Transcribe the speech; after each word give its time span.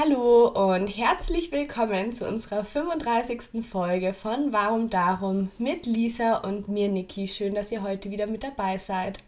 Hallo 0.00 0.46
und 0.46 0.86
herzlich 0.86 1.52
willkommen 1.52 2.14
zu 2.14 2.26
unserer 2.26 2.64
35. 2.64 3.62
Folge 3.70 4.14
von 4.14 4.50
Warum 4.50 4.88
Darum 4.88 5.50
mit 5.58 5.84
Lisa 5.84 6.38
und 6.38 6.68
mir, 6.68 6.88
Niki. 6.88 7.28
Schön, 7.28 7.54
dass 7.54 7.70
ihr 7.70 7.82
heute 7.82 8.10
wieder 8.10 8.26
mit 8.26 8.42
dabei 8.42 8.78
seid. 8.78 9.18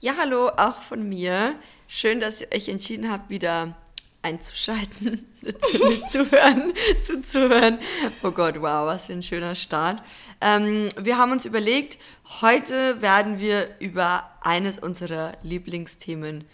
Ja, 0.00 0.14
hallo, 0.16 0.48
auch 0.56 0.80
von 0.80 1.06
mir. 1.06 1.54
Schön, 1.86 2.18
dass 2.18 2.40
ihr 2.40 2.48
euch 2.54 2.70
entschieden 2.70 3.10
habt, 3.10 3.28
wieder 3.28 3.76
einzuschalten, 4.22 5.26
zuzuhören, 5.42 6.72
zuzuhören. 7.02 7.78
Oh 8.22 8.30
Gott, 8.30 8.54
wow, 8.56 8.86
was 8.86 9.04
für 9.04 9.12
ein 9.12 9.22
schöner 9.22 9.54
Start. 9.54 10.02
Ähm, 10.40 10.88
wir 10.98 11.18
haben 11.18 11.32
uns 11.32 11.44
überlegt, 11.44 11.98
heute 12.40 13.02
werden 13.02 13.38
wir 13.38 13.76
über 13.80 14.30
eines 14.40 14.78
unserer 14.78 15.32
Lieblingsthemen 15.42 16.44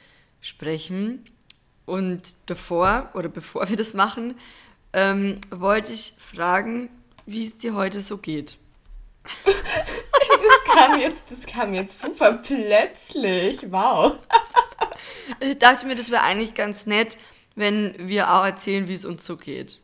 sprechen. 0.41 1.25
Und 1.87 2.37
davor 2.47 3.11
oder 3.15 3.29
bevor 3.29 3.69
wir 3.69 3.77
das 3.77 3.95
machen, 3.95 4.37
ähm, 4.93 5.41
wollte 5.51 5.93
ich 5.93 6.15
fragen, 6.19 6.91
wie 7.25 7.47
es 7.47 7.57
dir 7.57 7.75
heute 7.75 8.01
so 8.01 8.19
geht. 8.19 8.59
das, 9.45 10.75
kam 10.75 10.99
jetzt, 10.99 11.31
das 11.31 11.47
kam 11.47 11.75
jetzt 11.75 12.01
super 12.01 12.33
plötzlich. 12.35 13.71
Wow. 13.71 14.19
Ich 15.41 15.59
dachte 15.59 15.87
mir, 15.87 15.95
das 15.95 16.11
wäre 16.11 16.23
eigentlich 16.23 16.55
ganz 16.55 16.87
nett, 16.87 17.19
wenn 17.55 17.95
wir 17.99 18.33
auch 18.33 18.45
erzählen, 18.45 18.89
wie 18.89 18.95
es 18.95 19.05
uns 19.05 19.25
so 19.25 19.37
geht. 19.37 19.79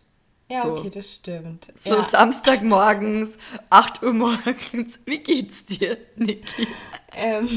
Ja, 0.53 0.63
so. 0.63 0.73
okay, 0.73 0.91
das 0.91 1.15
stimmt. 1.15 1.69
So 1.75 1.91
ja. 1.91 2.03
Samstagmorgens, 2.03 3.39
8 3.71 4.03
Uhr 4.03 4.13
morgens. 4.13 4.99
Wie 5.07 5.19
geht's 5.19 5.65
dir, 5.65 5.97
Niki? 6.17 6.67
Ähm, 7.17 7.49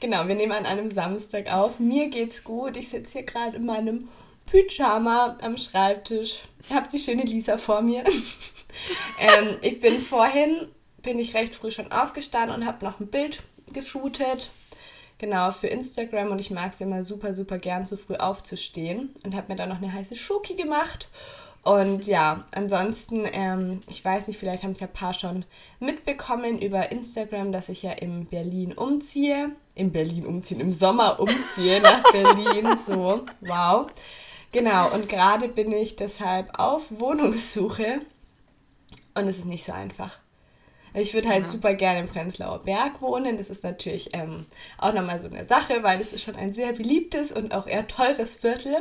genau, 0.00 0.26
wir 0.26 0.34
nehmen 0.34 0.52
an 0.52 0.64
einem 0.64 0.90
Samstag 0.90 1.52
auf. 1.52 1.78
Mir 1.78 2.08
geht's 2.08 2.42
gut. 2.42 2.76
Ich 2.76 2.88
sitze 2.88 3.18
hier 3.18 3.22
gerade 3.24 3.56
in 3.56 3.66
meinem 3.66 4.08
Pyjama 4.46 5.36
am 5.42 5.58
Schreibtisch. 5.58 6.40
Ich 6.62 6.72
habe 6.72 6.88
die 6.90 6.98
schöne 6.98 7.24
Lisa 7.24 7.58
vor 7.58 7.82
mir. 7.82 8.02
ähm, 9.18 9.58
ich 9.60 9.78
bin 9.80 10.00
vorhin, 10.00 10.68
bin 11.02 11.18
ich 11.18 11.34
recht 11.34 11.54
früh 11.54 11.70
schon 11.70 11.92
aufgestanden 11.92 12.56
und 12.56 12.66
habe 12.66 12.84
noch 12.84 12.98
ein 12.98 13.08
Bild 13.08 13.42
geshootet 13.72 14.50
Genau, 15.20 15.50
für 15.50 15.66
Instagram 15.66 16.30
und 16.30 16.38
ich 16.38 16.50
mag 16.50 16.72
es 16.72 16.80
immer 16.80 17.04
super, 17.04 17.34
super 17.34 17.58
gern, 17.58 17.84
so 17.84 17.98
früh 17.98 18.14
aufzustehen 18.14 19.10
und 19.22 19.34
habe 19.34 19.52
mir 19.52 19.56
dann 19.56 19.68
noch 19.68 19.76
eine 19.76 19.92
heiße 19.92 20.14
Schoki 20.14 20.54
gemacht. 20.54 21.08
Und 21.62 22.06
ja, 22.06 22.44
ansonsten, 22.52 23.26
ähm, 23.30 23.82
ich 23.90 24.02
weiß 24.02 24.26
nicht, 24.26 24.38
vielleicht 24.38 24.62
haben 24.62 24.72
es 24.72 24.80
ja 24.80 24.86
ein 24.86 24.92
paar 24.92 25.12
schon 25.12 25.44
mitbekommen 25.78 26.58
über 26.58 26.90
Instagram, 26.90 27.52
dass 27.52 27.68
ich 27.68 27.82
ja 27.82 27.92
in 27.92 28.26
Berlin 28.26 28.72
umziehe. 28.72 29.50
In 29.74 29.92
Berlin 29.92 30.26
umziehen, 30.26 30.60
im 30.60 30.72
Sommer 30.72 31.20
umziehe 31.20 31.80
nach 31.82 32.02
Berlin. 32.12 32.78
So, 32.84 33.24
wow. 33.40 33.86
Genau, 34.52 34.90
und 34.92 35.08
gerade 35.08 35.48
bin 35.48 35.70
ich 35.70 35.96
deshalb 35.96 36.58
auf 36.58 36.98
Wohnungssuche 36.98 38.00
und 39.14 39.28
es 39.28 39.38
ist 39.38 39.44
nicht 39.44 39.64
so 39.64 39.72
einfach. 39.72 40.18
Ich 40.94 41.14
würde 41.14 41.28
halt 41.28 41.42
ja. 41.44 41.48
super 41.48 41.74
gerne 41.74 42.00
im 42.00 42.08
Prenzlauer 42.08 42.60
Berg 42.60 43.00
wohnen. 43.00 43.36
Das 43.36 43.50
ist 43.50 43.62
natürlich 43.62 44.10
ähm, 44.12 44.46
auch 44.78 44.92
nochmal 44.92 45.20
so 45.20 45.28
eine 45.28 45.46
Sache, 45.46 45.82
weil 45.82 46.00
es 46.00 46.12
ist 46.12 46.22
schon 46.22 46.36
ein 46.36 46.52
sehr 46.52 46.72
beliebtes 46.72 47.32
und 47.32 47.54
auch 47.54 47.66
eher 47.66 47.86
teures 47.86 48.36
Viertel. 48.36 48.76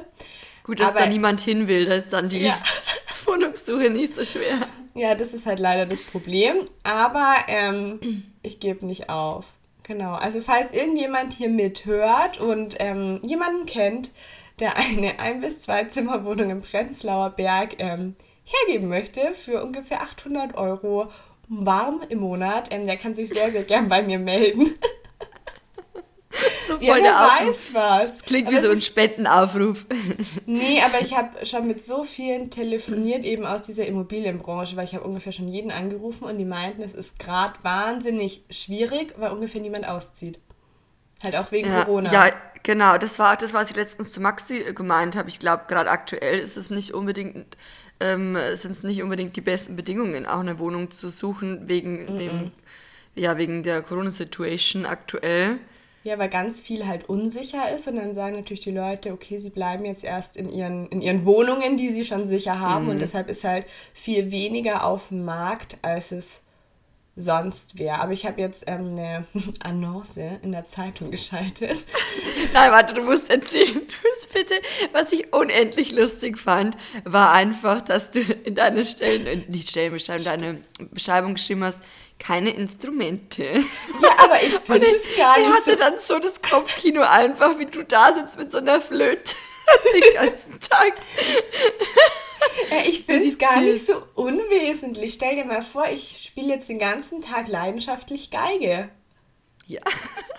Gut, 0.63 0.79
dass 0.79 0.91
Aber, 0.91 1.01
da 1.01 1.05
niemand 1.07 1.41
hin 1.41 1.67
will, 1.67 1.85
da 1.85 1.95
ist 1.95 2.13
dann 2.13 2.29
die 2.29 2.39
ja. 2.39 2.57
Wohnungssuche 3.25 3.89
nicht 3.89 4.15
so 4.15 4.25
schwer. 4.25 4.57
Ja, 4.95 5.15
das 5.15 5.33
ist 5.33 5.45
halt 5.45 5.59
leider 5.59 5.85
das 5.85 6.01
Problem. 6.01 6.65
Aber 6.83 7.35
ähm, 7.47 8.23
ich 8.41 8.59
gebe 8.59 8.85
nicht 8.85 9.09
auf. 9.09 9.45
Genau. 9.83 10.13
Also 10.13 10.41
falls 10.41 10.71
irgendjemand 10.71 11.33
hier 11.33 11.49
mithört 11.49 12.39
und 12.39 12.75
ähm, 12.79 13.19
jemanden 13.23 13.65
kennt, 13.65 14.11
der 14.59 14.77
eine 14.77 15.19
ein 15.19 15.41
bis 15.41 15.59
zwei 15.59 15.85
Zimmerwohnung 15.85 16.49
im 16.49 16.61
Prenzlauer 16.61 17.31
Berg 17.31 17.75
ähm, 17.79 18.15
hergeben 18.43 18.89
möchte 18.89 19.33
für 19.33 19.63
ungefähr 19.63 20.01
800 20.01 20.55
Euro 20.55 21.11
warm 21.49 22.01
im 22.07 22.19
Monat, 22.19 22.71
ähm, 22.71 22.85
der 22.85 22.97
kann 22.97 23.15
sich 23.15 23.29
sehr, 23.29 23.51
sehr 23.51 23.63
gern 23.63 23.89
bei 23.89 24.01
mir 24.01 24.19
melden. 24.19 24.75
So 26.67 26.77
voll 26.77 26.85
ja, 26.85 26.99
der 26.99 27.13
weiß 27.13 27.73
was. 27.73 28.21
Klingt 28.21 28.47
aber 28.47 28.57
wie 28.57 28.61
so 28.61 28.71
ein 28.71 28.81
Spendenaufruf. 28.81 29.85
Nee, 30.45 30.79
aber 30.81 31.01
ich 31.01 31.17
habe 31.17 31.43
schon 31.45 31.67
mit 31.67 31.83
so 31.83 32.03
vielen 32.03 32.51
telefoniert, 32.51 33.25
eben 33.25 33.45
aus 33.45 33.63
dieser 33.63 33.87
Immobilienbranche, 33.87 34.75
weil 34.75 34.85
ich 34.85 34.93
habe 34.93 35.05
ungefähr 35.05 35.31
schon 35.31 35.47
jeden 35.47 35.71
angerufen 35.71 36.25
und 36.25 36.37
die 36.37 36.45
meinten, 36.45 36.83
es 36.83 36.93
ist 36.93 37.17
gerade 37.17 37.55
wahnsinnig 37.63 38.43
schwierig, 38.51 39.15
weil 39.17 39.31
ungefähr 39.31 39.61
niemand 39.61 39.87
auszieht. 39.87 40.39
Halt 41.23 41.35
auch 41.35 41.51
wegen 41.51 41.69
ja, 41.69 41.83
Corona. 41.83 42.11
Ja, 42.11 42.31
genau. 42.63 42.97
Das 42.97 43.19
war 43.19 43.35
das, 43.35 43.53
was 43.53 43.69
ich 43.69 43.75
letztens 43.75 44.11
zu 44.11 44.21
Maxi 44.21 44.73
gemeint 44.73 45.15
habe. 45.15 45.29
Ich 45.29 45.39
glaube, 45.39 45.63
gerade 45.67 45.89
aktuell 45.89 46.39
ist 46.39 46.57
es 46.57 46.69
nicht 46.69 46.93
unbedingt 46.93 47.57
ähm, 47.99 48.37
sind 48.53 48.71
es 48.71 48.83
nicht 48.83 49.03
unbedingt 49.03 49.35
die 49.35 49.41
besten 49.41 49.75
Bedingungen, 49.75 50.25
auch 50.25 50.39
eine 50.39 50.59
Wohnung 50.59 50.91
zu 50.91 51.09
suchen, 51.09 51.67
wegen 51.67 52.05
mm 52.05 52.07
-mm. 52.07 52.17
dem, 52.17 52.51
ja, 53.15 53.37
wegen 53.37 53.63
der 53.63 53.81
Corona-Situation 53.81 54.85
aktuell. 54.85 55.57
Ja, 56.05 56.17
weil 56.17 56.29
ganz 56.29 56.61
viel 56.61 56.87
halt 56.87 57.09
unsicher 57.09 57.73
ist 57.75 57.87
und 57.87 57.97
dann 57.97 58.13
sagen 58.13 58.37
natürlich 58.37 58.61
die 58.61 58.71
Leute, 58.71 59.11
okay, 59.11 59.37
sie 59.37 59.49
bleiben 59.49 59.83
jetzt 59.83 60.05
erst 60.05 60.37
in 60.37 60.49
ihren, 60.49 60.87
in 60.87 61.01
ihren 61.01 61.25
Wohnungen, 61.25 61.75
die 61.75 61.91
sie 61.91 62.05
schon 62.05 62.27
sicher 62.27 62.59
haben 62.59 62.85
mhm. 62.85 62.91
und 62.91 63.01
deshalb 63.01 63.29
ist 63.29 63.43
halt 63.43 63.65
viel 63.93 64.31
weniger 64.31 64.85
auf 64.85 65.09
dem 65.09 65.25
Markt, 65.25 65.77
als 65.81 66.13
es 66.13 66.41
sonst 67.19 67.77
wäre. 67.77 67.99
Aber 67.99 68.11
ich 68.11 68.25
habe 68.25 68.39
jetzt 68.41 68.63
ähm, 68.67 68.95
eine 68.97 69.25
Annonce 69.63 70.39
in 70.41 70.51
der 70.51 70.65
Zeitung 70.67 71.11
geschaltet. 71.11 71.85
Nein, 72.53 72.71
warte, 72.71 72.93
du 72.93 73.01
musst 73.01 73.29
erzählen. 73.29 73.81
bitte. 74.33 74.55
Was 74.91 75.11
ich 75.11 75.33
unendlich 75.33 75.91
lustig 75.91 76.37
fand, 76.37 76.75
war 77.03 77.33
einfach, 77.33 77.81
dass 77.81 78.11
du 78.11 78.19
in 78.19 78.55
deiner 78.55 78.83
Stellen, 78.83 79.25
äh, 79.25 79.37
nicht 79.47 79.69
Stellenbeschreibung, 79.69 80.25
deine 80.25 80.61
Beschreibung 80.91 81.35
geschrieben 81.35 81.63
hast, 81.63 81.81
keine 82.17 82.51
Instrumente. 82.51 83.43
Ja, 83.43 84.09
aber 84.23 84.41
ich 84.43 84.53
finde 84.53 84.87
es 84.87 85.03
nicht. 85.03 85.17
Ich 85.17 85.23
hatte 85.23 85.71
so 85.71 85.75
dann 85.75 85.99
so 85.99 86.19
das 86.19 86.41
Kopfkino 86.41 87.01
einfach, 87.01 87.57
wie 87.59 87.65
du 87.65 87.83
da 87.83 88.13
sitzt 88.13 88.37
mit 88.37 88.51
so 88.51 88.57
einer 88.57 88.81
Flöte 88.81 89.33
den 89.93 90.13
ganzen 90.13 90.59
Tag. 90.59 90.93
Ja, 92.71 92.77
ich 92.85 93.03
finde 93.05 93.27
es 93.27 93.37
gar 93.37 93.61
nicht 93.61 93.85
so 93.85 94.01
unwesentlich. 94.15 95.13
Stell 95.13 95.35
dir 95.35 95.45
mal 95.45 95.61
vor, 95.61 95.85
ich 95.91 96.21
spiele 96.23 96.49
jetzt 96.49 96.69
den 96.69 96.79
ganzen 96.79 97.21
Tag 97.21 97.47
leidenschaftlich 97.47 98.31
Geige. 98.31 98.89
Ja. 99.67 99.81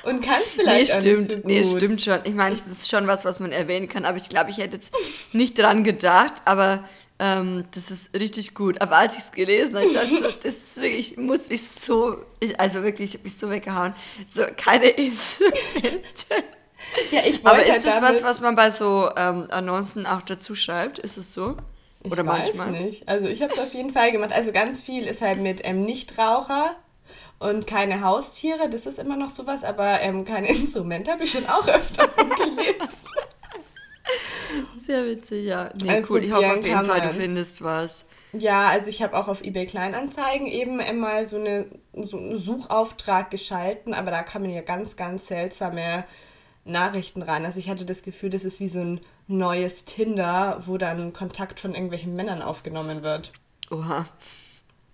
Und 0.02 0.22
kann 0.22 0.40
es 0.44 0.54
vielleicht 0.54 0.96
nee, 0.96 1.00
stimmt, 1.00 1.32
so 1.32 1.38
Nee, 1.44 1.64
stimmt 1.64 2.02
schon. 2.02 2.18
Ich 2.24 2.34
meine, 2.34 2.56
das 2.56 2.66
ist 2.66 2.88
schon 2.88 3.06
was, 3.06 3.24
was 3.24 3.38
man 3.38 3.52
erwähnen 3.52 3.88
kann, 3.88 4.04
aber 4.04 4.16
ich 4.16 4.28
glaube, 4.28 4.50
ich 4.50 4.58
hätte 4.58 4.76
jetzt 4.76 4.92
nicht 5.32 5.56
dran 5.56 5.84
gedacht, 5.84 6.34
aber 6.46 6.84
ähm, 7.20 7.64
das 7.72 7.92
ist 7.92 8.18
richtig 8.18 8.54
gut. 8.54 8.80
Aber 8.80 8.96
als 8.96 9.14
ich 9.16 9.22
es 9.24 9.32
gelesen 9.32 9.76
habe, 9.76 9.86
ich 9.86 9.92
dachte 9.92 10.16
so, 10.16 10.36
das 10.42 10.54
ist 10.54 10.76
wirklich, 10.78 11.12
ich 11.12 11.16
muss 11.16 11.48
mich 11.48 11.62
so, 11.62 12.16
ich, 12.40 12.58
also 12.58 12.82
wirklich, 12.82 13.10
ich 13.10 13.14
habe 13.14 13.24
mich 13.24 13.36
so 13.36 13.50
weggehauen. 13.50 13.94
So, 14.28 14.44
keine 14.56 14.88
Instrumente. 14.88 16.00
Ja, 17.12 17.20
ich 17.24 17.44
Aber 17.44 17.62
ist 17.64 17.86
das 17.86 18.02
was, 18.02 18.22
was 18.22 18.40
man 18.40 18.56
bei 18.56 18.70
so 18.70 19.10
ähm, 19.16 19.46
Annoncen 19.50 20.06
auch 20.06 20.22
dazu 20.22 20.54
schreibt? 20.54 20.98
Ist 20.98 21.18
es 21.18 21.32
so? 21.32 21.56
Oder 22.04 22.22
ich 22.22 22.26
manchmal? 22.26 22.72
weiß 22.72 22.80
nicht. 22.80 23.08
Also 23.08 23.26
ich 23.26 23.42
habe 23.42 23.52
es 23.52 23.58
auf 23.58 23.74
jeden 23.74 23.90
Fall 23.90 24.12
gemacht. 24.12 24.32
Also 24.32 24.52
ganz 24.52 24.82
viel 24.82 25.04
ist 25.04 25.20
halt 25.22 25.40
mit 25.40 25.60
ähm, 25.64 25.84
Nichtraucher 25.84 26.76
und 27.38 27.66
keine 27.66 28.02
Haustiere. 28.02 28.68
Das 28.70 28.86
ist 28.86 28.98
immer 28.98 29.16
noch 29.16 29.30
sowas, 29.30 29.64
aber 29.64 30.00
ähm, 30.00 30.24
keine 30.24 30.48
Instrumente 30.48 31.10
habe 31.10 31.24
ich 31.24 31.32
schon 31.32 31.46
auch 31.46 31.68
öfter 31.68 32.06
gelesen. 32.16 32.88
Sehr 34.76 35.04
witzig, 35.04 35.46
ja. 35.46 35.70
Nee, 35.80 35.90
also 35.90 36.14
cool. 36.14 36.24
Ich 36.24 36.32
hoffe 36.32 36.58
auf 36.58 36.66
jeden 36.66 36.84
Fall, 36.84 37.00
du 37.00 37.14
findest 37.14 37.62
was. 37.62 38.04
Ja, 38.32 38.68
also 38.68 38.88
ich 38.88 39.02
habe 39.02 39.16
auch 39.16 39.28
auf 39.28 39.42
eBay 39.42 39.66
Kleinanzeigen 39.66 40.46
eben 40.46 40.76
mal 41.00 41.26
so, 41.26 41.36
eine, 41.36 41.66
so 41.94 42.16
einen 42.16 42.38
Suchauftrag 42.38 43.30
geschalten, 43.30 43.92
aber 43.92 44.10
da 44.10 44.22
kamen 44.22 44.50
ja 44.50 44.62
ganz, 44.62 44.96
ganz 44.96 45.26
seltsame 45.26 46.04
Nachrichten 46.64 47.22
rein. 47.22 47.44
Also 47.44 47.58
ich 47.58 47.68
hatte 47.68 47.84
das 47.84 48.02
Gefühl, 48.02 48.30
das 48.30 48.44
ist 48.44 48.60
wie 48.60 48.68
so 48.68 48.80
ein 48.80 49.00
neues 49.26 49.84
Tinder, 49.84 50.62
wo 50.66 50.78
dann 50.78 51.12
Kontakt 51.12 51.60
von 51.60 51.74
irgendwelchen 51.74 52.14
Männern 52.14 52.42
aufgenommen 52.42 53.02
wird. 53.02 53.32
Oha. 53.70 54.06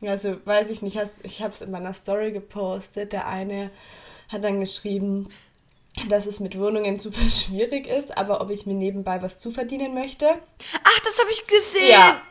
Also 0.02 0.36
weiß 0.44 0.70
ich 0.70 0.82
nicht, 0.82 0.98
ich 1.22 1.42
habe 1.42 1.52
es 1.52 1.60
in 1.60 1.70
meiner 1.70 1.94
Story 1.94 2.32
gepostet. 2.32 3.12
Der 3.12 3.26
eine 3.26 3.70
hat 4.28 4.44
dann 4.44 4.60
geschrieben, 4.60 5.28
dass 6.08 6.26
es 6.26 6.40
mit 6.40 6.58
Wohnungen 6.58 6.96
super 7.00 7.28
schwierig 7.28 7.86
ist, 7.86 8.16
aber 8.16 8.40
ob 8.40 8.50
ich 8.50 8.66
mir 8.66 8.74
nebenbei 8.74 9.22
was 9.22 9.38
zuverdienen 9.38 9.94
möchte. 9.94 10.26
Ach, 10.28 11.00
das 11.04 11.18
habe 11.18 11.30
ich 11.30 11.46
gesehen. 11.46 11.90
Ja. 11.90 12.22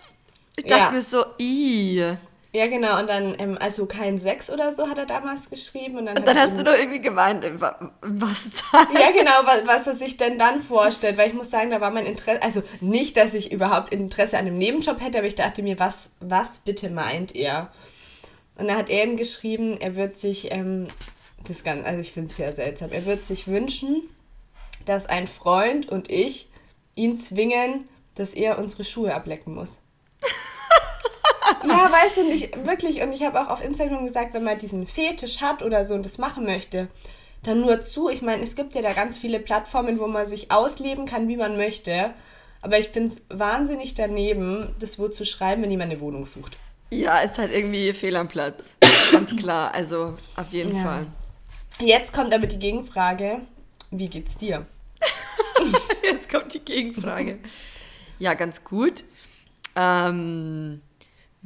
Ich 0.57 0.63
dachte 0.65 0.83
ja. 0.83 0.92
mir 0.92 1.01
so, 1.01 1.25
i. 1.39 2.15
Ja, 2.56 2.68
genau. 2.68 2.98
Und 3.00 3.07
dann, 3.10 3.36
ähm, 3.38 3.57
also 3.60 3.86
kein 3.86 4.18
Sex 4.18 4.50
oder 4.50 4.72
so 4.72 4.88
hat 4.88 4.98
er 4.98 5.06
damals 5.06 5.50
geschrieben. 5.50 5.98
Und 5.98 6.06
dann, 6.06 6.18
und 6.18 6.25
dann 6.25 6.40
hast 6.40 6.57
du 6.57 6.63
doch 6.63 6.72
irgendwie 6.72 7.02
gemeint, 7.02 7.44
was 7.60 8.50
da. 8.72 8.88
Ja, 8.98 9.12
genau, 9.12 9.31
was, 9.44 9.68
was 9.68 9.88
er 9.88 9.96
sich 9.96 10.16
denn 10.16 10.40
dann 10.40 10.62
vorstellt. 10.62 11.18
Weil 11.18 11.28
ich 11.28 11.34
muss 11.34 11.52
sagen, 11.52 11.69
da 11.69 11.81
war 11.81 11.92
mein 11.92 12.06
Interesse, 12.06 12.42
also 12.42 12.63
nicht, 12.80 13.18
dass 13.18 13.34
ich 13.34 13.52
überhaupt 13.52 13.92
Interesse 13.92 14.38
an 14.38 14.46
einem 14.46 14.57
Nebenjob 14.57 15.02
hätte, 15.02 15.18
aber 15.18 15.28
ich 15.28 15.36
dachte 15.36 15.63
mir, 15.63 15.80
was, 15.80 16.12
was 16.22 16.60
bitte 16.60 16.90
meint 16.90 17.36
er? 17.36 17.74
Und 18.57 18.69
dann 18.69 18.78
hat 18.78 18.90
er 18.90 19.04
ihm 19.04 19.18
geschrieben, 19.18 19.75
er 19.78 19.98
wird 19.98 20.16
sich, 20.16 20.50
ähm, 20.54 20.88
das 21.46 21.66
ganz, 21.66 21.86
also 21.86 22.00
ich 22.00 22.13
finde 22.13 22.30
es 22.30 22.38
sehr 22.38 22.54
seltsam, 22.54 22.94
er 22.94 23.06
wird 23.06 23.25
sich 23.25 23.50
wünschen, 23.50 24.02
dass 24.86 25.07
ein 25.07 25.28
Freund 25.28 25.90
und 25.90 26.10
ich 26.10 26.48
ihn 26.96 27.18
zwingen, 27.18 27.90
dass 28.16 28.34
er 28.34 28.60
unsere 28.60 28.86
Schuhe 28.86 29.13
ablecken 29.13 29.54
muss. 29.54 29.80
Ja, 31.67 31.91
weißt 31.91 32.17
du 32.17 32.23
nicht, 32.25 32.65
wirklich. 32.65 33.01
Und 33.01 33.13
ich 33.13 33.23
habe 33.23 33.41
auch 33.41 33.50
auf 33.50 33.63
Instagram 33.63 34.06
gesagt, 34.06 34.33
wenn 34.33 34.44
man 34.44 34.57
diesen 34.57 34.85
Fetisch 34.88 35.41
hat 35.41 35.62
oder 35.62 35.85
so 35.85 35.94
und 35.94 36.06
das 36.06 36.17
machen 36.17 36.45
möchte, 36.45 36.88
dann 37.44 37.62
nur 37.62 37.81
zu. 37.81 38.09
Ich 38.09 38.21
meine, 38.21 38.44
es 38.44 38.56
gibt 38.56 38.75
ja 38.75 38.81
da 38.81 38.94
ganz 38.94 39.17
viele 39.17 39.39
Plattformen, 39.39 40.00
wo 40.00 40.07
man 40.07 40.27
sich 40.27 40.51
ausleben 40.51 41.06
kann, 41.06 41.27
wie 41.27 41.38
man 41.38 41.57
möchte. 41.57 42.13
Aber 42.62 42.79
ich 42.79 42.89
finde 42.89 43.13
es 43.13 43.21
wahnsinnig 43.29 43.94
daneben, 43.94 44.75
das 44.79 44.97
wo 44.97 45.07
zu 45.07 45.23
schreiben, 45.23 45.62
wenn 45.62 45.71
jemand 45.71 45.91
eine 45.91 46.01
Wohnung 46.01 46.25
sucht. 46.25 46.57
Ja, 46.91 47.19
ist 47.19 47.38
halt 47.38 47.53
irgendwie 47.53 47.94
fehl 47.94 48.15
am 48.15 48.27
Platz. 48.27 48.77
Ganz 49.11 49.35
klar. 49.35 49.73
Also 49.73 50.18
auf 50.35 50.51
jeden 50.51 50.75
ja. 50.75 50.83
Fall. 50.83 51.07
Jetzt 51.79 52.13
kommt 52.13 52.33
aber 52.33 52.47
die 52.47 52.59
Gegenfrage: 52.59 53.41
Wie 53.91 54.07
geht's 54.07 54.38
dir? 54.38 54.65
Jetzt 56.03 56.29
kommt 56.29 56.53
die 56.53 56.59
Gegenfrage. 56.59 57.39
Ja, 58.18 58.33
ganz 58.33 58.63
gut. 58.63 59.03
Ähm, 59.75 60.81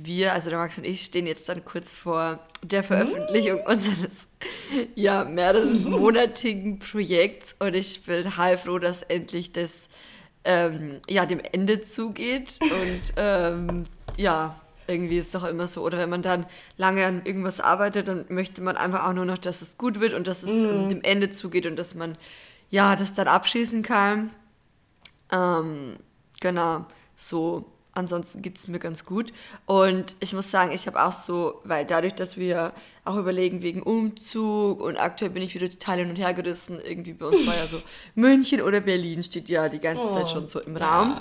wir, 0.01 0.33
also 0.33 0.49
der 0.49 0.59
Max 0.59 0.77
und 0.77 0.85
ich, 0.85 1.03
stehen 1.03 1.27
jetzt 1.27 1.49
dann 1.49 1.65
kurz 1.65 1.93
vor 1.93 2.39
der 2.63 2.83
Veröffentlichung 2.83 3.61
unseres 3.65 4.29
ja, 4.95 5.25
mehrmonatigen 5.25 6.79
Projekts 6.91 7.55
und 7.59 7.75
ich 7.75 8.03
bin 8.05 8.37
heilfroh, 8.37 8.79
dass 8.79 9.03
endlich 9.03 9.51
das 9.51 9.89
ähm, 10.45 11.01
ja, 11.09 11.25
dem 11.25 11.41
Ende 11.51 11.81
zugeht 11.81 12.59
und 12.61 13.13
ähm, 13.17 13.85
ja, 14.15 14.55
irgendwie 14.87 15.17
ist 15.17 15.27
es 15.27 15.31
doch 15.41 15.47
immer 15.47 15.67
so. 15.67 15.83
Oder 15.83 15.97
wenn 15.97 16.09
man 16.09 16.21
dann 16.21 16.45
lange 16.77 17.05
an 17.05 17.21
irgendwas 17.25 17.59
arbeitet, 17.59 18.07
dann 18.07 18.25
möchte 18.29 18.61
man 18.61 18.77
einfach 18.77 19.05
auch 19.05 19.13
nur 19.13 19.25
noch, 19.25 19.37
dass 19.37 19.61
es 19.61 19.77
gut 19.77 19.99
wird 19.99 20.13
und 20.13 20.27
dass 20.27 20.43
es 20.43 20.63
mm. 20.63 20.87
dem 20.89 21.01
Ende 21.03 21.29
zugeht 21.29 21.65
und 21.65 21.75
dass 21.75 21.93
man 21.93 22.17
ja 22.69 22.95
das 22.95 23.13
dann 23.13 23.27
abschließen 23.27 23.83
kann. 23.83 24.31
Ähm, 25.31 25.97
genau, 26.39 26.85
so. 27.17 27.65
Ansonsten 27.99 28.41
geht 28.41 28.57
es 28.57 28.67
mir 28.67 28.79
ganz 28.79 29.05
gut. 29.05 29.31
Und 29.65 30.15
ich 30.19 30.33
muss 30.33 30.49
sagen, 30.49 30.71
ich 30.71 30.87
habe 30.87 31.03
auch 31.03 31.11
so, 31.11 31.61
weil 31.63 31.85
dadurch, 31.85 32.15
dass 32.15 32.37
wir 32.37 32.73
auch 33.05 33.17
überlegen 33.17 33.61
wegen 33.61 33.83
Umzug 33.83 34.81
und 34.81 34.97
aktuell 34.97 35.31
bin 35.31 35.43
ich 35.43 35.53
wieder 35.53 35.69
total 35.69 35.99
hin 35.99 36.09
und 36.09 36.15
her 36.15 36.33
gerissen, 36.33 36.79
irgendwie 36.83 37.13
bei 37.13 37.27
uns 37.27 37.45
war 37.45 37.55
ja 37.55 37.67
so 37.67 37.81
München 38.15 38.61
oder 38.61 38.81
Berlin 38.81 39.23
steht 39.23 39.49
ja 39.49 39.69
die 39.69 39.79
ganze 39.79 40.03
oh, 40.03 40.13
Zeit 40.13 40.29
schon 40.29 40.47
so 40.47 40.59
im 40.59 40.77
Raum. 40.77 41.17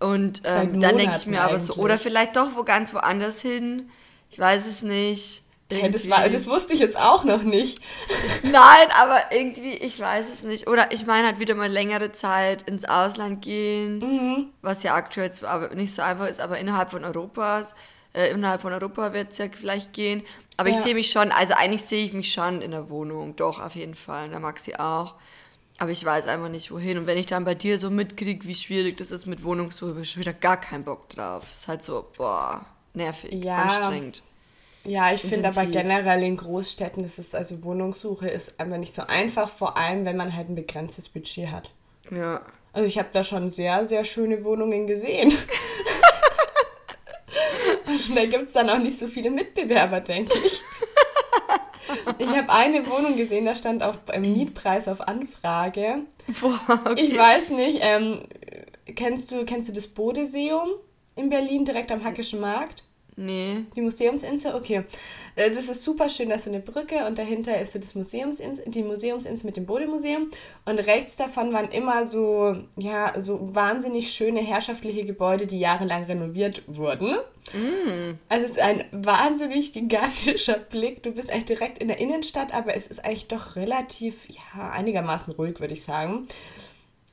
Und 0.00 0.42
ähm, 0.44 0.80
dann 0.80 0.98
denke 0.98 1.16
ich 1.16 1.26
mir 1.26 1.42
aber 1.42 1.58
so, 1.58 1.74
oder 1.74 1.98
vielleicht 1.98 2.36
doch 2.36 2.56
wo 2.56 2.64
ganz 2.64 2.92
woanders 2.92 3.40
hin. 3.40 3.88
Ich 4.30 4.38
weiß 4.38 4.66
es 4.66 4.82
nicht. 4.82 5.44
Hey, 5.70 5.90
das, 5.90 6.08
war, 6.10 6.28
das 6.28 6.46
wusste 6.46 6.74
ich 6.74 6.80
jetzt 6.80 6.98
auch 6.98 7.24
noch 7.24 7.42
nicht. 7.42 7.80
Nein, 8.42 8.88
aber 9.00 9.32
irgendwie, 9.32 9.72
ich 9.72 9.98
weiß 9.98 10.30
es 10.30 10.42
nicht. 10.42 10.68
Oder 10.68 10.92
ich 10.92 11.06
meine 11.06 11.26
halt 11.26 11.38
wieder 11.38 11.54
mal 11.54 11.70
längere 11.70 12.12
Zeit 12.12 12.68
ins 12.68 12.84
Ausland 12.84 13.40
gehen, 13.42 13.98
mhm. 13.98 14.50
was 14.60 14.82
ja 14.82 14.94
aktuell 14.94 15.32
zwar 15.32 15.74
nicht 15.74 15.94
so 15.94 16.02
einfach 16.02 16.28
ist, 16.28 16.40
aber 16.40 16.58
innerhalb 16.58 16.90
von 16.90 17.02
Europas, 17.02 17.74
äh, 18.12 18.30
innerhalb 18.30 18.60
von 18.60 18.74
Europa 18.74 19.14
wird 19.14 19.32
es 19.32 19.38
ja 19.38 19.46
vielleicht 19.50 19.94
gehen. 19.94 20.22
Aber 20.58 20.68
ja. 20.68 20.76
ich 20.76 20.82
sehe 20.82 20.94
mich 20.94 21.10
schon, 21.10 21.32
also 21.32 21.54
eigentlich 21.54 21.82
sehe 21.82 22.04
ich 22.04 22.12
mich 22.12 22.32
schon 22.32 22.60
in 22.60 22.70
der 22.70 22.90
Wohnung, 22.90 23.34
doch, 23.34 23.60
auf 23.60 23.74
jeden 23.74 23.94
Fall. 23.94 24.28
Da 24.28 24.38
mag 24.38 24.58
sie 24.58 24.78
auch. 24.78 25.14
Aber 25.78 25.90
ich 25.90 26.04
weiß 26.04 26.26
einfach 26.28 26.50
nicht, 26.50 26.70
wohin. 26.70 26.98
Und 26.98 27.06
wenn 27.06 27.18
ich 27.18 27.26
dann 27.26 27.44
bei 27.44 27.54
dir 27.54 27.78
so 27.78 27.90
mitkriege, 27.90 28.46
wie 28.46 28.54
schwierig 28.54 28.98
das 28.98 29.10
ist 29.10 29.26
mit 29.26 29.42
Wohnungssuche, 29.42 29.90
habe 29.90 30.02
ich 30.02 30.10
schon 30.10 30.20
wieder 30.20 30.34
gar 30.34 30.60
keinen 30.60 30.84
Bock 30.84 31.08
drauf. 31.08 31.50
Ist 31.50 31.66
halt 31.66 31.82
so, 31.82 32.06
boah, 32.16 32.64
nervig, 32.92 33.42
ja. 33.42 33.56
anstrengend. 33.56 34.22
Ja, 34.84 35.12
ich 35.12 35.22
finde 35.22 35.48
aber 35.48 35.64
generell 35.64 36.22
in 36.22 36.36
Großstädten 36.36 37.04
ist 37.04 37.18
es, 37.18 37.34
also 37.34 37.62
Wohnungssuche 37.64 38.28
ist 38.28 38.60
einfach 38.60 38.76
nicht 38.76 38.94
so 38.94 39.02
einfach, 39.02 39.48
vor 39.48 39.78
allem 39.78 40.04
wenn 40.04 40.16
man 40.16 40.36
halt 40.36 40.50
ein 40.50 40.54
begrenztes 40.54 41.08
Budget 41.08 41.50
hat. 41.50 41.70
Ja. 42.10 42.42
Also 42.72 42.86
ich 42.86 42.98
habe 42.98 43.08
da 43.12 43.24
schon 43.24 43.52
sehr, 43.52 43.86
sehr 43.86 44.04
schöne 44.04 44.44
Wohnungen 44.44 44.86
gesehen. 44.86 45.32
Da 48.14 48.24
gibt 48.26 48.46
es 48.46 48.52
dann 48.52 48.68
auch 48.70 48.78
nicht 48.78 48.98
so 48.98 49.06
viele 49.06 49.30
Mitbewerber, 49.30 50.00
denke 50.00 50.32
ich. 50.44 50.62
Ich 52.18 52.28
habe 52.28 52.52
eine 52.52 52.86
Wohnung 52.86 53.16
gesehen, 53.16 53.44
da 53.44 53.54
stand 53.54 53.82
auch 53.82 53.96
im 54.12 54.22
Mietpreis 54.22 54.88
auf 54.88 55.00
Anfrage. 55.00 56.00
Boah, 56.40 56.80
okay. 56.84 57.02
Ich 57.02 57.16
weiß 57.16 57.50
nicht, 57.50 57.78
ähm, 57.82 58.22
kennst, 58.94 59.32
du, 59.32 59.44
kennst 59.44 59.68
du 59.68 59.72
das 59.72 59.86
Bodeseum 59.86 60.70
in 61.16 61.28
Berlin, 61.28 61.64
direkt 61.64 61.92
am 61.92 62.04
Hackischen 62.04 62.40
Markt? 62.40 62.84
Nee. 63.16 63.64
Die 63.76 63.80
Museumsinsel? 63.80 64.54
Okay. 64.54 64.84
Äh, 65.36 65.50
das 65.50 65.68
ist 65.68 65.84
super 65.84 66.08
schön, 66.08 66.28
da 66.28 66.36
ist 66.36 66.44
so 66.44 66.50
eine 66.50 66.60
Brücke 66.60 67.06
und 67.06 67.18
dahinter 67.18 67.60
ist 67.60 67.72
so 67.72 67.78
das 67.78 67.94
Museumsinsel, 67.94 68.64
die 68.66 68.82
Museumsinsel 68.82 69.46
mit 69.46 69.56
dem 69.56 69.66
Bodemuseum. 69.66 70.30
Und 70.64 70.78
rechts 70.86 71.16
davon 71.16 71.52
waren 71.52 71.70
immer 71.70 72.06
so, 72.06 72.56
ja, 72.76 73.12
so 73.20 73.54
wahnsinnig 73.54 74.12
schöne 74.12 74.40
herrschaftliche 74.40 75.04
Gebäude, 75.04 75.46
die 75.46 75.58
jahrelang 75.58 76.04
renoviert 76.04 76.62
wurden. 76.66 77.14
Mm. 77.52 78.18
Also 78.28 78.44
es 78.44 78.50
ist 78.52 78.60
ein 78.60 78.84
wahnsinnig 78.90 79.72
gigantischer 79.72 80.58
Blick. 80.58 81.02
Du 81.02 81.12
bist 81.12 81.30
eigentlich 81.30 81.44
direkt 81.44 81.78
in 81.78 81.88
der 81.88 81.98
Innenstadt, 81.98 82.52
aber 82.52 82.74
es 82.76 82.86
ist 82.86 83.04
eigentlich 83.04 83.28
doch 83.28 83.56
relativ, 83.56 84.26
ja, 84.28 84.70
einigermaßen 84.70 85.32
ruhig, 85.34 85.60
würde 85.60 85.74
ich 85.74 85.82
sagen. 85.82 86.26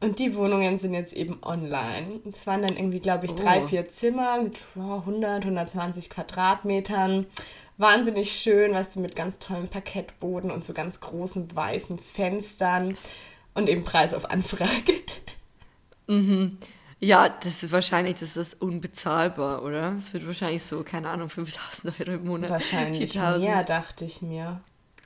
Und 0.02 0.18
die 0.18 0.36
Wohnungen 0.36 0.80
sind 0.80 0.96
jetzt 0.96 1.14
eben 1.14 1.38
online. 1.44 2.22
Es 2.30 2.48
waren 2.48 2.64
dann 2.64 2.76
irgendwie, 2.76 3.00
glaube 3.00 3.28
ich, 3.28 3.34
drei, 3.34 3.64
oh. 3.64 3.68
vier 3.68 3.88
Zimmer 3.88 4.42
mit 4.42 4.60
100, 4.76 5.46
120 5.46 6.10
Quadratmetern. 6.10 7.28
Wahnsinnig 7.78 8.32
schön, 8.32 8.74
weißt 8.74 8.96
du, 8.96 9.00
mit 9.00 9.16
ganz 9.16 9.38
tollem 9.38 9.68
Parkettboden 9.68 10.50
und 10.50 10.66
so 10.66 10.74
ganz 10.74 11.00
großen 11.00 11.56
weißen 11.56 12.00
Fenstern. 12.00 12.98
Und 13.54 13.70
eben 13.70 13.84
Preis 13.84 14.16
auf 14.16 14.30
Anfrage. 14.30 14.94
Mhm. 16.08 16.58
Ja, 17.00 17.30
das 17.30 17.64
ist 17.64 17.72
wahrscheinlich, 17.72 18.16
das 18.16 18.38
ist 18.38 18.62
unbezahlbar, 18.62 19.64
oder? 19.64 19.96
Es 19.98 20.14
wird 20.14 20.26
wahrscheinlich 20.26 20.64
so, 20.64 20.84
keine 20.84 21.10
Ahnung, 21.10 21.30
5000 21.30 22.00
Euro 22.00 22.12
im 22.12 22.26
Monat. 22.26 22.50
Wahrscheinlich 22.50 23.12
4000. 23.12 23.44
mehr, 23.52 23.64
dachte 23.64 24.06
ich 24.06 24.22
mir. 24.22 24.62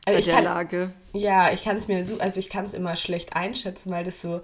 Also 0.05 0.17
Bei 0.17 0.19
ich 0.19 0.25
der 0.25 0.35
kann, 0.35 0.43
Lage. 0.43 0.93
Ja, 1.13 1.51
ich 1.51 1.63
kann 1.63 1.77
es 1.77 1.87
mir 1.87 2.03
so, 2.05 2.17
also 2.19 2.39
ich 2.39 2.49
kann 2.49 2.65
es 2.65 2.73
immer 2.73 2.95
schlecht 2.95 3.35
einschätzen, 3.35 3.91
weil 3.91 4.03
das 4.03 4.21
so 4.21 4.41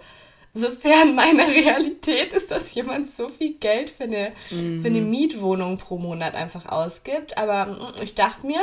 so 0.53 0.69
fern 0.69 1.15
meiner 1.15 1.47
Realität 1.47 2.33
ist, 2.33 2.51
dass 2.51 2.73
jemand 2.73 3.09
so 3.09 3.29
viel 3.29 3.53
Geld 3.53 3.89
für 3.89 4.03
eine, 4.03 4.33
mhm. 4.49 4.81
für 4.81 4.87
eine 4.87 5.01
Mietwohnung 5.01 5.77
pro 5.77 5.97
Monat 5.97 6.35
einfach 6.35 6.65
ausgibt. 6.65 7.37
Aber 7.37 7.67
mm, 7.67 8.03
ich 8.03 8.15
dachte 8.15 8.45
mir, 8.45 8.61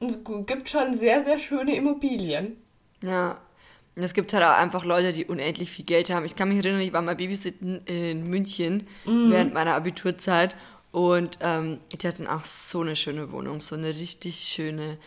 es 0.00 0.16
gibt 0.46 0.68
schon 0.68 0.94
sehr, 0.94 1.24
sehr 1.24 1.38
schöne 1.38 1.74
Immobilien. 1.74 2.56
Ja. 3.02 3.40
Und 3.96 4.04
es 4.04 4.14
gibt 4.14 4.32
halt 4.32 4.44
auch 4.44 4.56
einfach 4.56 4.84
Leute, 4.84 5.12
die 5.12 5.24
unendlich 5.24 5.70
viel 5.70 5.84
Geld 5.84 6.10
haben. 6.10 6.24
Ich 6.24 6.36
kann 6.36 6.48
mich 6.48 6.58
erinnern, 6.58 6.80
ich 6.80 6.92
war 6.92 7.02
mal 7.02 7.16
Babysitten 7.16 7.84
in 7.86 8.28
München 8.28 8.86
mhm. 9.04 9.32
während 9.32 9.54
meiner 9.54 9.74
Abiturzeit 9.74 10.54
und 10.92 11.38
ähm, 11.40 11.80
die 11.92 12.06
hatten 12.06 12.28
auch 12.28 12.44
so 12.44 12.80
eine 12.80 12.94
schöne 12.94 13.32
Wohnung, 13.32 13.60
so 13.60 13.74
eine 13.74 13.88
richtig 13.88 14.36
schöne 14.36 14.98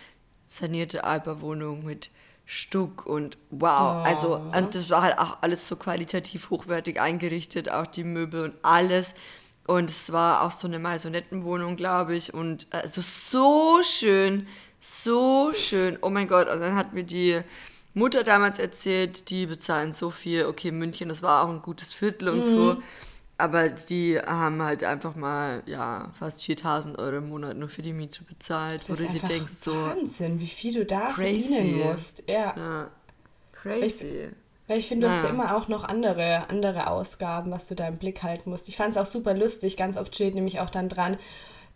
sanierte 0.46 1.06
Alperwohnung 1.06 1.86
mit 1.86 2.10
Stuck 2.54 3.06
und 3.06 3.38
wow. 3.50 3.70
Oh. 3.72 4.04
Also, 4.04 4.36
und 4.36 4.76
das 4.76 4.90
war 4.90 5.04
halt 5.04 5.18
auch 5.18 5.38
alles 5.40 5.66
so 5.66 5.78
qualitativ 5.78 6.50
hochwertig 6.50 7.00
eingerichtet, 7.00 7.72
auch 7.72 7.88
die 7.88 8.04
Möbel 8.04 8.44
und 8.44 8.56
alles. 8.62 9.16
Und 9.68 9.90
es 9.90 10.12
war 10.12 10.42
auch 10.42 10.52
so 10.52 10.68
eine 10.68 10.78
Maisonettenwohnung, 10.78 11.78
glaube 11.78 12.14
ich. 12.14 12.34
Und 12.34 12.68
also 12.72 13.02
so 13.02 13.80
schön, 13.84 14.48
so 14.82 15.54
schön. 15.54 15.98
Oh 16.02 16.10
mein 16.10 16.28
Gott. 16.28 16.50
Und 16.50 16.60
dann 16.60 16.76
hat 16.76 16.92
mir 16.92 17.06
die 17.06 17.40
Mutter 17.94 18.26
damals 18.26 18.60
erzählt, 18.60 19.30
die 19.30 19.46
bezahlen 19.46 19.94
so 19.94 20.10
viel. 20.10 20.44
Okay, 20.46 20.72
München, 20.72 21.08
das 21.08 21.24
war 21.24 21.46
auch 21.46 21.50
ein 21.50 21.62
gutes 21.62 21.94
Viertel 21.94 22.28
und 22.28 22.46
mhm. 22.46 22.50
so. 22.50 22.84
Aber 23.42 23.70
die 23.70 24.20
haben 24.20 24.62
halt 24.62 24.84
einfach 24.84 25.16
mal, 25.16 25.64
ja, 25.66 26.12
fast 26.14 26.44
4000 26.44 27.00
Euro 27.00 27.18
im 27.18 27.30
Monat 27.30 27.58
nur 27.58 27.70
für 27.70 27.82
die 27.82 27.92
Miete 27.92 28.24
bezahlt. 28.24 28.88
Das 28.88 29.00
wo 29.00 29.04
du 29.04 29.10
dir 29.10 29.28
denkst, 29.28 29.54
so. 29.54 29.74
Wahnsinn, 29.74 30.40
wie 30.40 30.48
viel 30.48 30.74
du 30.74 30.86
da 30.86 31.12
crazy. 31.12 31.42
verdienen 31.42 31.80
musst. 31.80 32.24
Ja. 32.30 32.54
ja. 32.56 32.92
Crazy. 33.54 34.06
Weil, 34.06 34.36
weil 34.68 34.78
ich 34.78 34.88
finde, 34.88 35.08
du 35.08 35.12
naja. 35.12 35.24
hast 35.24 35.28
ja 35.28 35.34
immer 35.34 35.56
auch 35.56 35.68
noch 35.68 35.84
andere, 35.84 36.50
andere 36.50 36.88
Ausgaben, 36.88 37.50
was 37.50 37.66
du 37.66 37.74
da 37.74 37.88
im 37.88 37.98
Blick 37.98 38.22
halten 38.22 38.52
musst. 38.52 38.68
Ich 38.68 38.78
fand 38.78 38.92
es 38.92 38.98
auch 38.98 39.08
super 39.08 39.34
lustig. 39.34 39.76
Ganz 39.76 39.98
oft 39.98 40.14
steht 40.14 40.36
nämlich 40.36 40.60
auch 40.60 40.70
dann 40.70 40.88
dran, 40.88 41.18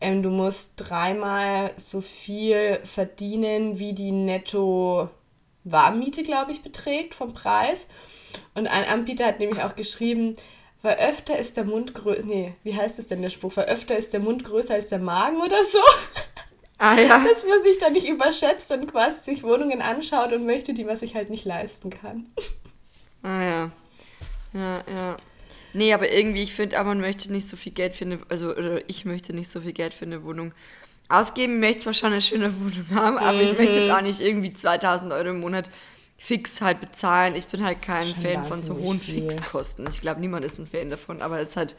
ähm, 0.02 0.22
du 0.22 0.30
musst 0.30 0.74
dreimal 0.76 1.72
so 1.78 2.02
viel 2.02 2.80
verdienen, 2.84 3.80
wie 3.80 3.94
die 3.94 4.12
netto 4.12 5.10
Warmmiete, 5.64 6.22
glaube 6.22 6.52
ich, 6.52 6.62
beträgt 6.62 7.16
vom 7.16 7.34
Preis. 7.34 7.88
Und 8.54 8.68
ein 8.68 8.84
Anbieter 8.86 9.26
hat 9.26 9.40
nämlich 9.40 9.64
auch 9.64 9.76
geschrieben, 9.76 10.36
weil 10.86 10.98
öfter 10.98 11.38
ist 11.38 11.58
der 11.58 11.66
Mund 11.66 11.96
größer. 11.96 12.24
Nee, 12.24 12.54
wie 12.64 12.76
heißt 12.76 13.00
es 13.00 13.08
denn 13.08 13.24
der 13.24 13.32
Spruch? 13.32 13.58
Weil 13.58 13.66
öfter 13.66 13.98
ist 13.98 14.14
der 14.14 14.20
Mund 14.20 14.44
größer 14.44 14.76
als 14.76 14.90
der 14.90 15.00
Magen 15.00 15.42
oder 15.42 15.58
so. 15.72 15.80
Ah 16.78 17.00
ja. 17.00 17.26
Dass 17.28 17.44
man 17.44 17.64
sich 17.64 17.80
da 17.80 17.90
nicht 17.90 18.08
überschätzt 18.08 18.72
und 18.72 18.92
quasi 18.92 19.20
sich 19.24 19.44
Wohnungen 19.44 19.82
anschaut 19.82 20.32
und 20.32 20.46
möchte, 20.46 20.74
die 20.74 20.84
man 20.84 20.96
sich 20.96 21.16
halt 21.16 21.32
nicht 21.32 21.44
leisten 21.44 21.90
kann. 21.90 22.28
Ah 23.24 23.44
ja. 23.44 23.72
Ja, 24.54 24.84
ja. 24.88 25.18
Nee, 25.74 25.92
aber 25.92 26.12
irgendwie, 26.12 26.44
ich 26.44 26.54
finde, 26.54 26.82
man 26.84 27.02
möchte 27.02 27.32
nicht 27.32 27.48
so 27.48 27.58
viel 27.58 27.74
Geld 27.74 27.96
für 27.96 28.06
eine, 28.06 28.20
also 28.30 28.52
oder 28.52 28.88
ich 28.88 29.06
möchte 29.06 29.34
nicht 29.34 29.50
so 29.50 29.62
viel 29.62 29.74
Geld 29.74 29.94
für 29.94 30.06
eine 30.06 30.24
Wohnung 30.24 30.54
ausgeben. 31.10 31.56
Ich 31.56 31.60
möchte 31.60 31.80
zwar 31.84 31.94
schon 31.94 32.12
eine 32.12 32.22
schöne 32.22 32.54
Wohnung 32.60 32.86
haben, 32.94 33.18
aber 33.18 33.40
mhm. 33.40 33.44
ich 33.44 33.58
möchte 33.58 33.74
jetzt 33.74 33.88
mhm. 33.88 33.96
auch 33.96 34.02
nicht 34.02 34.22
irgendwie 34.22 34.54
2000 34.54 35.12
Euro 35.14 35.30
im 35.30 35.40
Monat 35.40 35.72
fix 36.18 36.62
halt 36.62 36.80
bezahlen. 36.82 37.36
Ich 37.36 37.48
bin 37.48 37.64
halt 37.64 37.82
kein 37.82 38.08
Schon 38.08 38.22
Fan 38.24 38.46
von 38.46 38.64
so 38.64 38.76
hohen 38.76 39.00
viel. 39.00 39.16
Fixkosten. 39.30 39.88
Ich 39.90 40.02
glaube, 40.02 40.20
niemand 40.22 40.46
ist 40.46 40.58
ein 40.60 40.68
Fan 40.68 40.90
davon, 40.90 41.22
aber 41.22 41.40
es 41.42 41.52
ist 41.52 41.58
halt 41.58 41.76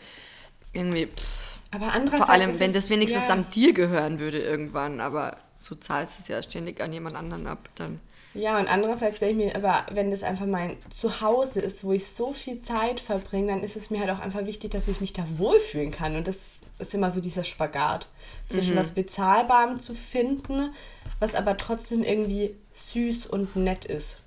irgendwie, 0.73 1.07
pff, 1.07 1.59
Aber 1.73 1.87
andererseits 1.93 2.25
vor 2.25 2.29
allem, 2.31 2.59
wenn 2.59 2.71
es- 2.71 2.77
das 2.77 2.91
wenigstens 2.91 3.23
ja. 3.23 3.29
dann 3.29 3.49
dir 3.51 3.73
gehören 3.73 4.19
würde 4.19 4.39
irgendwann, 4.41 5.01
aber 5.01 5.39
so 5.57 5.75
zahlst 5.75 6.19
du 6.19 6.21
es 6.23 6.29
ja 6.29 6.43
ständig 6.43 6.81
an 6.83 6.93
jemand 6.93 7.17
anderen 7.17 7.47
ab, 7.47 7.69
dann. 7.77 8.01
Ja, 8.35 8.59
und 8.59 8.69
andererseits 8.69 9.21
denke 9.21 9.43
ich 9.43 9.47
mir, 9.55 9.57
aber 9.57 9.87
wenn 9.95 10.11
das 10.11 10.23
einfach 10.23 10.45
mein 10.45 10.77
Zuhause 10.91 11.61
ist, 11.61 11.83
wo 11.85 11.93
ich 11.95 12.07
so 12.07 12.35
viel 12.35 12.61
Zeit 12.61 13.01
verbringe, 13.01 13.47
dann 13.47 13.63
ist 13.63 13.77
es 13.77 13.89
mir 13.89 14.01
halt 14.01 14.11
auch 14.11 14.19
einfach 14.19 14.45
wichtig, 14.45 14.73
dass 14.73 14.89
ich 14.89 15.01
mich 15.01 15.15
da 15.15 15.25
wohlfühlen 15.39 15.91
kann. 15.91 16.17
Und 16.17 16.29
das 16.29 16.61
ist 16.79 16.93
immer 16.93 17.11
so 17.11 17.23
dieser 17.23 17.45
Spagat 17.45 18.09
zwischen 18.51 18.77
was 18.77 18.93
Bezahlbarem 18.93 19.81
zu 19.81 19.95
finden, 19.95 20.75
was 21.19 21.35
aber 21.35 21.57
trotzdem 21.57 22.03
irgendwie 22.03 22.55
süß 22.73 23.25
und 23.25 23.57
nett 23.57 23.87
ist. 23.87 24.19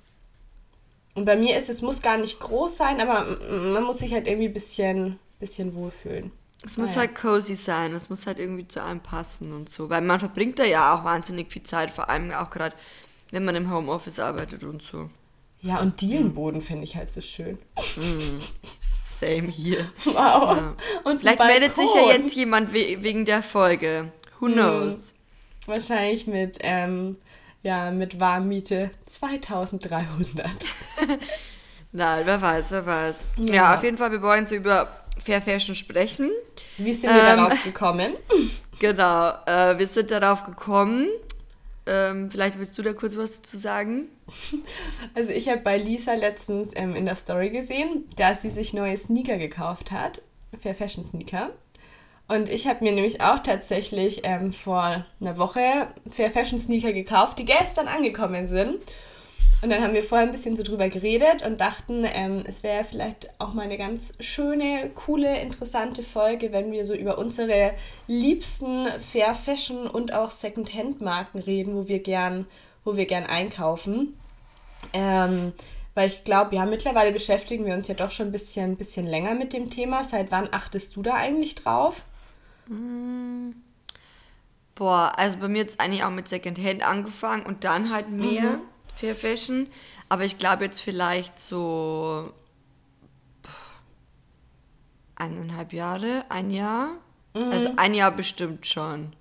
Und 1.14 1.24
bei 1.24 1.36
mir 1.36 1.56
ist 1.58 1.68
es, 1.68 1.82
muss 1.82 2.02
gar 2.02 2.18
nicht 2.18 2.38
groß 2.40 2.76
sein, 2.76 3.00
aber 3.00 3.24
man 3.50 3.82
muss 3.84 3.98
sich 3.98 4.12
halt 4.12 4.26
irgendwie 4.26 4.48
ein 4.48 4.52
bisschen, 4.54 5.18
bisschen 5.40 5.74
wohlfühlen. 5.74 6.30
Es 6.64 6.76
muss 6.76 6.90
Ah, 6.90 6.92
ja. 6.92 6.98
halt 7.00 7.14
cozy 7.14 7.54
sein, 7.56 7.92
es 7.94 8.10
muss 8.10 8.26
halt 8.26 8.38
irgendwie 8.38 8.68
zu 8.68 8.82
einem 8.82 9.00
passen 9.00 9.52
und 9.52 9.68
so. 9.68 9.88
Weil 9.90 10.02
man 10.02 10.20
verbringt 10.20 10.58
da 10.58 10.64
ja 10.64 10.94
auch 10.94 11.04
wahnsinnig 11.04 11.50
viel 11.50 11.62
Zeit, 11.62 11.90
vor 11.90 12.10
allem 12.10 12.30
auch 12.32 12.50
gerade, 12.50 12.76
wenn 13.30 13.44
man 13.44 13.56
im 13.56 13.72
Homeoffice 13.72 14.18
arbeitet 14.20 14.62
und 14.64 14.82
so. 14.82 15.08
Ja, 15.62 15.80
und 15.80 16.00
Dielenboden 16.00 16.60
finde 16.62 16.84
ich 16.84 16.96
halt 16.96 17.10
so 17.10 17.20
schön. 17.20 17.58
Same 19.04 19.48
hier. 19.48 19.90
Wow. 20.04 20.14
Ja. 20.14 20.76
Und 21.04 21.20
Vielleicht 21.20 21.38
meldet 21.38 21.76
sich 21.76 21.88
ja 21.94 22.12
jetzt 22.16 22.34
jemand 22.34 22.72
we 22.72 23.02
wegen 23.02 23.24
der 23.24 23.42
Folge. 23.42 24.12
Who 24.38 24.46
Hm. 24.46 24.52
knows? 24.54 25.14
Wahrscheinlich 25.66 26.26
mit, 26.26 26.58
ähm, 26.62 27.16
ja, 27.62 27.90
mit 27.90 28.18
Warmmiete 28.20 28.90
2300. 29.06 30.46
Nein, 31.92 32.22
wer 32.24 32.40
weiß, 32.40 32.70
wer 32.70 32.86
weiß. 32.86 33.26
Ja. 33.48 33.54
Ja. 33.54 33.74
auf 33.74 33.82
jeden 33.82 33.98
Fall, 33.98 34.12
wir 34.12 34.22
wollen 34.22 34.46
so 34.46 34.54
über 34.54 34.88
Fair 35.22 35.42
Fashion 35.42 35.74
sprechen. 35.74 36.30
Wie 36.78 36.92
sind 36.92 37.10
wir 37.12 37.20
Ähm. 37.20 37.36
darauf 37.38 37.64
gekommen? 37.64 38.14
Genau, 38.80 39.32
äh, 39.44 39.78
wir 39.78 39.86
sind 39.86 40.10
darauf 40.10 40.42
gekommen. 40.44 41.06
Ähm, 41.84 42.30
vielleicht 42.30 42.58
willst 42.58 42.78
du 42.78 42.82
da 42.82 42.94
kurz 42.94 43.14
was 43.14 43.42
zu 43.42 43.58
sagen? 43.58 44.08
Also 45.14 45.32
ich 45.32 45.50
habe 45.50 45.60
bei 45.60 45.76
Lisa 45.76 46.14
letztens 46.14 46.70
ähm, 46.76 46.96
in 46.96 47.04
der 47.04 47.14
Story 47.16 47.50
gesehen, 47.50 48.08
dass 48.16 48.40
sie 48.40 48.48
sich 48.48 48.72
neue 48.72 48.96
Sneaker 48.96 49.36
gekauft 49.36 49.90
hat. 49.90 50.22
Fair 50.62 50.74
Fashion 50.74 51.04
Sneaker. 51.04 51.50
Und 52.30 52.48
ich 52.48 52.68
habe 52.68 52.84
mir 52.84 52.92
nämlich 52.92 53.20
auch 53.20 53.40
tatsächlich 53.40 54.20
ähm, 54.22 54.52
vor 54.52 55.04
einer 55.20 55.36
Woche 55.36 55.88
Fair 56.08 56.30
Fashion 56.30 56.60
Sneaker 56.60 56.92
gekauft, 56.92 57.40
die 57.40 57.44
gestern 57.44 57.88
angekommen 57.88 58.46
sind. 58.46 58.76
Und 59.62 59.70
dann 59.70 59.82
haben 59.82 59.94
wir 59.94 60.04
vorher 60.04 60.28
ein 60.28 60.32
bisschen 60.32 60.54
so 60.54 60.62
drüber 60.62 60.88
geredet 60.88 61.44
und 61.44 61.60
dachten, 61.60 62.06
ähm, 62.14 62.44
es 62.46 62.62
wäre 62.62 62.84
vielleicht 62.84 63.28
auch 63.40 63.52
mal 63.52 63.62
eine 63.62 63.76
ganz 63.76 64.14
schöne, 64.20 64.90
coole, 64.94 65.40
interessante 65.40 66.04
Folge, 66.04 66.52
wenn 66.52 66.70
wir 66.70 66.86
so 66.86 66.94
über 66.94 67.18
unsere 67.18 67.72
liebsten 68.06 68.86
Fair 69.00 69.34
Fashion 69.34 69.88
und 69.88 70.14
auch 70.14 70.30
Second-Hand-Marken 70.30 71.40
reden, 71.40 71.74
wo 71.74 71.88
wir 71.88 71.98
gern, 71.98 72.46
wo 72.84 72.96
wir 72.96 73.06
gern 73.06 73.24
einkaufen. 73.24 74.16
Ähm, 74.92 75.52
weil 75.96 76.06
ich 76.06 76.22
glaube, 76.22 76.54
ja, 76.54 76.64
mittlerweile 76.64 77.10
beschäftigen 77.10 77.66
wir 77.66 77.74
uns 77.74 77.88
ja 77.88 77.94
doch 77.94 78.12
schon 78.12 78.28
ein 78.28 78.32
bisschen, 78.32 78.76
bisschen 78.76 79.06
länger 79.06 79.34
mit 79.34 79.52
dem 79.52 79.68
Thema. 79.68 80.04
Seit 80.04 80.30
wann 80.30 80.48
achtest 80.52 80.94
du 80.94 81.02
da 81.02 81.14
eigentlich 81.14 81.56
drauf? 81.56 82.04
Boah, 84.74 85.12
also 85.16 85.38
bei 85.38 85.48
mir 85.48 85.58
jetzt 85.58 85.80
eigentlich 85.80 86.04
auch 86.04 86.10
mit 86.10 86.28
Secondhand 86.28 86.82
angefangen 86.86 87.44
und 87.44 87.64
dann 87.64 87.90
halt 87.92 88.10
mehr 88.10 88.58
Mhm. 88.58 88.60
Fair 88.94 89.14
Fashion. 89.14 89.68
Aber 90.08 90.24
ich 90.24 90.38
glaube 90.38 90.64
jetzt 90.64 90.80
vielleicht 90.80 91.38
so 91.38 92.32
eineinhalb 95.16 95.72
Jahre, 95.72 96.24
ein 96.28 96.50
Jahr. 96.50 96.92
Mhm. 97.34 97.52
Also 97.52 97.70
ein 97.76 97.94
Jahr 97.94 98.10
bestimmt 98.10 98.66
schon. 98.66 99.12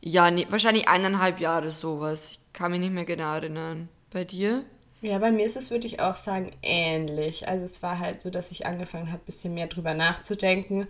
Ja, 0.00 0.30
nee, 0.30 0.46
wahrscheinlich 0.50 0.88
eineinhalb 0.88 1.40
Jahre 1.40 1.70
sowas. 1.70 2.32
Ich 2.32 2.40
kann 2.52 2.70
mich 2.72 2.80
nicht 2.80 2.92
mehr 2.92 3.04
genau 3.04 3.34
erinnern. 3.34 3.88
Bei 4.10 4.24
dir? 4.24 4.64
Ja, 5.00 5.18
bei 5.18 5.30
mir 5.32 5.44
ist 5.46 5.56
es, 5.56 5.70
würde 5.70 5.86
ich 5.86 6.00
auch 6.00 6.16
sagen, 6.16 6.52
ähnlich. 6.62 7.46
Also 7.48 7.64
es 7.64 7.82
war 7.82 7.98
halt 7.98 8.20
so, 8.20 8.30
dass 8.30 8.50
ich 8.50 8.66
angefangen 8.66 9.08
habe, 9.12 9.22
ein 9.22 9.26
bisschen 9.26 9.54
mehr 9.54 9.66
drüber 9.66 9.94
nachzudenken, 9.94 10.86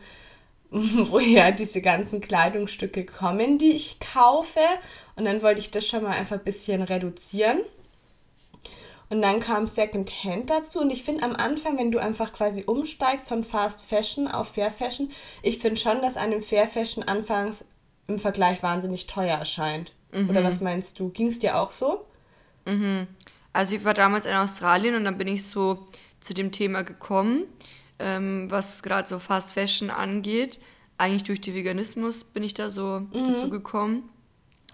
woher 1.11 1.53
diese 1.53 1.81
ganzen 1.81 2.21
Kleidungsstücke 2.21 3.07
kommen, 3.07 3.59
die 3.59 3.71
ich 3.71 4.01
kaufe. 4.01 4.61
Und 5.15 5.25
dann 5.25 5.41
wollte 5.41 5.61
ich 5.61 5.71
das 5.71 5.87
schon 5.87 6.03
mal 6.03 6.11
einfach 6.11 6.37
ein 6.37 6.45
bisschen 6.45 6.83
reduzieren. 6.83 7.61
Und 9.09 9.23
dann 9.23 9.39
kam 9.39 9.69
Secondhand 9.69 10.51
dazu. 10.51 10.81
Und 10.81 10.91
ich 10.91 11.05
finde 11.05 11.23
am 11.23 11.37
Anfang, 11.37 11.79
wenn 11.79 11.93
du 11.93 11.99
einfach 12.01 12.33
quasi 12.33 12.65
umsteigst 12.67 13.29
von 13.29 13.45
Fast 13.45 13.85
Fashion 13.87 14.27
auf 14.27 14.49
Fair 14.49 14.73
Fashion, 14.73 15.13
ich 15.43 15.59
finde 15.59 15.77
schon, 15.77 16.03
dass 16.03 16.17
einem 16.17 16.43
Fair 16.43 16.67
Fashion 16.67 17.05
anfangs 17.05 17.65
im 18.09 18.19
Vergleich 18.19 18.61
wahnsinnig 18.65 19.07
teuer 19.07 19.39
erscheint. 19.39 19.93
Oder 20.29 20.43
was 20.43 20.61
meinst 20.61 20.99
du? 20.99 21.11
Ging 21.11 21.29
es 21.29 21.39
dir 21.39 21.57
auch 21.57 21.71
so? 21.71 22.05
Also 23.53 23.77
ich 23.77 23.85
war 23.85 23.95
damals 23.95 24.27
in 24.27 24.35
Australien 24.35 24.97
und 24.97 25.05
dann 25.05 25.19
bin 25.19 25.29
ich 25.29 25.47
so 25.47 25.87
zu 26.19 26.35
dem 26.35 26.51
Thema 26.51 26.83
gekommen, 26.83 27.45
ähm, 27.99 28.51
was 28.51 28.83
gerade 28.83 29.09
so 29.09 29.19
Fast 29.19 29.53
Fashion 29.53 29.91
angeht. 29.91 30.61
Eigentlich 30.99 31.25
durch 31.25 31.41
den 31.41 31.55
Veganismus 31.55 32.25
bin 32.25 32.43
ich 32.43 32.55
da 32.55 32.71
so 32.71 33.01
dazu 33.13 33.51
gekommen. 33.51 34.09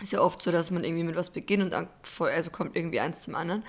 Ist 0.02 0.12
ja 0.12 0.20
oft 0.20 0.42
so, 0.42 0.50
dass 0.50 0.70
man 0.70 0.84
irgendwie 0.84 1.04
mit 1.04 1.16
was 1.16 1.30
beginnt 1.30 1.62
und 1.62 1.72
dann 1.72 1.88
voll, 2.02 2.30
also 2.30 2.50
kommt 2.50 2.76
irgendwie 2.76 3.00
eins 3.00 3.22
zum 3.22 3.34
anderen, 3.34 3.64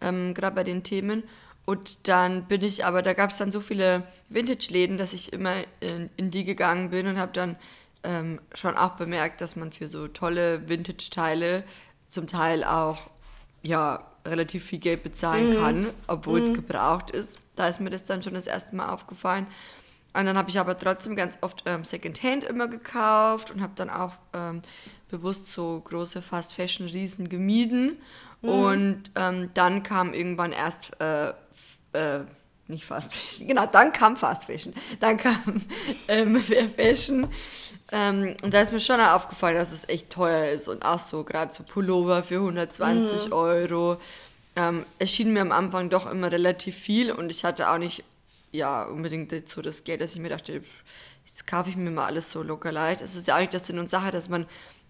ähm, 0.00 0.34
gerade 0.34 0.54
bei 0.54 0.64
den 0.64 0.82
Themen. 0.82 1.24
Und 1.64 2.08
dann 2.08 2.46
bin 2.46 2.62
ich, 2.62 2.84
aber 2.84 3.02
da 3.02 3.12
gab 3.12 3.30
es 3.30 3.38
dann 3.38 3.52
so 3.52 3.60
viele 3.60 4.04
Vintage-Läden, 4.28 4.98
dass 4.98 5.12
ich 5.12 5.32
immer 5.32 5.54
in, 5.80 6.10
in 6.16 6.30
die 6.30 6.44
gegangen 6.44 6.90
bin 6.90 7.06
und 7.06 7.18
habe 7.18 7.32
dann 7.32 7.56
ähm, 8.02 8.40
schon 8.52 8.76
auch 8.76 8.92
bemerkt, 8.92 9.40
dass 9.40 9.54
man 9.54 9.70
für 9.70 9.86
so 9.86 10.08
tolle 10.08 10.68
Vintage-Teile 10.68 11.62
zum 12.08 12.26
Teil 12.26 12.64
auch 12.64 13.10
ja, 13.62 14.04
relativ 14.26 14.64
viel 14.64 14.80
Geld 14.80 15.04
bezahlen 15.04 15.56
kann, 15.56 15.86
obwohl 16.08 16.40
es 16.42 16.52
gebraucht 16.52 17.12
ist. 17.12 17.38
Da 17.56 17.68
ist 17.68 17.80
mir 17.80 17.90
das 17.90 18.04
dann 18.04 18.22
schon 18.22 18.34
das 18.34 18.46
erste 18.46 18.74
Mal 18.74 18.90
aufgefallen. 18.90 19.46
Und 20.14 20.26
dann 20.26 20.36
habe 20.36 20.50
ich 20.50 20.58
aber 20.58 20.78
trotzdem 20.78 21.16
ganz 21.16 21.38
oft 21.40 21.62
ähm, 21.66 21.84
Secondhand 21.84 22.44
immer 22.44 22.68
gekauft 22.68 23.50
und 23.50 23.62
habe 23.62 23.72
dann 23.76 23.88
auch 23.88 24.12
ähm, 24.34 24.62
bewusst 25.08 25.46
so 25.46 25.80
große 25.80 26.20
Fast 26.20 26.54
Fashion 26.54 26.86
Riesen 26.86 27.28
gemieden. 27.28 27.98
Und 28.42 29.04
ähm, 29.14 29.50
dann 29.54 29.84
kam 29.84 30.14
irgendwann 30.14 30.50
erst 30.50 31.00
äh, 31.00 31.28
äh, 31.92 32.24
nicht 32.66 32.84
Fast 32.84 33.14
Fashion, 33.14 33.46
genau, 33.46 33.66
dann 33.66 33.92
kam 33.92 34.16
Fast 34.16 34.46
Fashion, 34.46 34.74
dann 34.98 35.16
kam 35.16 35.62
ähm, 36.08 36.36
Fair 36.40 36.68
Fashion. 36.68 37.28
Ähm, 37.92 38.34
und 38.42 38.52
da 38.52 38.60
ist 38.60 38.72
mir 38.72 38.80
schon 38.80 39.00
aufgefallen, 39.00 39.56
dass 39.56 39.70
es 39.70 39.88
echt 39.88 40.10
teuer 40.10 40.50
ist 40.50 40.66
und 40.66 40.84
auch 40.84 40.98
so 40.98 41.22
gerade 41.22 41.52
so 41.52 41.62
Pullover 41.62 42.24
für 42.24 42.36
120 42.36 43.32
Euro. 43.32 43.98
Ähm, 44.54 44.84
erschien 44.98 45.32
mir 45.32 45.40
am 45.40 45.52
Anfang 45.52 45.88
doch 45.88 46.10
immer 46.10 46.30
relativ 46.30 46.76
viel 46.76 47.10
und 47.10 47.30
ich 47.30 47.44
hatte 47.44 47.70
auch 47.70 47.78
nicht 47.78 48.04
ja 48.50 48.84
unbedingt 48.84 49.48
so 49.48 49.62
das 49.62 49.84
Geld, 49.84 50.00
dass 50.00 50.14
ich 50.14 50.20
mir 50.20 50.28
dachte, 50.28 50.62
jetzt 51.24 51.46
kaufe 51.46 51.70
ich 51.70 51.76
mir 51.76 51.90
mal 51.90 52.06
alles 52.06 52.30
so 52.30 52.42
locker 52.42 52.70
leid. 52.70 53.00
Es 53.00 53.16
ist 53.16 53.26
ja 53.28 53.36
auch 53.36 53.40
nicht 53.40 53.54
das 53.54 53.66
Sinn 53.66 53.78
und 53.78 53.88
Sache, 53.88 54.10
dass 54.10 54.28
man 54.28 54.46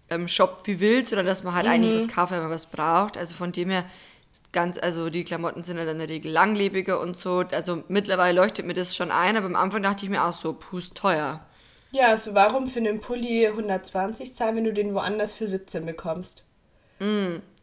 ähm, 0.09 0.27
shoppt 0.27 0.67
wie 0.67 0.79
wild, 0.79 1.07
sondern 1.07 1.25
dass 1.25 1.43
man 1.43 1.53
halt 1.53 1.67
eigentlich 1.67 2.03
was 2.03 2.13
kauft, 2.13 2.31
wenn 2.31 2.41
man 2.41 2.51
was 2.51 2.65
braucht. 2.65 3.17
Also 3.17 3.35
von 3.35 3.51
dem 3.51 3.69
her 3.69 3.85
ist 4.31 4.51
ganz, 4.51 4.77
also 4.77 5.09
die 5.09 5.23
Klamotten 5.23 5.63
sind 5.63 5.77
ja 5.77 5.85
dann 5.85 5.99
in 5.99 6.07
der 6.07 6.09
Regel 6.09 6.31
langlebiger 6.31 6.99
und 6.99 7.17
so. 7.17 7.43
Also 7.51 7.83
mittlerweile 7.87 8.35
leuchtet 8.41 8.65
mir 8.65 8.73
das 8.73 8.95
schon 8.95 9.11
ein, 9.11 9.37
aber 9.37 9.45
am 9.45 9.55
Anfang 9.55 9.83
dachte 9.83 10.05
ich 10.05 10.11
mir 10.11 10.23
auch 10.23 10.33
so, 10.33 10.53
pust 10.53 10.95
teuer. 10.95 11.45
Ja, 11.91 12.07
also 12.07 12.33
warum 12.33 12.65
für 12.65 12.79
einen 12.79 12.99
Pulli 12.99 13.45
120 13.47 14.33
zahlen, 14.33 14.55
wenn 14.55 14.63
du 14.63 14.73
den 14.73 14.95
woanders 14.95 15.33
für 15.33 15.47
17 15.47 15.85
bekommst? 15.85 16.43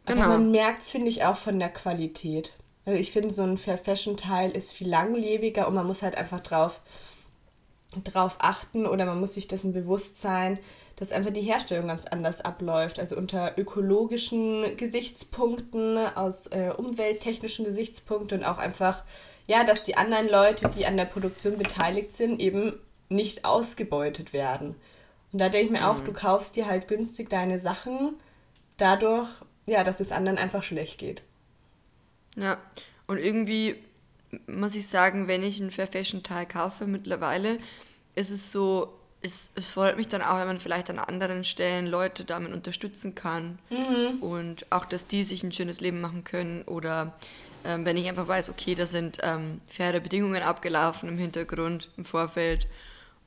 Genau. 0.05 0.23
Aber 0.23 0.33
man 0.33 0.51
merkt 0.51 0.83
es, 0.83 0.89
finde 0.89 1.09
ich, 1.09 1.23
auch 1.23 1.37
von 1.37 1.59
der 1.59 1.69
Qualität. 1.69 2.53
Also 2.85 2.99
ich 2.99 3.11
finde, 3.11 3.33
so 3.33 3.43
ein 3.43 3.57
Fair 3.57 3.77
Fashion 3.77 4.17
Teil 4.17 4.51
ist 4.51 4.73
viel 4.73 4.89
langlebiger 4.89 5.67
und 5.67 5.75
man 5.75 5.85
muss 5.85 6.01
halt 6.01 6.15
einfach 6.15 6.39
drauf, 6.39 6.81
drauf 8.03 8.37
achten 8.39 8.85
oder 8.85 9.05
man 9.05 9.19
muss 9.19 9.33
sich 9.33 9.47
dessen 9.47 9.73
bewusst 9.73 10.19
sein, 10.19 10.57
dass 10.95 11.11
einfach 11.11 11.31
die 11.31 11.41
Herstellung 11.41 11.87
ganz 11.87 12.05
anders 12.05 12.41
abläuft. 12.41 12.99
Also 12.99 13.15
unter 13.15 13.57
ökologischen 13.57 14.77
Gesichtspunkten, 14.77 15.97
aus 16.15 16.47
äh, 16.47 16.73
umwelttechnischen 16.75 17.65
Gesichtspunkten 17.65 18.39
und 18.39 18.45
auch 18.45 18.57
einfach, 18.57 19.03
ja, 19.47 19.63
dass 19.63 19.83
die 19.83 19.97
anderen 19.97 20.29
Leute, 20.29 20.69
die 20.69 20.85
an 20.85 20.97
der 20.97 21.05
Produktion 21.05 21.57
beteiligt 21.57 22.11
sind, 22.11 22.39
eben 22.39 22.73
nicht 23.09 23.45
ausgebeutet 23.45 24.33
werden. 24.33 24.75
Und 25.31 25.39
da 25.39 25.49
denke 25.49 25.73
ich 25.73 25.79
mir 25.79 25.89
auch, 25.89 25.99
du 26.01 26.13
kaufst 26.13 26.55
dir 26.55 26.67
halt 26.67 26.87
günstig 26.87 27.29
deine 27.29 27.59
Sachen, 27.59 28.15
dadurch, 28.77 29.29
ja, 29.65 29.83
dass 29.83 29.99
es 29.99 30.11
anderen 30.11 30.37
einfach 30.37 30.63
schlecht 30.63 30.97
geht. 30.97 31.21
Ja, 32.35 32.57
und 33.07 33.17
irgendwie 33.17 33.75
muss 34.47 34.75
ich 34.75 34.87
sagen, 34.87 35.27
wenn 35.27 35.43
ich 35.43 35.59
einen 35.59 35.71
Fair 35.71 35.87
Fashion 35.87 36.23
Teil 36.23 36.45
kaufe 36.45 36.87
mittlerweile, 36.87 37.59
ist 38.15 38.31
es 38.31 38.51
so, 38.51 38.93
es, 39.21 39.51
es 39.55 39.67
freut 39.67 39.97
mich 39.97 40.07
dann 40.07 40.21
auch, 40.21 40.39
wenn 40.39 40.47
man 40.47 40.59
vielleicht 40.59 40.89
an 40.89 40.99
anderen 40.99 41.43
Stellen 41.43 41.87
Leute 41.87 42.25
damit 42.25 42.53
unterstützen 42.53 43.13
kann 43.13 43.59
und 44.21 44.65
auch, 44.71 44.85
dass 44.85 45.07
die 45.07 45.23
sich 45.23 45.43
ein 45.43 45.51
schönes 45.51 45.81
Leben 45.81 46.01
machen 46.01 46.23
können 46.23 46.63
oder 46.63 47.13
ähm, 47.63 47.85
wenn 47.85 47.97
ich 47.97 48.07
einfach 48.09 48.27
weiß, 48.27 48.49
okay, 48.49 48.73
da 48.73 48.85
sind 48.85 49.19
ähm, 49.21 49.61
faire 49.67 49.99
Bedingungen 49.99 50.41
abgelaufen 50.41 51.09
im 51.09 51.17
Hintergrund, 51.17 51.89
im 51.97 52.05
Vorfeld 52.05 52.67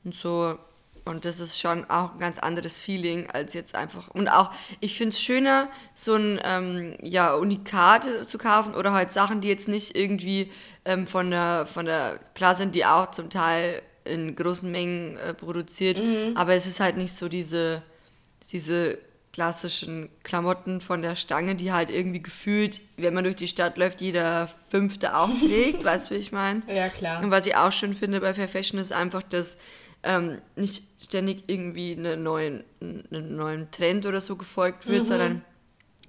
und 0.03 0.13
so. 0.13 0.57
Und 1.05 1.23
das 1.23 1.39
ist 1.39 1.59
schon 1.59 1.87
auch 1.89 2.13
ein 2.13 2.19
ganz 2.19 2.39
anderes 2.39 2.79
Feeling 2.79 3.29
als 3.29 3.53
jetzt 3.53 3.75
einfach. 3.75 4.07
Und 4.09 4.27
auch, 4.27 4.51
ich 4.79 4.97
finde 4.97 5.11
es 5.11 5.21
schöner, 5.21 5.69
so 5.93 6.15
ein 6.15 6.39
ähm, 6.43 6.97
ja, 7.01 7.35
Unikat 7.35 8.07
zu 8.27 8.39
kaufen 8.39 8.73
oder 8.73 8.91
halt 8.91 9.11
Sachen, 9.11 9.39
die 9.39 9.47
jetzt 9.47 9.67
nicht 9.67 9.95
irgendwie 9.95 10.51
ähm, 10.83 11.05
von, 11.05 11.29
der, 11.29 11.67
von 11.67 11.85
der, 11.85 12.19
klar 12.33 12.55
sind 12.55 12.73
die 12.73 12.85
auch 12.85 13.11
zum 13.11 13.29
Teil 13.29 13.83
in 14.03 14.35
großen 14.35 14.69
Mengen 14.71 15.17
äh, 15.17 15.35
produziert, 15.35 15.99
mhm. 15.99 16.35
aber 16.35 16.53
es 16.53 16.65
ist 16.65 16.79
halt 16.79 16.97
nicht 16.97 17.15
so 17.15 17.29
diese, 17.29 17.83
diese 18.51 18.97
klassischen 19.31 20.09
Klamotten 20.23 20.79
von 20.79 21.01
der 21.01 21.15
Stange, 21.15 21.55
die 21.55 21.73
halt 21.73 21.89
irgendwie 21.89 22.21
gefühlt, 22.21 22.81
wenn 22.95 23.13
man 23.13 23.25
durch 23.25 23.35
die 23.35 23.49
Stadt 23.49 23.77
läuft, 23.77 23.99
jeder 23.99 24.49
Fünfte 24.69 25.15
auch 25.17 25.29
trägt, 25.29 25.83
weißt 25.83 26.09
du, 26.09 26.15
wie 26.15 26.19
ich 26.19 26.31
meine? 26.31 26.61
Ja, 26.73 26.87
klar. 26.89 27.21
Und 27.21 27.31
was 27.31 27.45
ich 27.45 27.55
auch 27.55 27.71
schön 27.71 27.93
finde 27.93 28.21
bei 28.21 28.33
Fair 28.33 28.47
Fashion 28.47 28.79
ist 28.79 28.93
einfach, 28.93 29.21
dass 29.21 29.57
ähm, 30.05 30.39
nicht 30.55 30.83
ständig 31.01 31.43
irgendwie 31.47 31.93
einen 31.93 32.23
neuen, 32.23 32.63
einen 32.79 33.35
neuen 33.35 33.71
Trend 33.71 34.05
oder 34.05 34.21
so 34.21 34.35
gefolgt 34.35 34.87
wird, 34.87 35.03
mhm. 35.03 35.07
sondern 35.07 35.45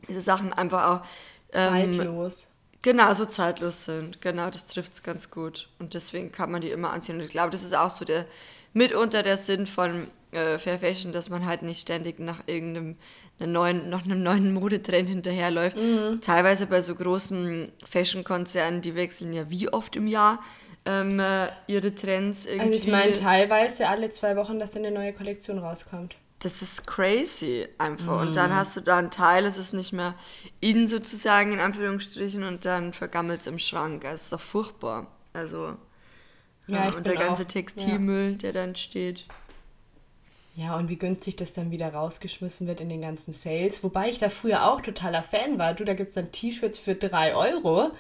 diese 0.06 0.20
Sachen 0.20 0.52
einfach 0.52 0.84
auch 0.84 1.06
ähm, 1.52 1.96
zeitlos. 1.96 2.46
Genau, 2.82 3.12
so 3.14 3.24
zeitlos 3.24 3.86
sind. 3.86 4.20
Genau, 4.20 4.50
das 4.50 4.66
trifft 4.66 4.92
es 4.92 5.02
ganz 5.02 5.30
gut. 5.30 5.68
Und 5.80 5.94
deswegen 5.94 6.30
kann 6.30 6.52
man 6.52 6.60
die 6.60 6.70
immer 6.70 6.92
anziehen. 6.92 7.16
Und 7.16 7.24
ich 7.24 7.30
glaube, 7.30 7.50
das 7.50 7.64
ist 7.64 7.74
auch 7.74 7.90
so 7.90 8.04
der 8.04 8.26
mitunter 8.74 9.22
der 9.22 9.38
Sinn 9.38 9.66
von 9.66 10.08
äh, 10.30 10.58
Fair 10.58 10.78
Fashion, 10.78 11.12
dass 11.12 11.30
man 11.30 11.46
halt 11.46 11.62
nicht 11.62 11.80
ständig 11.80 12.20
nach 12.20 12.40
irgendeinem 12.46 12.96
neuen, 13.38 13.88
noch 13.88 14.04
einem 14.04 14.22
neuen 14.22 14.52
Modetrend 14.52 15.08
hinterherläuft. 15.08 15.78
Mhm. 15.78 16.20
Teilweise 16.20 16.66
bei 16.66 16.80
so 16.80 16.94
großen 16.94 17.72
Fashion-Konzernen, 17.84 18.82
die 18.82 18.94
wechseln 18.94 19.32
ja 19.32 19.50
wie 19.50 19.72
oft 19.72 19.96
im 19.96 20.06
Jahr 20.06 20.40
ähm, 20.86 21.20
äh, 21.20 21.48
ihre 21.66 21.94
Trends 21.94 22.46
irgendwie. 22.46 22.74
Also 22.74 22.86
ich 22.86 22.86
meine 22.86 23.12
teilweise 23.12 23.88
alle 23.88 24.10
zwei 24.10 24.36
Wochen, 24.36 24.58
dass 24.58 24.76
eine 24.76 24.90
neue 24.90 25.12
Kollektion 25.12 25.58
rauskommt. 25.58 26.16
Das 26.38 26.62
ist 26.62 26.86
crazy 26.86 27.66
einfach. 27.78 28.20
Mhm. 28.20 28.28
Und 28.28 28.36
dann 28.36 28.50
mhm. 28.50 28.56
hast 28.56 28.76
du 28.76 28.80
da 28.80 28.98
einen 28.98 29.10
Teil, 29.10 29.44
es 29.46 29.58
ist 29.58 29.72
nicht 29.72 29.92
mehr 29.92 30.14
in 30.60 30.86
sozusagen, 30.86 31.52
in 31.52 31.60
Anführungsstrichen, 31.60 32.44
und 32.44 32.64
dann 32.64 32.92
vergammelt 32.92 33.40
es 33.40 33.46
im 33.46 33.58
Schrank. 33.58 34.02
Das 34.02 34.24
ist 34.24 34.32
doch 34.32 34.40
furchtbar. 34.40 35.06
Also. 35.32 35.76
Ja, 36.68 36.88
und 36.90 37.06
der 37.06 37.14
ganze 37.14 37.42
auch, 37.42 37.48
Textilmüll, 37.48 38.32
ja. 38.32 38.38
der 38.38 38.52
dann 38.52 38.74
steht. 38.74 39.26
Ja, 40.56 40.76
und 40.76 40.88
wie 40.88 40.96
günstig 40.96 41.36
das 41.36 41.52
dann 41.52 41.70
wieder 41.70 41.92
rausgeschmissen 41.92 42.66
wird 42.66 42.80
in 42.80 42.88
den 42.88 43.02
ganzen 43.02 43.34
Sales. 43.34 43.84
Wobei 43.84 44.08
ich 44.08 44.18
da 44.18 44.30
früher 44.30 44.66
auch 44.66 44.80
totaler 44.80 45.22
Fan 45.22 45.58
war. 45.58 45.75
Du, 45.75 45.84
da 45.84 45.92
gibt 45.92 46.08
es 46.08 46.14
dann 46.14 46.32
T-Shirts 46.32 46.78
für 46.78 46.94
3 46.94 47.34
Euro 47.34 47.90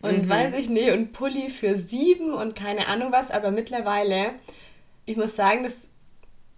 und 0.00 0.24
mhm. 0.24 0.28
weiß 0.28 0.54
ich 0.54 0.70
nicht, 0.70 0.90
und 0.92 1.12
Pulli 1.12 1.50
für 1.50 1.76
7 1.76 2.32
und 2.32 2.54
keine 2.54 2.88
Ahnung 2.88 3.12
was. 3.12 3.30
Aber 3.30 3.50
mittlerweile, 3.50 4.30
ich 5.04 5.18
muss 5.18 5.36
sagen, 5.36 5.64
das 5.64 5.90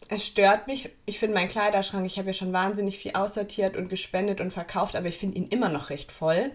es 0.09 0.27
stört 0.27 0.67
mich. 0.67 0.91
Ich 1.07 1.19
finde 1.19 1.35
meinen 1.35 1.49
Kleiderschrank, 1.49 2.05
ich 2.05 2.19
habe 2.19 2.29
ja 2.29 2.35
schon 2.35 2.53
wahnsinnig 2.53 2.99
viel 2.99 3.13
aussortiert 3.15 3.77
und 3.77 3.89
gespendet 3.89 4.41
und 4.41 4.53
verkauft, 4.53 4.97
aber 4.97 5.07
ich 5.07 5.19
finde 5.19 5.39
ihn 5.39 5.47
immer 5.47 5.69
noch 5.69 5.91
recht 5.91 6.11
voll. 6.11 6.51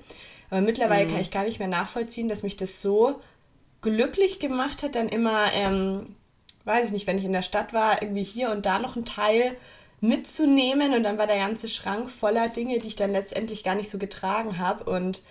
Aber 0.49 0.61
mittlerweile 0.61 1.05
mhm. 1.05 1.11
kann 1.11 1.21
ich 1.21 1.31
gar 1.31 1.43
nicht 1.43 1.59
mehr 1.59 1.67
nachvollziehen, 1.67 2.27
dass 2.27 2.43
mich 2.43 2.57
das 2.57 2.81
so 2.81 3.19
glücklich 3.81 4.39
gemacht 4.39 4.83
hat, 4.83 4.95
dann 4.95 5.09
immer 5.09 5.51
ähm, 5.53 6.15
weiß 6.65 6.87
ich 6.87 6.91
nicht, 6.91 7.07
wenn 7.07 7.17
ich 7.17 7.25
in 7.25 7.33
der 7.33 7.41
Stadt 7.41 7.73
war, 7.73 8.01
irgendwie 8.01 8.23
hier 8.23 8.51
und 8.51 8.65
da 8.65 8.79
noch 8.79 8.95
ein 8.95 9.05
Teil 9.05 9.55
mitzunehmen 10.01 10.93
und 10.93 11.03
dann 11.03 11.17
war 11.17 11.27
der 11.27 11.37
ganze 11.37 11.67
Schrank 11.67 12.09
voller 12.09 12.49
Dinge, 12.49 12.79
die 12.79 12.87
ich 12.87 12.95
dann 12.95 13.11
letztendlich 13.11 13.63
gar 13.63 13.75
nicht 13.75 13.89
so 13.89 13.97
getragen 13.97 14.59
habe 14.59 14.83
und 14.89 15.21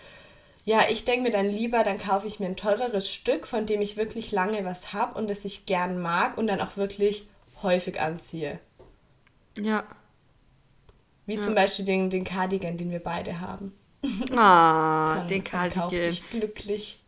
ja, 0.65 0.81
ich 0.89 1.05
denke 1.05 1.25
mir 1.25 1.31
dann 1.31 1.51
lieber, 1.51 1.85
dann 1.85 1.99
kaufe 1.99 2.27
ich 2.27 2.41
mir 2.41 2.47
ein 2.47 2.57
teureres 2.57 3.11
Stück, 3.11 3.47
von 3.47 3.67
dem 3.67 3.83
ich 3.83 3.99
wirklich 3.99 4.33
lange 4.33 4.65
was 4.65 4.95
habe 4.95 5.19
und 5.19 5.29
das 5.29 5.45
ich 5.45 5.67
gern 5.67 6.01
mag 6.01 6.39
und 6.39 6.47
dann 6.47 6.61
auch 6.61 6.79
wirklich 6.79 7.29
häufig 7.63 8.01
anziehe. 8.01 8.59
Ja. 9.59 9.85
Wie 11.27 11.35
ja. 11.35 11.41
zum 11.41 11.55
Beispiel 11.55 11.85
den, 11.85 12.09
den 12.09 12.25
Cardigan, 12.25 12.79
den 12.79 12.91
wir 12.91 13.03
beide 13.03 13.41
haben. 13.41 13.73
Ah, 14.37 15.25
den 15.29 15.45
Cardigan. 15.45 15.83
Kauf 15.83 15.91
dich 15.91 16.31
glücklich. 16.31 16.99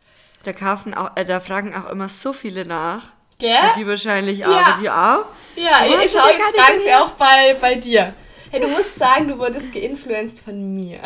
Da 0.43 0.53
kaufen 0.53 0.93
auch, 0.93 1.15
äh, 1.15 1.25
da 1.25 1.39
fragen 1.39 1.75
auch 1.75 1.89
immer 1.89 2.09
so 2.09 2.33
viele 2.33 2.65
nach. 2.65 3.11
Gell? 3.37 3.51
Die 3.77 3.87
wahrscheinlich 3.87 4.45
auch. 4.45 4.51
Ja. 4.51 4.77
Die 4.81 4.89
auch? 4.89 5.25
Ja, 5.55 5.87
du 5.87 6.03
ich 6.03 6.11
schaue 6.11 6.31
jetzt 6.31 6.55
fragen 6.55 6.79
sie 6.83 6.93
auch 6.93 7.11
bei, 7.11 7.55
bei 7.59 7.75
dir. 7.75 8.13
Hey, 8.49 8.61
du 8.61 8.67
musst 8.67 8.97
sagen, 8.97 9.27
du 9.27 9.37
wurdest 9.37 9.73
geinfluenced 9.73 10.39
von 10.39 10.73
mir. 10.73 10.99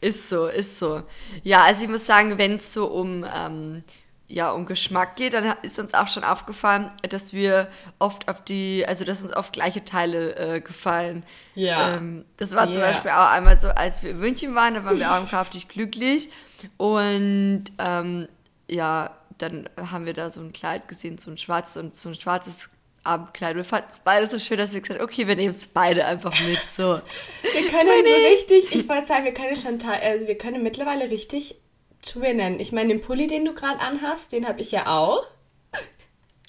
Ist 0.00 0.28
so, 0.28 0.46
ist 0.46 0.78
so. 0.78 1.02
Ja, 1.42 1.62
also 1.62 1.84
ich 1.84 1.88
muss 1.88 2.04
sagen, 2.04 2.36
wenn 2.36 2.56
es 2.56 2.72
so 2.72 2.86
um, 2.86 3.24
ähm, 3.34 3.84
ja, 4.26 4.50
um 4.50 4.66
Geschmack 4.66 5.16
geht, 5.16 5.32
dann 5.32 5.54
ist 5.62 5.78
uns 5.78 5.94
auch 5.94 6.08
schon 6.08 6.24
aufgefallen, 6.24 6.90
dass 7.08 7.32
wir 7.32 7.68
oft 7.98 8.28
auf 8.28 8.42
die, 8.42 8.84
also 8.86 9.04
dass 9.04 9.22
uns 9.22 9.34
oft 9.34 9.52
gleiche 9.52 9.84
Teile 9.84 10.34
äh, 10.36 10.60
gefallen. 10.60 11.22
Ja. 11.54 11.94
Ähm, 11.96 12.24
das 12.36 12.54
war 12.54 12.64
yeah. 12.64 12.72
zum 12.72 12.82
Beispiel 12.82 13.10
auch 13.12 13.30
einmal 13.30 13.56
so, 13.56 13.68
als 13.68 14.02
wir 14.02 14.10
in 14.10 14.18
München 14.18 14.54
waren, 14.54 14.74
da 14.74 14.84
waren 14.84 14.98
wir 14.98 15.12
auch 15.12 15.20
im 15.20 15.28
Kauf 15.28 15.50
glücklich. 15.68 16.30
Und 16.76 17.64
ähm, 17.78 18.28
ja, 18.68 19.10
dann 19.42 19.68
haben 19.76 20.06
wir 20.06 20.14
da 20.14 20.30
so 20.30 20.40
ein 20.40 20.52
Kleid 20.52 20.88
gesehen, 20.88 21.18
so 21.18 21.30
ein 21.30 21.38
schwarzes 21.38 21.76
und 21.76 21.96
so 21.96 22.08
ein 22.08 22.14
schwarzes 22.14 22.70
Abendkleid. 23.04 23.56
Wir 23.56 23.64
fanden 23.64 23.88
es 23.90 23.98
beide 23.98 24.26
so 24.26 24.38
schön, 24.38 24.58
dass 24.58 24.72
wir 24.72 24.80
gesagt 24.80 25.00
haben, 25.00 25.04
okay, 25.04 25.26
wir 25.26 25.36
nehmen 25.36 25.50
es 25.50 25.66
beide 25.66 26.04
einfach 26.06 26.32
mit. 26.46 26.60
So. 26.70 27.00
wir 27.42 27.68
können 27.68 28.04
so 28.04 28.30
richtig, 28.30 28.74
ich 28.74 28.88
wollte 28.88 29.06
sagen, 29.06 29.24
wir 29.24 29.34
können 29.34 29.56
schon, 29.56 29.78
also 29.82 30.28
wir 30.28 30.38
können 30.38 30.62
mittlerweile 30.62 31.10
richtig 31.10 31.56
twinnen. 32.02 32.60
Ich 32.60 32.72
meine, 32.72 32.88
den 32.88 33.00
Pulli, 33.00 33.26
den 33.26 33.44
du 33.44 33.54
gerade 33.54 33.80
anhast, 33.80 34.32
den 34.32 34.46
habe 34.46 34.60
ich 34.60 34.70
ja 34.70 34.86
auch. 34.86 35.26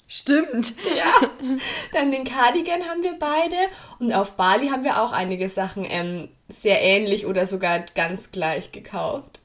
Stimmt. 0.06 0.74
Ja. 0.96 1.28
Dann 1.92 2.12
den 2.12 2.24
Cardigan 2.24 2.84
haben 2.84 3.02
wir 3.02 3.18
beide. 3.18 3.56
Und 3.98 4.12
auf 4.12 4.36
Bali 4.36 4.68
haben 4.68 4.84
wir 4.84 5.02
auch 5.02 5.10
einige 5.10 5.48
Sachen 5.48 5.84
ähm, 5.88 6.28
sehr 6.48 6.80
ähnlich 6.82 7.26
oder 7.26 7.48
sogar 7.48 7.80
ganz 7.80 8.30
gleich 8.30 8.70
gekauft. 8.70 9.40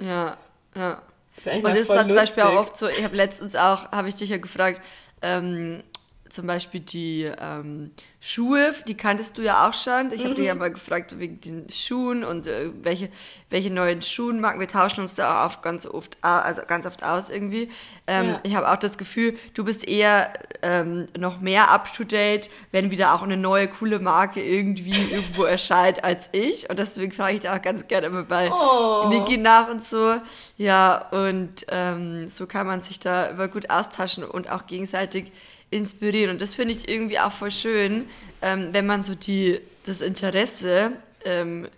Ja, 0.00 0.36
ja. 0.74 1.02
Das 1.36 1.54
und 1.54 1.64
das 1.64 1.78
ist 1.78 1.90
dann 1.90 2.08
zum 2.08 2.16
Beispiel 2.16 2.42
auch 2.42 2.56
oft 2.56 2.76
so, 2.76 2.88
ich 2.88 3.02
habe 3.02 3.16
letztens 3.16 3.56
auch, 3.56 3.90
habe 3.92 4.08
ich 4.08 4.14
dich 4.14 4.30
ja 4.30 4.38
gefragt, 4.38 4.82
ähm, 5.22 5.82
zum 6.30 6.46
Beispiel 6.46 6.80
die 6.80 7.30
ähm, 7.38 7.90
Schuhe, 8.22 8.74
die 8.86 8.96
kanntest 8.96 9.38
du 9.38 9.42
ja 9.42 9.66
auch 9.66 9.72
schon. 9.72 10.12
Ich 10.12 10.20
habe 10.20 10.30
mhm. 10.30 10.34
dich 10.34 10.46
ja 10.46 10.54
mal 10.54 10.70
gefragt 10.70 11.18
wegen 11.18 11.40
den 11.40 11.70
Schuhen 11.70 12.22
und 12.22 12.46
äh, 12.46 12.70
welche, 12.82 13.08
welche 13.48 13.72
neuen 13.72 14.02
Schuhenmarken. 14.02 14.60
Wir 14.60 14.68
tauschen 14.68 15.00
uns 15.00 15.14
da 15.14 15.46
auch 15.46 15.62
ganz 15.62 15.86
oft, 15.86 16.18
also 16.20 16.60
ganz 16.66 16.84
oft 16.84 17.02
aus 17.02 17.30
irgendwie. 17.30 17.70
Ähm, 18.06 18.28
ja. 18.28 18.40
Ich 18.42 18.54
habe 18.56 18.70
auch 18.70 18.76
das 18.76 18.98
Gefühl, 18.98 19.38
du 19.54 19.64
bist 19.64 19.88
eher 19.88 20.34
ähm, 20.60 21.06
noch 21.18 21.40
mehr 21.40 21.70
up 21.70 21.90
to 21.94 22.04
date, 22.04 22.50
wenn 22.72 22.90
wieder 22.90 23.14
auch 23.14 23.22
eine 23.22 23.38
neue 23.38 23.68
coole 23.68 24.00
Marke 24.00 24.42
irgendwie 24.42 24.90
irgendwo 25.10 25.44
erscheint 25.44 26.04
als 26.04 26.28
ich. 26.32 26.68
Und 26.68 26.78
deswegen 26.78 27.12
frage 27.12 27.36
ich 27.36 27.40
da 27.40 27.56
auch 27.56 27.62
ganz 27.62 27.88
gerne 27.88 28.08
immer 28.08 28.24
bei 28.24 28.52
oh. 28.52 29.08
Niki 29.08 29.38
nach 29.38 29.70
und 29.70 29.82
so. 29.82 30.16
Ja, 30.58 31.08
und 31.10 31.64
ähm, 31.68 32.28
so 32.28 32.46
kann 32.46 32.66
man 32.66 32.82
sich 32.82 33.00
da 33.00 33.26
immer 33.26 33.48
gut 33.48 33.70
austauschen 33.70 34.24
und 34.24 34.50
auch 34.50 34.66
gegenseitig 34.66 35.32
inspirieren. 35.70 36.30
Und 36.30 36.42
das 36.42 36.54
finde 36.54 36.74
ich 36.74 36.88
irgendwie 36.88 37.18
auch 37.18 37.32
voll 37.32 37.50
schön, 37.50 38.06
ähm, 38.42 38.68
wenn 38.72 38.86
man 38.86 39.02
so 39.02 39.14
die, 39.14 39.60
das 39.86 40.00
Interesse 40.00 40.92
ähm, 41.24 41.68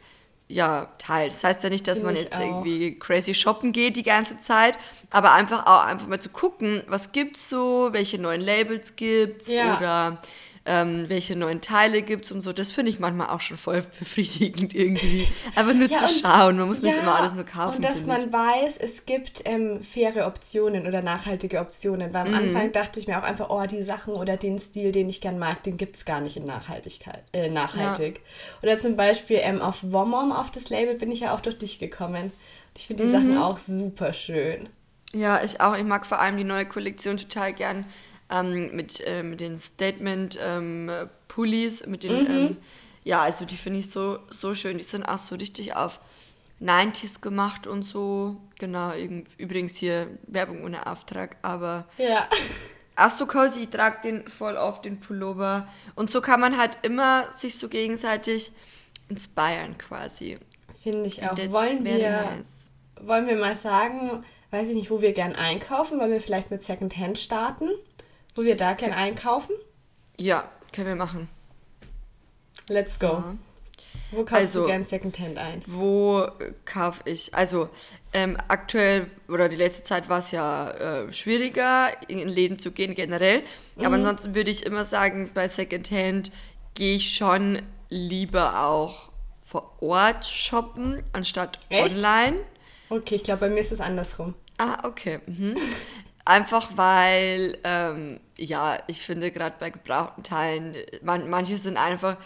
ja, 0.48 0.88
teilt. 0.98 1.32
Das 1.32 1.44
heißt 1.44 1.62
ja 1.62 1.70
nicht, 1.70 1.88
dass 1.88 1.98
Find 1.98 2.06
man 2.06 2.16
jetzt 2.16 2.36
auch. 2.36 2.40
irgendwie 2.40 2.98
crazy 2.98 3.34
shoppen 3.34 3.72
geht 3.72 3.96
die 3.96 4.02
ganze 4.02 4.38
Zeit, 4.38 4.78
aber 5.10 5.32
einfach 5.32 5.66
auch 5.66 5.84
einfach 5.84 6.06
mal 6.06 6.20
zu 6.20 6.28
gucken, 6.28 6.82
was 6.88 7.12
gibt's 7.12 7.48
so, 7.48 7.88
welche 7.92 8.18
neuen 8.18 8.40
Labels 8.40 8.96
gibt's 8.96 9.48
ja. 9.48 9.76
oder 9.76 10.22
ähm, 10.64 11.08
welche 11.08 11.34
neuen 11.34 11.60
Teile 11.60 12.02
gibt 12.02 12.24
es 12.24 12.32
und 12.32 12.40
so. 12.40 12.52
Das 12.52 12.70
finde 12.70 12.90
ich 12.90 13.00
manchmal 13.00 13.30
auch 13.30 13.40
schon 13.40 13.56
voll 13.56 13.82
befriedigend 13.98 14.74
irgendwie. 14.74 15.26
Einfach 15.56 15.74
nur 15.74 15.88
ja, 15.88 15.96
zu 15.96 16.08
schauen. 16.08 16.56
Man 16.56 16.68
muss 16.68 16.82
ja, 16.82 16.90
nicht 16.90 17.02
immer 17.02 17.18
alles 17.18 17.34
nur 17.34 17.44
kaufen. 17.44 17.76
Und 17.76 17.84
dass 17.84 18.06
man 18.06 18.26
ich. 18.26 18.32
weiß, 18.32 18.76
es 18.76 19.04
gibt 19.04 19.42
ähm, 19.44 19.82
faire 19.82 20.26
Optionen 20.26 20.86
oder 20.86 21.02
nachhaltige 21.02 21.58
Optionen. 21.58 22.14
Weil 22.14 22.26
am 22.26 22.30
mhm. 22.30 22.34
Anfang 22.36 22.72
dachte 22.72 23.00
ich 23.00 23.08
mir 23.08 23.18
auch 23.18 23.24
einfach, 23.24 23.50
oh, 23.50 23.66
die 23.66 23.82
Sachen 23.82 24.14
oder 24.14 24.36
den 24.36 24.58
Stil, 24.58 24.92
den 24.92 25.08
ich 25.08 25.20
gern 25.20 25.38
mag, 25.38 25.62
den 25.64 25.76
gibt 25.76 25.96
es 25.96 26.04
gar 26.04 26.20
nicht 26.20 26.36
in 26.36 26.44
Nachhaltigkeit, 26.44 27.24
äh, 27.32 27.48
nachhaltig. 27.48 28.20
Ja. 28.20 28.68
Oder 28.68 28.78
zum 28.78 28.96
Beispiel 28.96 29.40
ähm, 29.42 29.60
auf 29.60 29.80
Womom, 29.82 30.30
auf 30.30 30.50
das 30.50 30.70
Label, 30.70 30.94
bin 30.94 31.10
ich 31.10 31.20
ja 31.20 31.34
auch 31.34 31.40
durch 31.40 31.58
dich 31.58 31.80
gekommen. 31.80 32.32
Ich 32.76 32.86
finde 32.86 33.02
die 33.02 33.08
mhm. 33.08 33.12
Sachen 33.12 33.38
auch 33.38 33.58
super 33.58 34.12
schön. 34.12 34.68
Ja, 35.12 35.42
ich 35.44 35.60
auch. 35.60 35.76
Ich 35.76 35.84
mag 35.84 36.06
vor 36.06 36.20
allem 36.20 36.36
die 36.36 36.44
neue 36.44 36.66
Kollektion 36.66 37.18
total 37.18 37.52
gern 37.52 37.84
ähm, 38.32 38.74
mit, 38.74 39.00
äh, 39.06 39.22
mit 39.22 39.40
den 39.40 39.56
Statement-Pullis, 39.56 41.82
ähm, 41.82 41.90
mit 41.90 42.02
den, 42.04 42.24
mhm. 42.24 42.30
ähm, 42.30 42.56
ja, 43.04 43.22
also 43.22 43.44
die 43.44 43.56
finde 43.56 43.80
ich 43.80 43.90
so, 43.90 44.20
so 44.30 44.54
schön. 44.54 44.78
Die 44.78 44.84
sind 44.84 45.04
auch 45.04 45.18
so 45.18 45.34
richtig 45.34 45.76
auf 45.76 46.00
90s 46.60 47.20
gemacht 47.20 47.66
und 47.66 47.82
so. 47.82 48.36
Genau, 48.58 48.92
übrigens 49.38 49.76
hier 49.76 50.06
Werbung 50.26 50.64
ohne 50.64 50.86
Auftrag, 50.86 51.36
aber. 51.42 51.86
Ja. 51.98 52.26
Auch 52.94 53.10
so 53.10 53.26
cozy, 53.26 53.62
ich 53.62 53.70
trage 53.70 54.02
den 54.04 54.28
voll 54.28 54.58
auf 54.58 54.82
den 54.82 55.00
Pullover. 55.00 55.66
Und 55.94 56.10
so 56.10 56.20
kann 56.20 56.40
man 56.40 56.58
halt 56.58 56.78
immer 56.82 57.32
sich 57.32 57.58
so 57.58 57.70
gegenseitig 57.70 58.52
inspirieren 59.08 59.78
quasi. 59.78 60.38
Finde 60.82 61.06
ich 61.06 61.22
auch. 61.22 61.34
Wollen 61.50 61.86
wir, 61.86 62.22
nice. 62.22 62.68
wollen 63.00 63.26
wir 63.26 63.36
mal 63.36 63.56
sagen, 63.56 64.22
weiß 64.50 64.68
ich 64.68 64.74
nicht, 64.74 64.90
wo 64.90 65.00
wir 65.00 65.12
gern 65.12 65.34
einkaufen, 65.34 65.98
weil 65.98 66.10
wir 66.10 66.20
vielleicht 66.20 66.50
mit 66.50 66.62
Secondhand 66.62 67.18
starten, 67.18 67.70
wo 68.34 68.42
wir 68.42 68.56
da 68.56 68.72
gern 68.74 68.92
einkaufen. 68.92 69.54
Ja, 70.18 70.48
können 70.72 70.88
wir 70.88 70.96
machen. 70.96 71.28
Let's 72.68 72.98
go. 72.98 73.06
Ja. 73.06 73.36
Wo 74.10 74.18
kaufst 74.24 74.34
Also- 74.34 74.60
du 74.62 74.66
gern 74.66 74.84
Secondhand 74.84 75.38
ein? 75.38 75.62
Wo 75.66 76.26
kaufe 76.64 77.02
ich? 77.06 77.34
Also 77.34 77.68
ähm, 78.12 78.36
aktuell 78.48 79.06
oder 79.28 79.48
die 79.48 79.56
letzte 79.56 79.82
Zeit 79.82 80.08
war 80.08 80.18
es 80.18 80.30
ja 80.30 80.70
äh, 80.70 81.12
schwieriger, 81.12 81.90
in 82.08 82.28
Läden 82.28 82.58
zu 82.58 82.72
gehen 82.72 82.94
generell. 82.94 83.42
Aber 83.78 83.94
ansonsten 83.94 84.34
würde 84.34 84.50
ich 84.50 84.64
immer 84.66 84.84
sagen, 84.84 85.30
bei 85.34 85.48
Secondhand 85.48 86.30
gehe 86.74 86.96
ich 86.96 87.14
schon 87.16 87.62
lieber 87.88 88.64
auch 88.66 89.10
vor 89.42 89.82
Ort 89.82 90.24
shoppen, 90.26 91.02
anstatt 91.12 91.58
Echt? 91.68 91.94
online. 91.94 92.36
Okay, 92.90 93.16
ich 93.16 93.22
glaube, 93.22 93.40
bei 93.40 93.48
mir 93.48 93.60
ist 93.60 93.72
es 93.72 93.80
andersrum. 93.80 94.34
Ah, 94.58 94.86
okay. 94.86 95.20
Mhm. 95.26 95.56
Einfach 96.24 96.70
weil, 96.76 97.58
ähm, 97.64 98.20
ja, 98.38 98.78
ich 98.86 99.02
finde 99.02 99.30
gerade 99.32 99.56
bei 99.58 99.70
gebrauchten 99.70 100.22
Teilen, 100.22 100.76
man, 101.02 101.28
manche 101.28 101.58
sind 101.58 101.76
einfach 101.76 102.16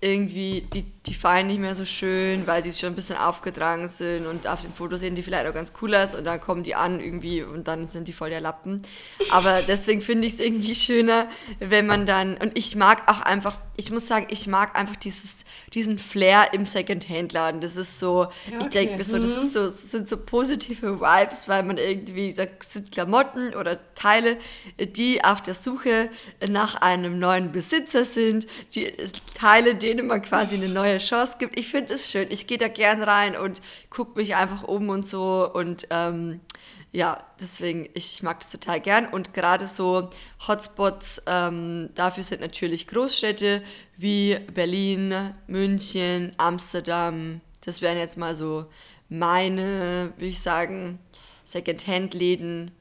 irgendwie, 0.00 0.62
die, 0.62 0.82
die 0.82 1.14
fallen 1.14 1.48
nicht 1.48 1.60
mehr 1.60 1.74
so 1.74 1.84
schön, 1.84 2.46
weil 2.46 2.64
sie 2.64 2.72
schon 2.72 2.90
ein 2.90 2.94
bisschen 2.94 3.18
aufgetragen 3.18 3.86
sind 3.86 4.26
und 4.26 4.46
auf 4.46 4.62
dem 4.62 4.72
Foto 4.72 4.96
sehen 4.96 5.14
die 5.14 5.22
vielleicht 5.22 5.46
auch 5.46 5.52
ganz 5.52 5.72
cool 5.82 5.94
aus 5.94 6.14
und 6.14 6.24
dann 6.24 6.40
kommen 6.40 6.62
die 6.62 6.74
an 6.74 7.00
irgendwie 7.00 7.42
und 7.42 7.68
dann 7.68 7.88
sind 7.88 8.08
die 8.08 8.12
voll 8.12 8.30
der 8.30 8.40
Lappen. 8.40 8.82
Aber 9.30 9.60
deswegen 9.68 10.00
finde 10.00 10.26
ich 10.26 10.34
es 10.34 10.40
irgendwie 10.40 10.74
schöner, 10.74 11.28
wenn 11.58 11.86
man 11.86 12.06
dann, 12.06 12.38
und 12.38 12.56
ich 12.56 12.76
mag 12.76 13.10
auch 13.10 13.20
einfach, 13.20 13.58
ich 13.80 13.90
muss 13.90 14.06
sagen, 14.06 14.26
ich 14.30 14.46
mag 14.46 14.78
einfach 14.78 14.96
dieses, 14.96 15.44
diesen 15.72 15.96
Flair 15.98 16.52
im 16.52 16.66
Second-Hand-Laden. 16.66 17.60
Das 17.62 17.76
ist 17.76 17.98
so, 17.98 18.24
Ja, 18.24 18.58
ich 18.60 18.66
okay. 18.66 18.68
denke 18.70 18.96
mir 18.98 19.04
so, 19.04 19.18
das 19.18 19.30
Mhm. 19.30 19.36
ist 19.38 19.52
so, 19.54 19.60
es 19.64 19.90
sind 19.90 20.08
so 20.08 20.18
positive 20.18 21.00
Vibes, 21.00 21.48
weil 21.48 21.62
man 21.62 21.78
irgendwie, 21.78 22.34
das 22.34 22.48
sind 22.60 22.92
Klamotten 22.92 23.54
oder 23.54 23.78
Teile, 23.94 24.36
die 24.78 25.24
auf 25.24 25.42
der 25.42 25.54
Suche 25.54 26.10
nach 26.48 26.74
einem 26.82 27.18
neuen 27.18 27.52
Besitzer 27.52 28.04
sind, 28.04 28.46
die 28.74 28.92
Teile, 29.34 29.74
denen 29.74 30.06
man 30.06 30.20
quasi 30.20 30.56
eine 30.56 30.68
neue 30.68 30.98
Chance 30.98 31.36
gibt. 31.38 31.58
Ich 31.58 31.68
finde 31.68 31.94
es 31.94 32.10
schön. 32.10 32.26
Ich 32.30 32.46
gehe 32.46 32.58
da 32.58 32.68
gern 32.68 33.02
rein 33.02 33.34
und 33.36 33.62
gucke 33.90 34.18
mich 34.18 34.36
einfach 34.36 34.62
um 34.62 34.88
und 34.88 35.08
so 35.08 35.50
und 35.52 35.86
ähm, 35.90 36.40
ja, 36.92 37.24
deswegen, 37.40 37.88
ich, 37.94 38.12
ich 38.12 38.22
mag 38.22 38.40
das 38.40 38.50
total 38.50 38.80
gern. 38.80 39.06
Und 39.06 39.32
gerade 39.32 39.66
so 39.66 40.10
Hotspots, 40.48 41.22
ähm, 41.26 41.90
dafür 41.94 42.24
sind 42.24 42.40
natürlich 42.40 42.88
Großstädte 42.88 43.62
wie 43.96 44.38
Berlin, 44.52 45.14
München, 45.46 46.32
Amsterdam. 46.36 47.40
Das 47.64 47.80
wären 47.80 47.96
jetzt 47.96 48.16
mal 48.16 48.34
so 48.34 48.66
meine, 49.08 50.12
würde 50.16 50.26
ich 50.26 50.40
sagen, 50.40 50.98
Second-Hand-Läden 51.44 52.72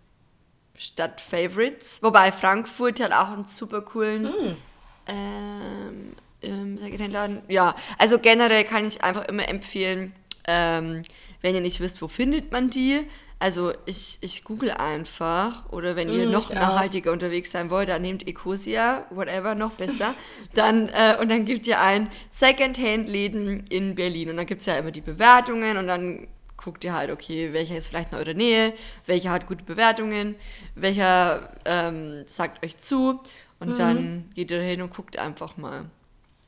statt 0.75 1.21
Favorites. 1.21 2.01
Wobei 2.01 2.31
Frankfurt 2.31 2.99
hat 2.99 3.11
auch 3.11 3.31
einen 3.31 3.45
super 3.45 3.81
coolen 3.81 4.57
ähm, 5.05 6.15
ähm, 6.41 6.77
Secondhand-Laden. 6.79 7.43
Ja, 7.47 7.75
also 7.99 8.17
generell 8.17 8.63
kann 8.63 8.87
ich 8.87 9.03
einfach 9.03 9.25
immer 9.25 9.47
empfehlen, 9.47 10.15
ähm, 10.49 11.05
wenn 11.41 11.55
ihr 11.55 11.61
nicht 11.61 11.79
wisst, 11.79 12.01
wo 12.01 12.07
findet 12.07 12.51
man 12.51 12.69
die. 12.71 12.99
Also 13.41 13.71
ich, 13.85 14.17
ich 14.21 14.43
google 14.43 14.71
einfach 14.71 15.69
oder 15.71 15.95
wenn 15.95 16.09
ihr 16.09 16.25
Mm, 16.25 16.31
noch 16.31 16.53
auch. 16.55 16.55
nachhaltiger 16.55 17.11
unterwegs 17.13 17.51
sein 17.51 17.69
wollt, 17.69 17.87
dann 17.89 18.01
nehmt 18.01 18.27
Ecosia, 18.27 19.05
whatever, 19.11 19.55
noch 19.55 19.73
besser. 19.73 20.15
dann, 20.53 20.89
äh, 20.89 21.15
und 21.21 21.29
dann 21.29 21.45
gebt 21.45 21.65
ihr 21.67 21.79
ein 21.81 22.09
Secondhand-Läden 22.31 23.65
in 23.69 23.95
Berlin 23.95 24.29
und 24.29 24.37
dann 24.37 24.45
gibt 24.45 24.61
es 24.61 24.67
ja 24.67 24.77
immer 24.77 24.91
die 24.91 25.01
Bewertungen 25.01 25.77
und 25.77 25.87
dann 25.87 26.27
guckt 26.57 26.83
ihr 26.83 26.93
halt, 26.93 27.11
okay, 27.11 27.53
welcher 27.53 27.77
ist 27.77 27.87
vielleicht 27.87 28.11
in 28.11 28.17
eurer 28.17 28.33
Nähe, 28.33 28.73
welcher 29.05 29.31
hat 29.31 29.47
gute 29.47 29.63
Bewertungen, 29.63 30.35
welcher 30.75 31.53
ähm, 31.65 32.23
sagt 32.27 32.65
euch 32.65 32.77
zu 32.77 33.21
und 33.59 33.79
Mhm. 33.79 33.79
dann 33.79 34.29
geht 34.35 34.51
ihr 34.51 34.61
hin 34.61 34.81
und 34.81 34.93
guckt 34.93 35.17
einfach 35.17 35.55
mal. 35.57 35.85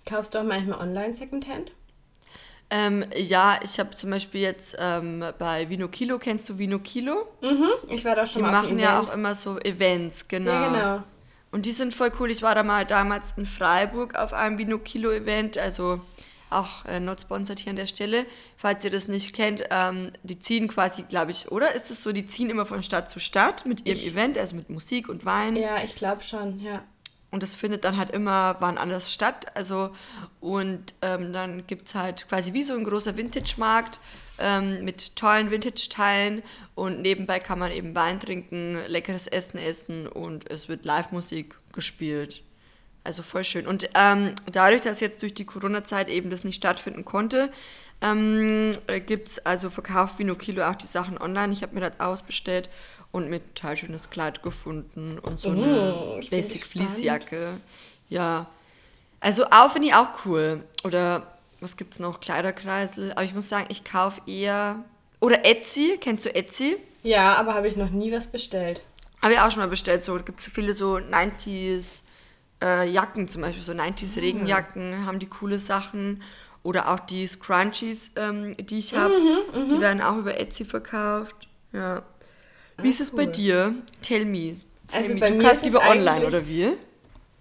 Kaufst 0.06 0.36
du 0.36 0.40
auch 0.40 0.44
manchmal 0.44 0.80
online 0.80 1.16
Secondhand? 1.16 1.72
Ähm, 2.74 3.04
ja, 3.16 3.60
ich 3.64 3.80
habe 3.80 3.92
zum 3.92 4.10
Beispiel 4.12 4.40
jetzt 4.42 4.78
ähm, 4.80 5.26
bei 5.38 5.70
Vino 5.70 5.90
Kilo, 5.90 6.18
kennst 6.20 6.48
du 6.48 6.58
Vino 6.58 6.80
Kilo? 6.80 7.28
Mhm, 7.42 7.68
ich 7.90 8.06
war 8.06 8.16
da 8.16 8.24
Die 8.24 8.32
schon 8.32 8.44
mal 8.44 8.56
auf 8.56 8.64
machen 8.64 8.80
ja 8.80 8.96
Event. 8.98 9.10
auch 9.10 9.14
immer 9.14 9.36
so 9.36 9.60
Events, 9.60 10.28
genau. 10.30 10.52
Ja, 10.52 10.70
genau. 10.70 11.04
Und 11.52 11.66
die 11.66 11.74
sind 11.74 11.94
voll 11.94 12.12
cool. 12.22 12.32
Ich 12.32 12.42
war 12.42 12.56
da 12.56 12.64
mal 12.64 12.86
damals 12.86 13.34
in 13.36 13.46
Freiburg 13.46 14.16
auf 14.16 14.32
einem 14.32 14.58
Vino 14.58 14.78
Kilo 14.80 15.12
Event, 15.12 15.58
also 15.58 16.00
auch 16.50 16.86
äh, 16.86 17.02
not 17.02 17.20
sponsored 17.22 17.60
hier 17.60 17.72
an 17.72 17.76
der 17.76 17.88
Stelle. 17.88 18.26
Falls 18.56 18.86
ihr 18.86 18.92
das 18.92 19.10
nicht 19.10 19.36
kennt, 19.36 19.66
ähm, 19.70 20.12
die 20.24 20.40
ziehen 20.40 20.70
quasi, 20.70 21.02
glaube 21.04 21.32
ich, 21.32 21.52
oder 21.52 21.74
ist 21.76 21.92
es 21.92 22.02
so, 22.04 22.14
die 22.14 22.26
ziehen 22.26 22.50
immer 22.50 22.66
von 22.66 22.84
Stadt 22.84 23.10
zu 23.10 23.20
Stadt 23.20 23.66
mit 23.66 23.86
ihrem 23.86 24.00
Event, 24.00 24.38
also 24.38 24.56
mit 24.56 24.70
Musik 24.70 25.10
und 25.10 25.26
Wein. 25.26 25.58
Ja, 25.58 25.78
ich 25.84 25.96
glaube 25.96 26.22
schon, 26.24 26.60
ja. 26.62 26.84
Und 27.32 27.44
das 27.44 27.56
findet 27.56 27.86
dann 27.86 27.98
halt 27.98 28.12
immer 28.12 28.58
wann 28.60 28.78
anders 28.78 29.12
statt. 29.12 29.46
Also, 29.56 29.92
und 30.42 30.94
ähm, 31.02 31.32
dann 31.32 31.66
gibt 31.66 31.88
es 31.88 31.96
halt 31.96 32.28
quasi 32.28 32.54
wie 32.54 32.64
so 32.64 32.74
ein 32.74 32.84
großer 32.84 33.16
Vintage-Markt 33.16 34.02
ähm, 34.38 34.84
mit 34.84 35.16
tollen 35.16 35.50
Vintage-Teilen. 35.50 36.44
Und 36.76 37.02
nebenbei 37.02 37.40
kann 37.40 37.58
man 37.58 37.72
eben 37.72 37.96
Wein 37.96 38.20
trinken, 38.20 38.78
leckeres 38.88 39.28
Essen 39.28 39.60
essen 39.60 40.08
und 40.08 40.52
es 40.52 40.68
wird 40.68 40.84
Live-Musik 40.84 41.56
gespielt. 41.72 42.44
Also 43.04 43.24
voll 43.24 43.46
schön. 43.46 43.66
Und 43.66 43.90
ähm, 43.96 44.36
dadurch, 44.52 44.82
dass 44.82 45.00
jetzt 45.00 45.22
durch 45.22 45.34
die 45.34 45.46
Corona-Zeit 45.46 46.10
eben 46.10 46.30
das 46.30 46.44
nicht 46.44 46.58
stattfinden 46.58 47.06
konnte, 47.06 47.50
ähm, 48.02 48.72
gibt 49.06 49.30
es 49.30 49.46
also 49.46 49.70
verkauft 49.70 50.20
Vino 50.20 50.36
Kilo 50.36 50.64
auch 50.64 50.76
die 50.76 50.88
Sachen 50.88 51.18
online. 51.20 51.54
Ich 51.54 51.62
habe 51.62 51.76
mir 51.76 51.82
das 51.82 52.00
ausbestellt 52.00 52.70
und 53.12 53.30
mit 53.30 53.56
total 53.56 53.78
schönes 53.78 54.10
Kleid 54.10 54.42
gefunden 54.44 55.20
und 55.20 55.40
so 55.40 55.50
eine 55.50 55.94
Oh, 55.94 56.18
ich 56.20 56.30
bin 56.30 56.40
Basic. 56.40 56.66
Fleecejacke. 56.66 57.58
Ja. 58.10 58.48
Also 59.20 59.46
auch 59.46 59.72
finde 59.72 59.90
ich 59.90 59.94
auch 59.94 60.10
cool. 60.26 60.64
Oder 60.84 61.28
was 61.60 61.78
gibt's 61.78 62.00
noch? 62.00 62.20
Kleiderkreisel. 62.20 63.12
Aber 63.12 63.24
ich 63.24 63.34
muss 63.36 63.50
sagen, 63.50 63.68
ich 63.70 63.84
kaufe 63.84 64.22
eher. 64.26 64.84
Oder 65.20 65.46
Etsy. 65.46 65.98
Kennst 66.02 66.26
du 66.26 66.34
Etsy? 66.34 66.78
Ja, 67.04 67.36
aber 67.36 67.54
habe 67.54 67.68
ich 67.68 67.76
noch 67.76 67.90
nie 67.92 68.12
was 68.12 68.28
bestellt. 68.28 68.82
Habe 69.22 69.34
ich 69.34 69.40
auch 69.40 69.52
schon 69.52 69.60
mal 69.62 69.68
bestellt. 69.68 70.02
So 70.02 70.16
gibt 70.16 70.40
es 70.40 70.48
viele 70.48 70.74
so 70.74 70.96
90s 70.96 72.02
äh, 72.64 72.90
Jacken 72.90 73.28
zum 73.28 73.44
Beispiel. 73.44 73.62
So 73.62 73.74
90s 73.74 74.20
Regenjacken 74.20 75.06
haben 75.06 75.20
die 75.20 75.28
coole 75.28 75.60
Sachen. 75.60 76.24
Oder 76.64 76.94
auch 76.94 77.00
die 77.00 77.26
Scrunchies, 77.26 78.12
ähm, 78.16 78.56
die 78.58 78.80
ich 78.80 78.96
habe. 78.96 79.14
die 79.70 79.80
werden 79.82 80.02
auch 80.02 80.18
über 80.18 80.40
Etsy 80.40 80.64
verkauft. 80.64 81.48
Ja. 81.74 82.04
Wie 82.78 82.90
ist 82.90 83.02
es 83.02 83.12
bei 83.12 83.26
cool. 83.26 83.32
dir? 83.32 83.74
Tell 84.02 84.26
me. 84.26 84.58
Tell 84.90 85.02
Also 85.02 85.14
me. 85.14 85.20
bei 85.20 85.30
du 85.30 85.38
mir 85.38 85.44
kaufst 85.44 85.66
lieber 85.66 85.82
online, 85.90 86.26
oder 86.26 86.48
wie? 86.48 86.70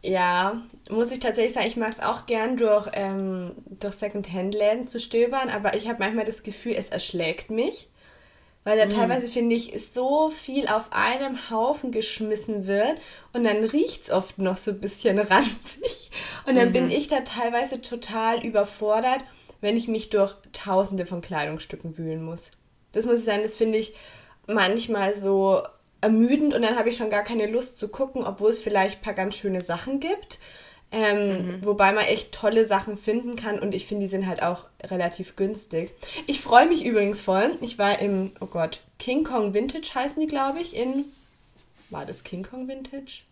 Ja, 0.02 0.62
muss 0.88 1.10
ich 1.12 1.20
tatsächlich 1.20 1.52
sagen, 1.52 1.66
ich 1.66 1.76
mag 1.76 1.90
es 1.92 2.00
auch 2.00 2.24
gern 2.24 2.56
durch, 2.56 2.88
ähm, 2.94 3.52
durch 3.78 3.94
Second-Hand-Läden 3.96 4.86
zu 4.88 4.98
stöbern, 4.98 5.50
aber 5.50 5.74
ich 5.76 5.88
habe 5.88 5.98
manchmal 5.98 6.24
das 6.24 6.42
Gefühl, 6.42 6.72
es 6.74 6.88
erschlägt 6.88 7.50
mich. 7.50 7.89
Weil 8.62 8.76
da 8.76 8.86
teilweise, 8.86 9.26
finde 9.26 9.56
ich, 9.56 9.72
so 9.90 10.28
viel 10.28 10.68
auf 10.68 10.92
einem 10.92 11.50
Haufen 11.50 11.92
geschmissen 11.92 12.66
wird 12.66 12.98
und 13.32 13.44
dann 13.44 13.64
riecht 13.64 14.04
es 14.04 14.10
oft 14.10 14.38
noch 14.38 14.58
so 14.58 14.72
ein 14.72 14.80
bisschen 14.80 15.18
ranzig. 15.18 16.10
Und 16.46 16.56
dann 16.56 16.72
bin 16.72 16.90
ich 16.90 17.08
da 17.08 17.20
teilweise 17.20 17.80
total 17.80 18.44
überfordert, 18.44 19.20
wenn 19.62 19.76
ich 19.76 19.88
mich 19.88 20.10
durch 20.10 20.34
tausende 20.52 21.06
von 21.06 21.22
Kleidungsstücken 21.22 21.96
wühlen 21.96 22.22
muss. 22.22 22.50
Das 22.92 23.06
muss 23.06 23.20
ich 23.20 23.24
sagen, 23.24 23.42
das 23.42 23.56
finde 23.56 23.78
ich 23.78 23.94
manchmal 24.46 25.14
so 25.14 25.62
ermüdend 26.02 26.54
und 26.54 26.62
dann 26.62 26.76
habe 26.76 26.88
ich 26.88 26.96
schon 26.96 27.10
gar 27.10 27.24
keine 27.24 27.46
Lust 27.46 27.78
zu 27.78 27.88
gucken, 27.88 28.24
obwohl 28.24 28.50
es 28.50 28.60
vielleicht 28.60 28.98
ein 28.98 29.02
paar 29.02 29.14
ganz 29.14 29.36
schöne 29.36 29.60
Sachen 29.60 30.00
gibt. 30.00 30.38
Ähm, 30.92 31.58
Wobei 31.62 31.92
man 31.92 32.04
echt 32.04 32.32
tolle 32.32 32.64
Sachen 32.64 32.96
finden 32.96 33.36
kann 33.36 33.60
und 33.60 33.74
ich 33.74 33.86
finde, 33.86 34.04
die 34.04 34.08
sind 34.10 34.26
halt 34.26 34.42
auch 34.42 34.64
relativ 34.82 35.36
günstig. 35.36 35.92
Ich 36.26 36.40
freue 36.40 36.66
mich 36.66 36.84
übrigens 36.84 37.20
voll. 37.20 37.56
Ich 37.60 37.78
war 37.78 38.00
im, 38.00 38.32
oh 38.40 38.46
Gott, 38.46 38.80
King 38.98 39.22
Kong 39.22 39.54
Vintage 39.54 39.90
heißen 39.94 40.20
die, 40.20 40.26
glaube 40.26 40.60
ich, 40.60 40.74
in. 40.74 41.04
War 41.90 42.06
das 42.06 42.24
King 42.24 42.42
Kong 42.42 42.66
Vintage? 42.66 43.22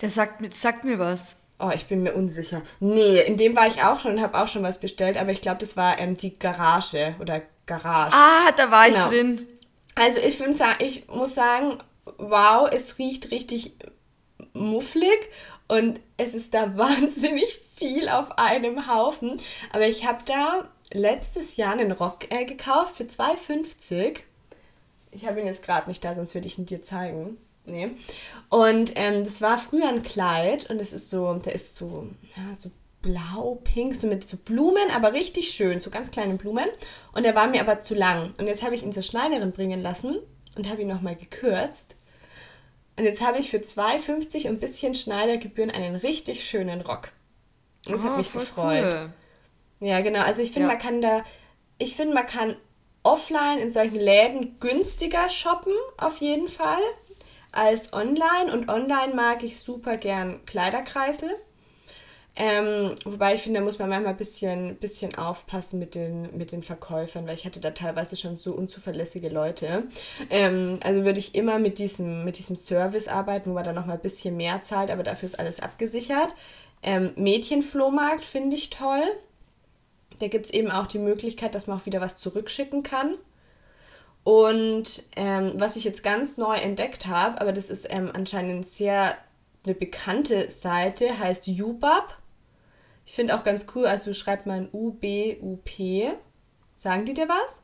Der 0.00 0.10
sagt, 0.10 0.40
mir- 0.40 0.50
sagt 0.50 0.84
mir 0.84 0.98
was. 0.98 1.36
Oh, 1.58 1.70
ich 1.74 1.86
bin 1.86 2.02
mir 2.02 2.14
unsicher. 2.14 2.60
Nee, 2.80 3.20
in 3.22 3.36
dem 3.36 3.54
war 3.56 3.66
ich 3.66 3.82
auch 3.82 3.98
schon 4.00 4.12
und 4.12 4.20
habe 4.20 4.38
auch 4.38 4.48
schon 4.48 4.62
was 4.62 4.78
bestellt, 4.80 5.16
aber 5.16 5.30
ich 5.30 5.40
glaube, 5.40 5.60
das 5.60 5.76
war 5.76 5.98
ähm, 5.98 6.16
die 6.16 6.38
Garage 6.38 7.14
oder 7.20 7.40
Garage. 7.66 8.14
Ah, 8.14 8.52
da 8.56 8.70
war 8.70 8.88
Genau. 8.88 9.04
ich 9.04 9.06
drin. 9.16 9.46
Also 9.94 10.20
ich, 10.20 10.36
find, 10.36 10.60
ich 10.80 11.08
muss 11.08 11.34
sagen, 11.34 11.78
wow, 12.18 12.68
es 12.70 12.98
riecht 12.98 13.30
richtig 13.30 13.72
mufflig 14.52 15.18
und 15.68 16.00
es 16.16 16.34
ist 16.34 16.54
da 16.54 16.76
wahnsinnig 16.76 17.60
viel 17.76 18.08
auf 18.08 18.38
einem 18.38 18.92
Haufen. 18.92 19.40
Aber 19.72 19.86
ich 19.86 20.06
habe 20.06 20.22
da 20.24 20.68
letztes 20.92 21.56
Jahr 21.56 21.72
einen 21.72 21.92
Rock 21.92 22.32
äh, 22.32 22.44
gekauft 22.44 22.96
für 22.96 23.04
2,50. 23.04 24.18
Ich 25.12 25.26
habe 25.26 25.40
ihn 25.40 25.46
jetzt 25.46 25.62
gerade 25.62 25.88
nicht 25.88 26.04
da, 26.04 26.14
sonst 26.14 26.34
würde 26.34 26.46
ich 26.46 26.58
ihn 26.58 26.66
dir 26.66 26.82
zeigen. 26.82 27.38
Nee. 27.64 27.90
Und 28.48 28.92
ähm, 28.94 29.24
das 29.24 29.42
war 29.42 29.58
früher 29.58 29.88
ein 29.88 30.02
Kleid 30.02 30.70
und 30.70 30.80
es 30.80 30.92
ist 30.92 31.10
so, 31.10 31.34
der 31.34 31.54
ist 31.54 31.74
so, 31.74 32.08
ja, 32.36 32.54
so 32.58 32.70
blau, 33.02 33.60
pink, 33.64 33.96
so 33.96 34.06
mit 34.06 34.26
so 34.28 34.36
Blumen, 34.36 34.90
aber 34.94 35.12
richtig 35.12 35.50
schön, 35.50 35.80
so 35.80 35.90
ganz 35.90 36.10
kleine 36.10 36.34
Blumen. 36.34 36.68
Und 37.12 37.24
der 37.24 37.34
war 37.34 37.48
mir 37.48 37.60
aber 37.60 37.80
zu 37.80 37.94
lang. 37.94 38.34
Und 38.38 38.46
jetzt 38.46 38.62
habe 38.62 38.74
ich 38.74 38.82
ihn 38.82 38.92
zur 38.92 39.02
Schneiderin 39.02 39.52
bringen 39.52 39.80
lassen 39.82 40.18
und 40.56 40.68
habe 40.68 40.82
ihn 40.82 40.88
nochmal 40.88 41.16
gekürzt. 41.16 41.96
Und 42.98 43.04
jetzt 43.04 43.20
habe 43.20 43.38
ich 43.38 43.50
für 43.50 43.58
2,50 43.58 44.44
und 44.44 44.46
ein 44.46 44.60
bisschen 44.60 44.94
Schneidergebühren 44.94 45.70
einen 45.70 45.96
richtig 45.96 46.48
schönen 46.48 46.80
Rock. 46.80 47.10
Das 47.84 48.02
oh, 48.02 48.08
hat 48.08 48.16
mich 48.18 48.32
gefreut. 48.32 48.84
Cool. 48.84 49.10
Ja, 49.80 50.00
genau. 50.00 50.20
Also 50.20 50.42
ich 50.42 50.52
finde, 50.52 50.68
ja. 50.68 50.74
man 50.74 50.82
kann 50.82 51.00
da, 51.00 51.24
ich 51.78 51.94
finde, 51.94 52.14
man 52.14 52.26
kann 52.26 52.56
offline 53.02 53.58
in 53.58 53.70
solchen 53.70 54.00
Läden 54.00 54.58
günstiger 54.58 55.28
shoppen, 55.28 55.74
auf 55.96 56.18
jeden 56.18 56.48
Fall, 56.48 56.80
als 57.52 57.92
online. 57.92 58.52
Und 58.52 58.68
online 58.70 59.14
mag 59.14 59.42
ich 59.42 59.58
super 59.58 59.96
gern 59.96 60.44
Kleiderkreisel. 60.46 61.30
Ähm, 62.38 62.94
wobei 63.04 63.34
ich 63.34 63.40
finde, 63.40 63.60
da 63.60 63.64
muss 63.64 63.78
man 63.78 63.88
manchmal 63.88 64.12
ein 64.12 64.18
bisschen, 64.18 64.76
bisschen 64.76 65.14
aufpassen 65.14 65.78
mit 65.78 65.94
den, 65.94 66.36
mit 66.36 66.52
den 66.52 66.62
Verkäufern, 66.62 67.26
weil 67.26 67.34
ich 67.34 67.46
hatte 67.46 67.60
da 67.60 67.70
teilweise 67.70 68.14
schon 68.14 68.36
so 68.36 68.52
unzuverlässige 68.52 69.30
Leute. 69.30 69.84
Ähm, 70.28 70.78
also 70.84 71.04
würde 71.04 71.18
ich 71.18 71.34
immer 71.34 71.58
mit 71.58 71.78
diesem, 71.78 72.26
mit 72.26 72.36
diesem 72.36 72.54
Service 72.54 73.08
arbeiten, 73.08 73.50
wo 73.50 73.54
man 73.54 73.64
dann 73.64 73.74
nochmal 73.74 73.96
ein 73.96 74.02
bisschen 74.02 74.36
mehr 74.36 74.60
zahlt, 74.60 74.90
aber 74.90 75.02
dafür 75.02 75.28
ist 75.28 75.38
alles 75.38 75.60
abgesichert. 75.60 76.28
Ähm, 76.82 77.12
Mädchenflohmarkt 77.16 78.26
finde 78.26 78.54
ich 78.56 78.68
toll. 78.68 79.02
Da 80.20 80.28
gibt 80.28 80.46
es 80.46 80.52
eben 80.52 80.70
auch 80.70 80.86
die 80.86 80.98
Möglichkeit, 80.98 81.54
dass 81.54 81.66
man 81.66 81.78
auch 81.78 81.86
wieder 81.86 82.02
was 82.02 82.18
zurückschicken 82.18 82.82
kann. 82.82 83.14
Und 84.24 85.04
ähm, 85.14 85.52
was 85.54 85.76
ich 85.76 85.84
jetzt 85.84 86.02
ganz 86.02 86.36
neu 86.36 86.56
entdeckt 86.56 87.06
habe, 87.06 87.40
aber 87.40 87.52
das 87.52 87.70
ist 87.70 87.86
ähm, 87.88 88.10
anscheinend 88.12 88.66
sehr 88.66 89.14
eine 89.64 89.74
bekannte 89.74 90.50
Seite, 90.50 91.18
heißt 91.18 91.48
UBAP. 91.48 92.16
Ich 93.06 93.12
finde 93.12 93.34
auch 93.36 93.44
ganz 93.44 93.66
cool, 93.74 93.86
also 93.86 94.12
schreibt 94.12 94.46
man 94.46 94.68
U-B-U-P. 94.72 96.12
Sagen 96.76 97.06
die 97.06 97.14
dir 97.14 97.28
was? 97.28 97.62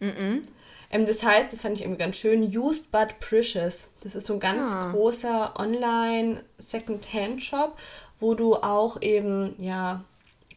Mhm. 0.00 0.42
Ähm, 0.90 1.06
das 1.06 1.22
heißt, 1.22 1.52
das 1.52 1.60
fand 1.60 1.76
ich 1.76 1.82
irgendwie 1.82 2.02
ganz 2.02 2.16
schön, 2.16 2.42
Used 2.56 2.90
But 2.90 3.20
Precious. 3.20 3.88
Das 4.02 4.16
ist 4.16 4.26
so 4.26 4.34
ein 4.34 4.40
ganz 4.40 4.72
ah. 4.72 4.90
großer 4.90 5.54
Online 5.58 6.42
Second-Hand-Shop, 6.56 7.76
wo 8.18 8.34
du 8.34 8.56
auch 8.56 9.00
eben, 9.02 9.54
ja, 9.60 10.02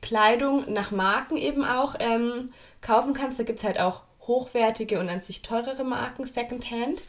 Kleidung 0.02 0.72
nach 0.74 0.90
Marken 0.90 1.38
eben 1.38 1.64
auch 1.64 1.96
ähm, 2.00 2.52
kaufen 2.82 3.14
kannst. 3.14 3.38
Da 3.38 3.44
gibt 3.44 3.60
es 3.60 3.66
halt 3.66 3.80
auch 3.80 4.02
hochwertige 4.22 5.00
und 5.00 5.10
an 5.10 5.22
sich 5.22 5.42
teurere 5.42 5.84
Marken 5.84 6.26
Secondhand. 6.26 7.04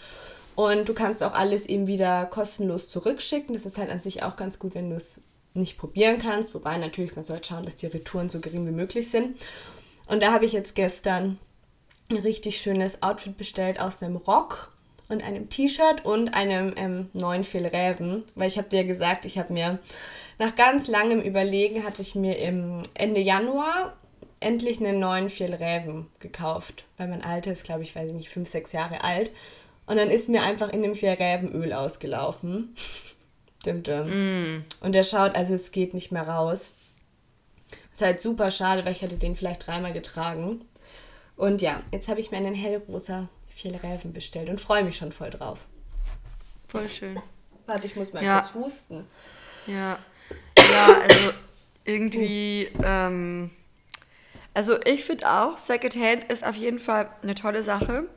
Und 0.55 0.89
du 0.89 0.93
kannst 0.93 1.23
auch 1.23 1.33
alles 1.33 1.65
eben 1.65 1.87
wieder 1.87 2.27
kostenlos 2.27 2.89
zurückschicken. 2.89 3.55
Das 3.55 3.65
ist 3.65 3.79
halt 3.79 3.91
an 3.91 4.01
sich 4.01 4.23
auch 4.23 4.37
ganz 4.37 4.59
gut, 4.59 4.75
wenn 4.75 4.91
du 4.91 4.97
es 4.97 5.23
nicht 5.55 5.79
probieren 5.79 6.19
kannst. 6.19 6.55
Wobei 6.55 6.77
natürlich, 6.77 7.17
man 7.17 7.25
sollte 7.25 7.49
schauen, 7.49 7.65
dass 7.65 7.77
die 7.77 7.87
Retouren 7.87 8.31
so 8.31 8.41
gering 8.41 8.67
wie 8.67 8.73
möglich 8.73 9.11
sind. 9.11 9.37
Und 10.07 10.23
da 10.23 10.33
habe 10.33 10.45
ich 10.45 10.53
jetzt 10.53 10.75
gestern 10.75 11.39
ein 12.11 12.19
richtig 12.19 12.61
schönes 12.61 13.03
Outfit 13.03 13.37
bestellt 13.37 13.81
aus 13.81 14.03
einem 14.03 14.17
Rock 14.17 14.73
und 15.09 15.23
einem 15.25 15.49
T-Shirt 15.49 16.05
und 16.05 16.35
einem 16.35 16.73
ähm, 16.77 17.11
neuen 17.13 17.45
Fehlräven. 17.45 18.25
Weil 18.35 18.49
ich 18.49 18.59
habe 18.59 18.69
dir 18.69 18.85
gesagt, 18.85 19.25
ich 19.25 19.39
habe 19.39 19.53
mir 19.53 19.79
nach 20.39 20.57
ganz 20.57 20.89
langem 20.89 21.21
Überlegen 21.21 21.85
hatte 21.85 22.03
ich 22.03 22.15
mir 22.15 22.39
im 22.39 22.83
Ende 22.95 23.21
Januar 23.21 23.95
endlich 24.41 24.81
einen 24.81 24.99
neuen 24.99 25.31
Fjellräven 25.31 26.07
gekauft. 26.19 26.85
Weil 26.97 27.09
mein 27.09 27.23
Alter 27.23 27.53
ist, 27.53 27.65
glaube 27.65 27.83
ich, 27.83 27.95
weiß 27.95 28.11
ich 28.11 28.17
nicht, 28.17 28.29
fünf, 28.29 28.49
sechs 28.49 28.73
Jahre 28.73 29.05
alt. 29.05 29.31
Und 29.87 29.97
dann 29.97 30.11
ist 30.11 30.29
mir 30.29 30.43
einfach 30.43 30.73
in 30.73 30.83
dem 30.83 30.95
Fjellrävenöl 30.95 31.73
ausgelaufen. 31.73 32.75
dim, 33.63 33.83
dim. 33.83 34.59
Mm. 34.59 34.65
Und 34.81 34.93
der 34.93 35.05
schaut, 35.05 35.35
also 35.35 35.55
es 35.55 35.73
geht 35.73 35.95
nicht 35.95 36.13
mehr 36.13 36.27
raus. 36.29 36.73
Ist 37.93 38.03
halt 38.03 38.21
super 38.21 38.51
schade, 38.51 38.85
weil 38.85 38.93
ich 38.93 39.03
hätte 39.03 39.17
den 39.17 39.37
vielleicht 39.37 39.67
dreimal 39.67 39.93
getragen. 39.93 40.65
Und 41.37 41.63
ja, 41.63 41.83
jetzt 41.93 42.09
habe 42.09 42.21
ich 42.21 42.31
mir 42.31 42.39
einen 42.39 42.55
hellrosa 42.55 43.29
Fjellräven 43.49 44.13
bestellt 44.13 44.49
und 44.49 44.61
freue 44.61 44.85
mich 44.85 44.97
schon 44.97 45.13
voll 45.13 45.31
drauf. 45.31 45.67
Voll 46.69 46.89
schön. 46.89 47.21
Warte, 47.67 47.87
ich 47.87 47.97
muss 47.97 48.13
mal 48.13 48.25
ja. 48.25 48.41
kurz 48.41 48.55
husten. 48.55 49.07
Ja, 49.67 49.99
ja, 50.59 51.01
also 51.09 51.31
irgendwie, 51.85 52.69
ähm, 52.83 53.51
also 54.55 54.79
ich 54.85 55.05
finde 55.05 55.31
auch, 55.31 55.59
Secondhand 55.59 56.25
ist 56.25 56.47
auf 56.47 56.57
jeden 56.57 56.79
Fall 56.79 57.09
eine 57.23 57.35
tolle 57.35 57.63
Sache. 57.63 58.09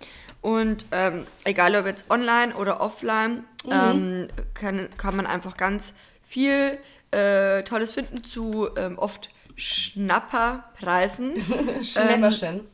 Und 0.46 0.86
ähm, 0.92 1.26
egal 1.44 1.76
ob 1.76 1.88
jetzt 1.88 2.12
online 2.12 2.54
oder 2.54 2.80
offline, 2.80 3.46
mhm. 3.66 3.72
ähm, 3.72 4.28
kann, 4.54 4.90
kann 4.96 5.16
man 5.16 5.26
einfach 5.26 5.58
ganz 5.58 5.96
viel 6.22 6.78
äh, 7.10 7.64
Tolles 7.64 7.94
finden 7.94 8.24
zu 8.24 8.70
ähm, 8.78 9.00
oft 9.00 9.32
Schnapperpreisen. 9.56 11.34
Schnäpperchen. 11.82 12.58
Ähm, 12.58 12.66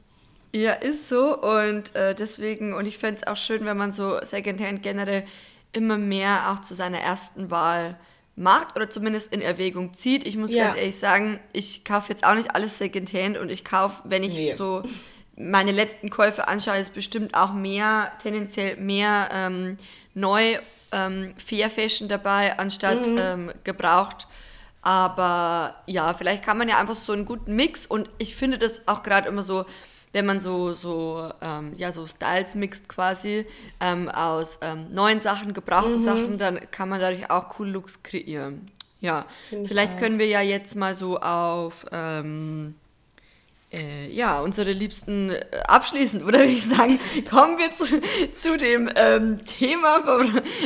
ja, 0.54 0.74
ist 0.74 1.08
so. 1.08 1.42
Und 1.42 1.96
äh, 1.96 2.14
deswegen, 2.14 2.74
und 2.74 2.86
ich 2.86 2.98
fände 2.98 3.22
es 3.22 3.28
auch 3.28 3.38
schön, 3.38 3.64
wenn 3.64 3.78
man 3.78 3.94
so 3.94 4.20
Secondhand 4.22 4.84
generell 4.84 5.24
immer 5.72 5.98
mehr 5.98 6.52
auch 6.52 6.60
zu 6.60 6.74
seiner 6.74 7.00
ersten 7.00 7.52
Wahl 7.52 7.98
macht 8.36 8.76
oder 8.76 8.90
zumindest 8.90 9.34
in 9.34 9.40
Erwägung 9.40 9.94
zieht. 9.94 10.28
Ich 10.28 10.36
muss 10.36 10.54
ja. 10.54 10.66
ganz 10.66 10.78
ehrlich 10.78 10.98
sagen, 10.98 11.40
ich 11.54 11.86
kaufe 11.86 12.10
jetzt 12.10 12.26
auch 12.26 12.36
nicht 12.36 12.54
alles 12.54 12.80
Secondhand 12.80 13.38
und 13.38 13.50
ich 13.50 13.64
kaufe, 13.64 14.02
wenn 14.04 14.24
ich 14.24 14.36
nee. 14.36 14.52
so 14.52 14.84
meine 15.50 15.72
letzten 15.72 16.10
Käufe 16.10 16.48
anschaue, 16.48 16.78
ist 16.78 16.94
bestimmt 16.94 17.34
auch 17.34 17.54
mehr, 17.54 18.12
tendenziell 18.22 18.78
mehr 18.78 19.30
ähm, 19.34 19.78
neu 20.14 20.58
ähm, 20.92 21.34
Fair 21.38 21.70
Fashion 21.70 22.08
dabei, 22.08 22.58
anstatt 22.60 23.08
mhm. 23.08 23.18
ähm, 23.20 23.52
gebraucht. 23.64 24.28
Aber 24.82 25.76
ja, 25.86 26.14
vielleicht 26.14 26.44
kann 26.44 26.58
man 26.58 26.68
ja 26.68 26.80
einfach 26.80 26.96
so 26.96 27.14
einen 27.14 27.26
guten 27.26 27.56
Mix 27.56 27.86
und 27.86 28.10
ich 28.18 28.36
finde 28.36 28.58
das 28.58 28.88
auch 28.88 29.04
gerade 29.04 29.28
immer 29.28 29.44
so, 29.44 29.66
wenn 30.12 30.26
man 30.26 30.42
so, 30.42 30.74
so, 30.74 31.32
ähm, 31.42 31.74
ja, 31.78 31.92
so 31.92 32.06
Styles 32.08 32.56
mixt 32.56 32.90
quasi 32.90 33.46
ähm, 33.80 34.10
aus 34.10 34.60
ähm, 34.62 34.88
neuen 34.92 35.20
Sachen, 35.20 35.54
gebrauchten 35.54 35.98
mhm. 35.98 36.04
Sachen, 36.04 36.38
dann 36.38 36.60
kann 36.72 36.90
man 36.90 37.00
dadurch 37.00 37.30
auch 37.30 37.60
cool 37.60 37.70
Looks 37.70 38.04
kreieren. 38.04 38.72
Ja, 39.00 39.26
Find 39.50 39.68
vielleicht 39.68 39.98
können 39.98 40.20
wir 40.20 40.28
ja 40.28 40.42
jetzt 40.42 40.76
mal 40.76 40.94
so 40.94 41.20
auf 41.20 41.86
ähm, 41.92 42.76
äh, 43.72 44.10
ja, 44.12 44.42
unsere 44.42 44.72
Liebsten 44.72 45.30
äh, 45.30 45.46
abschließend, 45.68 46.24
oder 46.24 46.40
würde 46.40 46.52
ich 46.52 46.66
sagen, 46.66 47.00
kommen 47.30 47.58
wir 47.58 47.74
zu, 47.74 47.86
zu 48.34 48.58
dem 48.58 48.90
ähm, 48.96 49.44
Thema, 49.46 50.04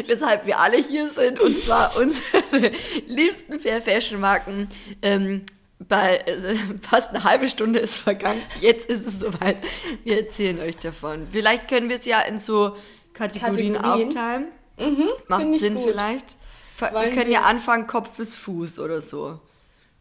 weshalb 0.07 0.45
wir 0.45 0.59
alle 0.59 0.77
hier 0.77 1.09
sind, 1.09 1.39
und 1.39 1.59
zwar 1.59 1.95
unsere 2.01 2.71
liebsten 3.07 3.59
Fair 3.59 3.81
Fashion 3.81 4.19
Marken. 4.19 4.69
Ähm, 5.01 5.45
bei 5.77 6.25
also 6.25 6.47
fast 6.81 7.09
eine 7.09 7.23
halbe 7.23 7.49
Stunde 7.49 7.79
ist 7.79 7.97
vergangen. 7.97 8.41
Jetzt 8.61 8.89
ist 8.89 9.05
es 9.05 9.19
soweit. 9.19 9.57
Wir 10.03 10.21
erzählen 10.21 10.59
euch 10.59 10.77
davon. 10.77 11.27
Vielleicht 11.31 11.67
können 11.67 11.89
wir 11.89 11.97
es 11.97 12.05
ja 12.05 12.21
in 12.21 12.39
so 12.39 12.75
Kategorien, 13.13 13.73
Kategorien. 13.73 14.07
aufteilen. 14.07 14.47
Mhm, 14.77 15.09
Macht 15.27 15.53
Sinn 15.55 15.77
vielleicht. 15.77 16.37
Wollen 16.79 16.93
wir 16.93 17.09
können 17.09 17.27
wir? 17.27 17.33
ja 17.33 17.41
anfangen 17.41 17.87
Kopf 17.87 18.11
bis 18.17 18.35
Fuß 18.35 18.79
oder 18.79 19.01
so. 19.01 19.39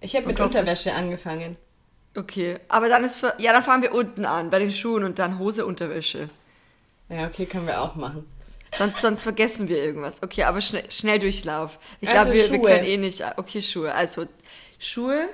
Ich 0.01 0.17
habe 0.17 0.27
mit 0.27 0.37
Kopf 0.37 0.47
Unterwäsche 0.47 0.93
angefangen. 0.93 1.57
Okay, 2.17 2.59
aber 2.69 2.89
dann 2.89 3.05
ist 3.05 3.17
für, 3.17 3.35
ja, 3.39 3.53
dann 3.53 3.63
fangen 3.63 3.83
wir 3.83 3.93
unten 3.93 4.25
an 4.25 4.51
bei 4.51 4.59
den 4.59 4.71
Schuhen 4.71 5.05
und 5.05 5.19
dann 5.19 5.39
Hose, 5.39 5.67
Unterwäsche. 5.67 6.29
Ja, 7.09 7.27
okay, 7.27 7.47
können 7.47 7.67
wir 7.67 7.81
auch 7.81 7.97
machen. 7.97 8.27
Sonst, 8.73 9.01
sonst 9.01 9.23
vergessen 9.23 9.69
wir 9.69 9.83
irgendwas. 9.83 10.23
Okay, 10.23 10.45
aber 10.45 10.61
schnell, 10.61 10.91
schnell 10.91 11.19
Durchlauf. 11.19 11.79
Ich 12.01 12.09
also 12.09 12.23
glaube, 12.23 12.37
wir, 12.37 12.51
wir 12.51 12.61
können 12.61 12.85
eh 12.85 12.97
nicht. 12.97 13.23
Okay, 13.37 13.63
Schuhe. 13.63 13.95
Also 13.95 14.27
Schuhe, 14.79 15.29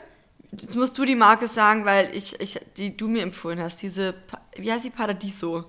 Jetzt 0.53 0.75
musst 0.75 0.99
du 0.99 1.05
die 1.05 1.15
Marke 1.15 1.47
sagen, 1.47 1.85
weil 1.85 2.15
ich, 2.15 2.39
ich, 2.41 2.59
die 2.77 2.97
du 2.97 3.09
mir 3.09 3.23
empfohlen 3.23 3.61
hast. 3.61 3.83
Diese, 3.83 4.15
wie 4.57 4.73
heißt 4.73 4.85
die 4.85 4.91
Paradiso? 4.91 5.65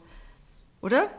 Oder? 0.81 1.09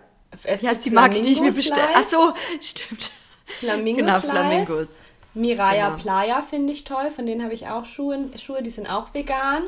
Es 0.42 0.62
wie 0.62 0.68
heißt 0.68 0.84
die 0.84 0.90
Marke, 0.90 1.20
die 1.20 1.32
ich 1.32 1.40
mir 1.40 1.52
bestellt 1.52 1.88
Ach 1.94 2.02
so, 2.02 2.32
stimmt. 2.60 3.12
Flamingos. 3.46 4.00
Genau, 4.00 4.20
Flamingos. 4.20 5.02
Miraya 5.34 5.90
genau. 5.90 6.02
Playa 6.02 6.42
finde 6.42 6.72
ich 6.72 6.84
toll. 6.84 7.10
Von 7.14 7.26
denen 7.26 7.42
habe 7.44 7.54
ich 7.54 7.68
auch 7.68 7.84
Schuhe. 7.84 8.30
Schuhe, 8.36 8.62
die 8.62 8.70
sind 8.70 8.88
auch 8.88 9.14
vegan. 9.14 9.64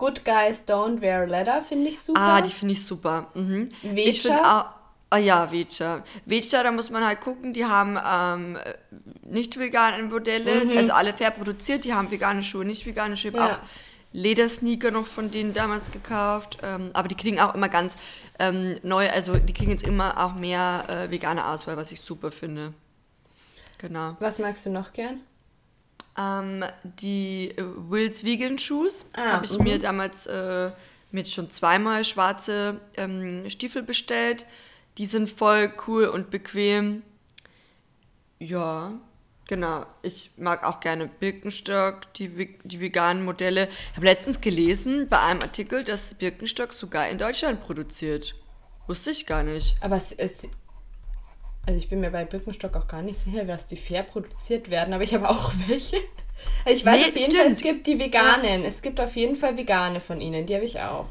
Good 0.00 0.24
Guys 0.24 0.62
Don't 0.66 1.02
Wear 1.02 1.26
Leather 1.26 1.60
finde 1.60 1.90
ich 1.90 2.00
super. 2.00 2.18
Ah, 2.18 2.40
die 2.40 2.48
finde 2.48 2.72
ich 2.72 2.86
super. 2.86 3.26
Mhm. 3.34 3.68
Ich 3.82 4.22
finde 4.22 4.42
auch. 4.42 4.64
Ah 5.10 5.18
ja, 5.18 5.52
Vecha. 5.52 6.04
Vecha, 6.24 6.62
da 6.62 6.72
muss 6.72 6.88
man 6.88 7.04
halt 7.04 7.20
gucken, 7.20 7.52
die 7.52 7.66
haben 7.66 7.98
ähm, 8.10 8.56
nicht 9.24 9.58
vegane 9.58 10.02
Modelle, 10.04 10.64
mhm. 10.64 10.78
also 10.78 10.92
alle 10.92 11.12
fair 11.12 11.32
produziert, 11.32 11.84
die 11.84 11.92
haben 11.92 12.10
vegane 12.10 12.42
Schuhe, 12.42 12.64
nicht 12.64 12.86
vegane 12.86 13.14
Schuhe. 13.14 13.32
Ja. 13.34 13.46
Auch 13.46 13.58
Ledersneaker 14.12 14.90
noch 14.90 15.06
von 15.06 15.30
denen 15.30 15.52
damals 15.52 15.90
gekauft, 15.90 16.58
ähm, 16.62 16.90
aber 16.94 17.08
die 17.08 17.16
kriegen 17.16 17.38
auch 17.38 17.54
immer 17.54 17.68
ganz 17.68 17.96
ähm, 18.38 18.78
neu, 18.82 19.06
also 19.10 19.36
die 19.36 19.52
kriegen 19.52 19.70
jetzt 19.70 19.86
immer 19.86 20.24
auch 20.24 20.34
mehr 20.34 20.84
äh, 20.88 21.10
vegane 21.10 21.44
Auswahl, 21.44 21.76
was 21.76 21.92
ich 21.92 22.00
super 22.00 22.32
finde. 22.32 22.72
Genau. 23.76 24.16
Was 24.18 24.38
magst 24.38 24.64
du 24.64 24.70
noch 24.70 24.94
gern? 24.94 25.20
Ähm, 26.18 26.64
die 26.82 27.50
äh, 27.56 27.64
Wills 27.88 28.24
Vegan 28.24 28.58
Shoes 28.58 29.06
ah, 29.14 29.32
habe 29.32 29.46
ich 29.46 29.58
mir 29.58 29.76
mhm. 29.76 29.80
damals 29.80 30.26
äh, 30.26 30.70
mit 31.12 31.28
schon 31.28 31.50
zweimal 31.50 32.04
schwarze 32.04 32.80
ähm, 32.96 33.48
Stiefel 33.48 33.82
bestellt 33.82 34.46
die 34.98 35.06
sind 35.06 35.30
voll 35.30 35.72
cool 35.86 36.04
und 36.06 36.30
bequem. 36.30 37.02
Ja, 38.38 38.92
genau. 39.48 39.86
Ich 40.02 40.32
mag 40.36 40.62
auch 40.62 40.80
gerne 40.80 41.06
Birkenstock, 41.06 42.12
die, 42.14 42.58
die 42.64 42.80
veganen 42.80 43.24
Modelle. 43.24 43.68
Ich 43.68 43.96
habe 43.96 44.06
letztens 44.06 44.40
gelesen 44.42 45.08
bei 45.08 45.18
einem 45.20 45.40
Artikel, 45.40 45.84
dass 45.84 46.14
Birkenstock 46.14 46.72
sogar 46.72 47.08
in 47.08 47.18
Deutschland 47.18 47.62
produziert. 47.62 48.34
Wusste 48.86 49.10
ich 49.10 49.26
gar 49.26 49.42
nicht. 49.42 49.74
Aber 49.80 49.96
es 49.96 50.12
ist. 50.12 50.48
Also 51.70 51.78
ich 51.78 51.88
bin 51.88 52.00
mir 52.00 52.10
bei 52.10 52.24
Birkenstock 52.24 52.74
auch 52.76 52.88
gar 52.88 53.00
nicht 53.00 53.20
sicher, 53.20 53.46
was 53.46 53.68
die 53.68 53.76
fair 53.76 54.02
produziert 54.02 54.70
werden, 54.70 54.92
aber 54.92 55.04
ich 55.04 55.14
habe 55.14 55.28
auch 55.30 55.52
welche. 55.68 55.98
Also 56.64 56.76
ich 56.76 56.84
weiß 56.84 56.96
Nee, 56.96 57.02
auf 57.02 57.16
jeden 57.16 57.18
stimmt. 57.30 57.36
Fall, 57.36 57.52
es 57.52 57.62
gibt 57.62 57.86
die 57.86 57.96
veganen. 57.96 58.64
Es 58.64 58.82
gibt 58.82 59.00
auf 59.00 59.14
jeden 59.14 59.36
Fall 59.36 59.56
vegane 59.56 60.00
von 60.00 60.20
ihnen, 60.20 60.46
die 60.46 60.54
habe 60.56 60.64
ich 60.64 60.80
auch. 60.80 61.06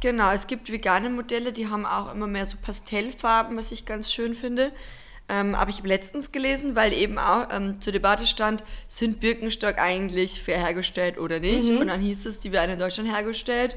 Genau, 0.00 0.30
es 0.30 0.46
gibt 0.46 0.72
vegane 0.72 1.10
Modelle, 1.10 1.52
die 1.52 1.66
haben 1.66 1.84
auch 1.84 2.14
immer 2.14 2.26
mehr 2.26 2.46
so 2.46 2.56
Pastellfarben, 2.56 3.54
was 3.58 3.70
ich 3.70 3.84
ganz 3.84 4.10
schön 4.10 4.34
finde. 4.34 4.72
Ähm, 5.28 5.54
aber 5.54 5.68
ich 5.68 5.76
habe 5.76 5.88
letztens 5.88 6.32
gelesen, 6.32 6.74
weil 6.74 6.94
eben 6.94 7.18
auch 7.18 7.48
ähm, 7.52 7.78
zur 7.82 7.92
Debatte 7.92 8.26
stand, 8.26 8.64
sind 8.86 9.20
Birkenstock 9.20 9.76
eigentlich 9.78 10.42
fair 10.42 10.64
hergestellt 10.64 11.18
oder 11.18 11.38
nicht? 11.38 11.68
Und 11.68 11.88
dann 11.88 12.00
hieß 12.00 12.24
es, 12.24 12.40
die 12.40 12.50
werden 12.52 12.70
in 12.70 12.78
Deutschland 12.78 13.14
hergestellt 13.14 13.76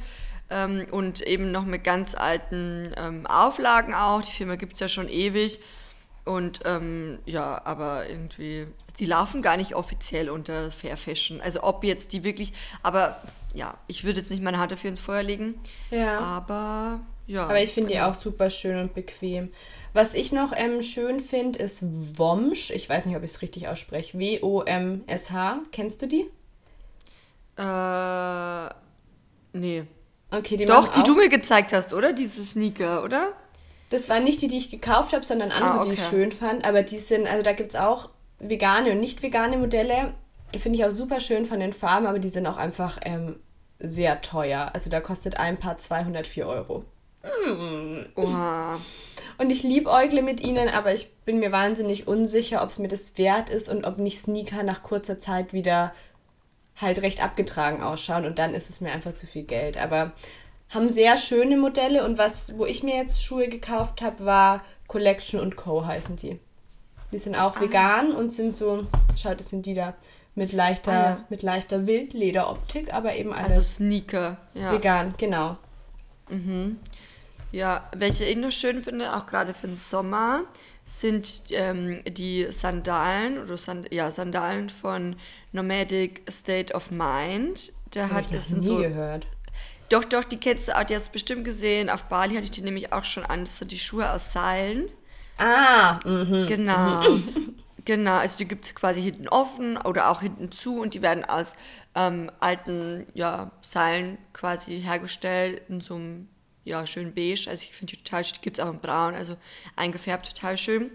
ähm, 0.49 0.87
und 0.91 1.19
eben 1.27 1.51
noch 1.51 1.65
mit 1.65 1.83
ganz 1.83 2.15
alten 2.15 2.93
ähm, 2.95 3.27
Auflagen 3.27 3.93
auch. 3.93 4.21
Die 4.21 4.31
Firma 4.31 4.55
gibt 4.55 4.75
es 4.75 4.79
ja 4.79 4.87
schon 4.87 5.09
ewig. 5.09 5.59
Und 6.23 6.59
ähm, 6.65 7.19
ja, 7.25 7.61
aber 7.65 8.07
irgendwie, 8.07 8.67
die 8.99 9.05
laufen 9.05 9.41
gar 9.41 9.57
nicht 9.57 9.75
offiziell 9.75 10.29
unter 10.29 10.71
Fair 10.71 10.97
Fashion. 10.97 11.41
Also 11.41 11.63
ob 11.63 11.83
jetzt 11.83 12.13
die 12.13 12.23
wirklich, 12.23 12.53
aber 12.83 13.21
ja, 13.53 13.75
ich 13.87 14.03
würde 14.03 14.19
jetzt 14.19 14.29
nicht 14.29 14.43
meine 14.43 14.59
Hand 14.59 14.71
dafür 14.71 14.91
ins 14.91 14.99
Feuer 14.99 15.23
legen. 15.23 15.55
Ja. 15.89 16.19
Aber 16.19 17.01
ja. 17.27 17.43
Aber 17.43 17.61
ich 17.61 17.71
finde 17.71 17.89
die 17.89 17.95
genau. 17.95 18.09
auch 18.09 18.15
super 18.15 18.49
schön 18.49 18.77
und 18.79 18.93
bequem. 18.93 19.51
Was 19.93 20.13
ich 20.13 20.31
noch 20.31 20.53
ähm, 20.55 20.81
schön 20.81 21.19
finde, 21.19 21.59
ist 21.59 22.17
Womsch. 22.17 22.71
Ich 22.71 22.89
weiß 22.89 23.05
nicht, 23.05 23.15
ob 23.15 23.23
ich 23.23 23.31
es 23.31 23.41
richtig 23.41 23.67
ausspreche. 23.67 24.17
W-O-M-S-H. 24.17 25.59
Kennst 25.71 26.01
du 26.01 26.07
die? 26.07 26.29
Äh, 27.57 28.69
nee. 29.53 29.83
Okay, 30.29 30.57
die 30.57 30.65
Doch, 30.65 30.87
die 30.87 30.99
auch, 30.99 31.03
du 31.03 31.15
mir 31.15 31.29
gezeigt 31.29 31.73
hast, 31.73 31.93
oder? 31.93 32.13
Diese 32.13 32.43
Sneaker, 32.43 33.03
oder? 33.03 33.33
Das 33.91 34.09
waren 34.09 34.23
nicht 34.23 34.41
die, 34.41 34.47
die 34.47 34.57
ich 34.57 34.71
gekauft 34.71 35.13
habe, 35.13 35.23
sondern 35.23 35.51
andere, 35.51 35.81
Ah, 35.81 35.83
die 35.85 35.93
ich 35.93 35.99
okay. 35.99 36.09
schön 36.09 36.31
fand. 36.31 36.65
Aber 36.65 36.81
die 36.81 36.97
sind, 36.97 37.27
also 37.27 37.43
da 37.43 37.51
gibt 37.53 37.69
es 37.69 37.75
auch 37.75 38.09
vegane 38.39 38.91
und 38.91 38.99
nicht 38.99 39.21
vegane 39.21 39.57
Modelle. 39.57 40.13
Die 40.53 40.59
finde 40.59 40.79
ich 40.79 40.85
auch 40.85 40.91
super 40.91 41.19
schön 41.19 41.45
von 41.45 41.59
den 41.59 41.73
Farben, 41.73 42.07
aber 42.07 42.19
die 42.19 42.29
sind 42.29 42.47
auch 42.47 42.57
einfach 42.57 42.99
ähm, 43.03 43.35
sehr 43.79 44.21
teuer. 44.21 44.71
Also 44.73 44.89
da 44.89 44.99
kostet 44.99 45.37
ein 45.37 45.57
Paar 45.59 45.77
204 45.77 46.47
Euro. 46.47 46.83
Oha. 48.15 48.79
Und 49.37 49.49
ich 49.51 49.63
liebäugle 49.63 50.21
mit 50.21 50.41
ihnen, 50.41 50.69
aber 50.69 50.93
ich 50.93 51.11
bin 51.25 51.39
mir 51.39 51.51
wahnsinnig 51.51 52.07
unsicher, 52.07 52.63
ob 52.63 52.69
es 52.69 52.79
mir 52.79 52.87
das 52.87 53.17
wert 53.17 53.49
ist 53.49 53.69
und 53.69 53.85
ob 53.85 53.97
nicht 53.97 54.19
Sneaker 54.19 54.63
nach 54.63 54.83
kurzer 54.83 55.19
Zeit 55.19 55.53
wieder 55.53 55.93
halt 56.77 57.01
recht 57.01 57.23
abgetragen 57.23 57.83
ausschauen 57.83 58.25
und 58.25 58.39
dann 58.39 58.55
ist 58.55 58.69
es 58.69 58.81
mir 58.81 58.91
einfach 58.91 59.13
zu 59.15 59.27
viel 59.27 59.43
Geld. 59.43 59.77
Aber 59.77 60.13
haben 60.71 60.89
sehr 60.89 61.17
schöne 61.17 61.57
Modelle 61.57 62.03
und 62.05 62.17
was, 62.17 62.57
wo 62.57 62.65
ich 62.65 62.81
mir 62.83 62.95
jetzt 62.95 63.23
Schuhe 63.23 63.47
gekauft 63.47 64.01
habe, 64.01 64.25
war 64.25 64.63
Collection 64.87 65.39
und 65.39 65.55
Co. 65.55 65.85
heißen 65.85 66.15
die. 66.15 66.39
Die 67.11 67.17
sind 67.19 67.35
auch 67.35 67.59
vegan 67.59 68.13
und 68.13 68.29
sind 68.29 68.53
so, 68.53 68.85
schaut, 69.21 69.39
das 69.39 69.49
sind 69.49 69.65
die 69.65 69.73
da 69.73 69.93
mit 70.33 70.53
leichter, 70.53 70.91
Ah, 70.91 71.09
ja. 71.09 71.25
mit 71.29 71.43
leichter 71.43 71.85
Wildlederoptik, 71.85 72.93
aber 72.93 73.15
eben 73.15 73.33
Also 73.33 73.55
alles 73.55 73.75
Sneaker, 73.75 74.37
ja. 74.53 74.71
vegan, 74.71 75.13
genau. 75.17 75.57
Ja, 77.51 77.83
welche 77.95 78.23
ich 78.23 78.37
noch 78.37 78.51
schön 78.51 78.81
finde, 78.81 79.13
auch 79.13 79.25
gerade 79.25 79.53
für 79.53 79.67
den 79.67 79.75
Sommer, 79.75 80.43
sind 80.85 81.43
ähm, 81.51 82.01
die 82.07 82.47
Sandalen 82.49 83.37
oder 83.43 83.57
Sand 83.57 83.93
ja, 83.93 84.09
Sandalen 84.09 84.69
von 84.69 85.15
Nomadic 85.51 86.21
State 86.31 86.73
of 86.73 86.91
Mind. 86.91 87.73
Der 87.93 88.09
hat 88.09 88.31
ich 88.31 88.37
es 88.37 88.49
nie 88.51 88.61
so 88.61 88.77
gehört. 88.77 89.27
Doch, 89.91 90.05
doch, 90.05 90.23
die 90.23 90.37
kennst 90.37 90.69
du 90.69 90.77
auch, 90.77 90.85
die 90.85 90.95
hast 90.95 91.07
du 91.07 91.11
bestimmt 91.11 91.43
gesehen. 91.43 91.89
Auf 91.89 92.05
Bali 92.05 92.35
hatte 92.35 92.45
ich 92.45 92.51
die 92.51 92.61
nämlich 92.61 92.93
auch 92.93 93.03
schon 93.03 93.25
an. 93.25 93.41
Das 93.41 93.57
sind 93.57 93.73
die 93.73 93.77
Schuhe 93.77 94.09
aus 94.09 94.31
Seilen. 94.31 94.89
Ah, 95.37 95.99
mhm. 96.05 96.45
Genau. 96.47 97.03
genau, 97.85 98.15
also 98.15 98.37
die 98.37 98.47
gibt 98.47 98.63
es 98.63 98.73
quasi 98.73 99.01
hinten 99.01 99.27
offen 99.27 99.75
oder 99.75 100.09
auch 100.09 100.21
hinten 100.21 100.49
zu 100.49 100.79
und 100.79 100.93
die 100.93 101.01
werden 101.01 101.25
aus 101.25 101.55
ähm, 101.95 102.31
alten 102.39 103.05
ja, 103.15 103.51
Seilen 103.61 104.17
quasi 104.31 104.81
hergestellt 104.81 105.63
in 105.67 105.81
so 105.81 105.95
einem 105.95 106.29
ja, 106.63 106.87
schön 106.87 107.13
beige. 107.13 107.49
Also 107.49 107.63
ich 107.63 107.73
finde 107.73 107.95
die 107.95 108.03
total 108.03 108.23
schön. 108.23 108.35
Die 108.35 108.41
gibt 108.41 108.59
es 108.59 108.63
auch 108.63 108.71
in 108.71 108.79
braun, 108.79 109.13
also 109.13 109.35
eingefärbt, 109.75 110.33
total 110.33 110.57
schön. 110.57 110.89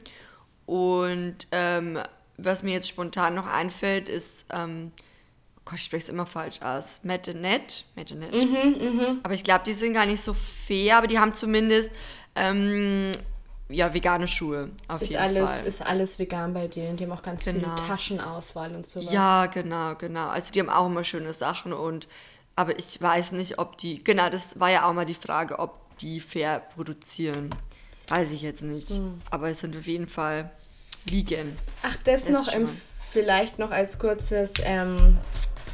Und 0.64 1.36
ähm, 1.52 1.98
was 2.38 2.62
mir 2.62 2.72
jetzt 2.72 2.88
spontan 2.88 3.34
noch 3.34 3.46
einfällt, 3.46 4.08
ist, 4.08 4.46
ähm, 4.52 4.92
Gott, 5.66 5.74
ich 5.78 5.84
spreche 5.84 6.04
es 6.04 6.08
immer 6.08 6.24
falsch 6.26 6.62
aus, 6.62 7.00
Metanet. 7.02 7.84
Metanet. 7.96 8.32
Aber 9.24 9.34
ich 9.34 9.42
glaube, 9.44 9.64
die 9.66 9.74
sind 9.74 9.92
gar 9.94 10.06
nicht 10.06 10.22
so 10.22 10.32
fair, 10.32 10.96
aber 10.98 11.08
die 11.08 11.18
haben 11.18 11.34
zumindest 11.34 11.90
ähm, 12.36 13.12
ja, 13.68 13.92
vegane 13.92 14.28
Schuhe 14.28 14.70
auf 14.86 15.02
Ist 15.02 15.10
jeden 15.10 15.22
alles, 15.22 15.50
Fall. 15.50 15.66
ist 15.66 15.82
alles 15.84 16.18
vegan 16.20 16.54
bei 16.54 16.68
denen. 16.68 16.96
Die 16.96 17.04
haben 17.04 17.10
auch 17.12 17.22
ganz 17.22 17.44
Genau. 17.44 17.74
viele 17.76 17.88
Taschenauswahl 17.88 18.74
und 18.76 18.86
sowas. 18.86 19.12
Ja, 19.12 19.46
genau, 19.46 19.96
genau. 19.96 20.28
Also 20.28 20.52
die 20.52 20.60
haben 20.60 20.70
auch 20.70 20.86
immer 20.86 21.02
schöne 21.02 21.32
Sachen 21.32 21.72
und 21.72 22.06
aber 22.54 22.78
ich 22.78 23.02
weiß 23.02 23.32
nicht, 23.32 23.58
ob 23.58 23.76
die, 23.76 24.02
genau, 24.02 24.30
das 24.30 24.58
war 24.60 24.70
ja 24.70 24.88
auch 24.88 24.92
mal 24.94 25.04
die 25.04 25.14
Frage, 25.14 25.58
ob 25.58 25.98
die 25.98 26.20
fair 26.20 26.60
produzieren. 26.60 27.50
Weiß 28.08 28.30
ich 28.30 28.40
jetzt 28.42 28.62
nicht. 28.62 28.90
Hm. 28.90 29.20
Aber 29.30 29.48
es 29.50 29.58
sind 29.60 29.76
auf 29.76 29.86
jeden 29.86 30.06
Fall 30.06 30.48
vegan. 31.06 31.58
Ach, 31.82 31.96
das 32.04 32.22
Ist 32.22 32.30
noch 32.30 32.54
ähm, 32.54 32.68
vielleicht 33.10 33.58
noch 33.58 33.72
als 33.72 33.98
kurzes, 33.98 34.54
ähm, 34.62 35.18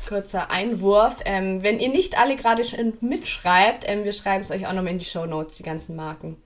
kurzer 0.07 0.51
Einwurf. 0.51 1.21
Ähm, 1.25 1.62
wenn 1.62 1.81
ihr 1.81 1.88
nicht 1.88 2.19
alle 2.19 2.37
gerade 2.37 2.65
schon 2.65 2.95
mitschreibt, 3.01 3.85
ähm, 3.87 4.05
wir 4.05 4.12
schreiben 4.12 4.43
es 4.43 4.51
euch 4.51 4.67
auch 4.67 4.73
nochmal 4.73 4.93
in 4.93 4.99
die 4.99 5.05
Show 5.05 5.27
Notes, 5.27 5.57
die 5.57 5.62
ganzen 5.62 5.97
Marken. 5.97 6.37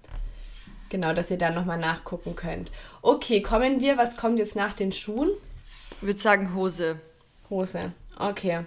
Genau, 0.89 1.13
dass 1.13 1.31
ihr 1.31 1.39
dann 1.39 1.55
nochmal 1.55 1.79
nachgucken 1.79 2.37
könnt. 2.37 2.71
Okay, 3.03 3.43
kommen 3.43 3.81
wir. 3.81 3.99
Was 3.99 4.17
kommt 4.17 4.39
jetzt 4.39 4.57
nach 4.57 4.73
den 4.73 4.93
Schuhen? 4.93 5.31
Ich 5.91 6.03
würde 6.07 6.19
sagen 6.19 6.55
Hose. 6.55 7.01
Hose. 7.51 7.93
Okay. 8.19 8.65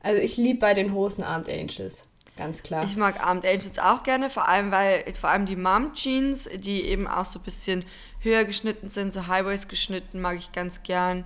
Also 0.00 0.22
ich 0.22 0.36
liebe 0.36 0.60
bei 0.60 0.74
den 0.74 0.92
Hosen 0.92 1.24
Armed 1.24 1.50
Angels. 1.50 2.04
Ganz 2.36 2.62
klar. 2.62 2.84
Ich 2.84 2.96
mag 2.96 3.26
Armed 3.26 3.44
Angels 3.44 3.80
auch 3.80 4.04
gerne, 4.04 4.30
vor 4.30 4.48
allem 4.48 4.70
weil 4.70 5.04
vor 5.20 5.30
allem 5.30 5.44
die 5.44 5.56
Mom 5.56 5.92
Jeans, 5.94 6.48
die 6.54 6.82
eben 6.82 7.08
auch 7.08 7.24
so 7.24 7.40
ein 7.40 7.42
bisschen 7.42 7.84
höher 8.20 8.44
geschnitten 8.44 8.88
sind, 8.88 9.12
so 9.12 9.26
Highways 9.26 9.66
geschnitten, 9.66 10.20
mag 10.20 10.36
ich 10.36 10.52
ganz 10.52 10.84
gern. 10.84 11.24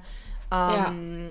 Ähm, 0.50 1.28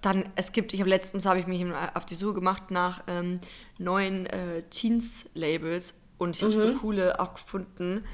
Dann 0.00 0.24
es 0.36 0.52
gibt, 0.52 0.72
ich 0.74 0.80
habe 0.80 0.90
letztens 0.90 1.26
habe 1.26 1.38
ich 1.38 1.46
mich 1.46 1.60
eben 1.60 1.72
auf 1.94 2.04
die 2.04 2.14
Suche 2.14 2.34
gemacht 2.34 2.70
nach 2.70 3.02
ähm, 3.08 3.40
neuen 3.78 4.26
äh, 4.26 4.62
Jeans 4.70 5.26
Labels 5.34 5.94
und 6.18 6.36
ich 6.36 6.42
habe 6.42 6.52
so 6.52 6.74
coole 6.74 7.18
auch 7.20 7.34
gefunden, 7.34 8.04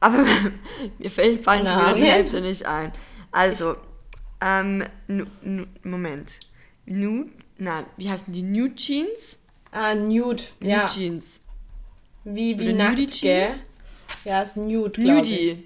aber 0.00 0.24
mir 0.98 1.10
fällt 1.10 1.44
fallen 1.44 1.64
die? 1.96 2.02
Hälfte 2.02 2.40
nicht 2.40 2.66
ein. 2.66 2.92
Also 3.32 3.76
ähm, 4.40 4.84
Moment, 5.82 6.40
Nude, 6.86 7.30
nein, 7.58 7.84
wie 7.96 8.10
heißen 8.10 8.32
die 8.32 8.42
Nude 8.42 8.74
Jeans? 8.74 9.38
Ah, 9.70 9.94
Nude. 9.94 10.42
Nude 10.60 10.72
Ja. 10.72 10.86
Jeans. 10.86 11.42
Wie, 12.24 12.58
wie 12.58 12.68
Oder 12.68 12.72
nackt, 12.72 12.98
Nudie? 12.98 13.06
Jeans? 13.06 13.64
Ja, 14.24 14.42
ist 14.42 14.56
Nude, 14.56 15.00
glaube 15.00 15.26
ich. 15.26 15.58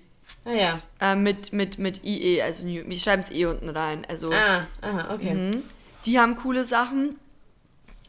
Ah 0.45 0.53
ja. 0.53 0.83
Äh, 1.01 1.17
mit, 1.17 1.53
mit, 1.53 1.79
mit 1.79 2.05
IE, 2.05 2.43
also 2.43 2.67
Nude. 2.67 2.89
Wir 2.89 2.99
schreiben 2.99 3.23
es 3.23 3.31
eh 3.31 3.47
unten 3.47 3.69
rein. 3.71 4.05
Also, 4.09 4.31
Ah, 4.33 4.67
aha, 4.83 5.15
okay. 5.15 5.35
mhm. 5.35 5.63
die 6.05 6.19
haben 6.19 6.37
coole 6.37 6.65
Sachen. 6.65 7.19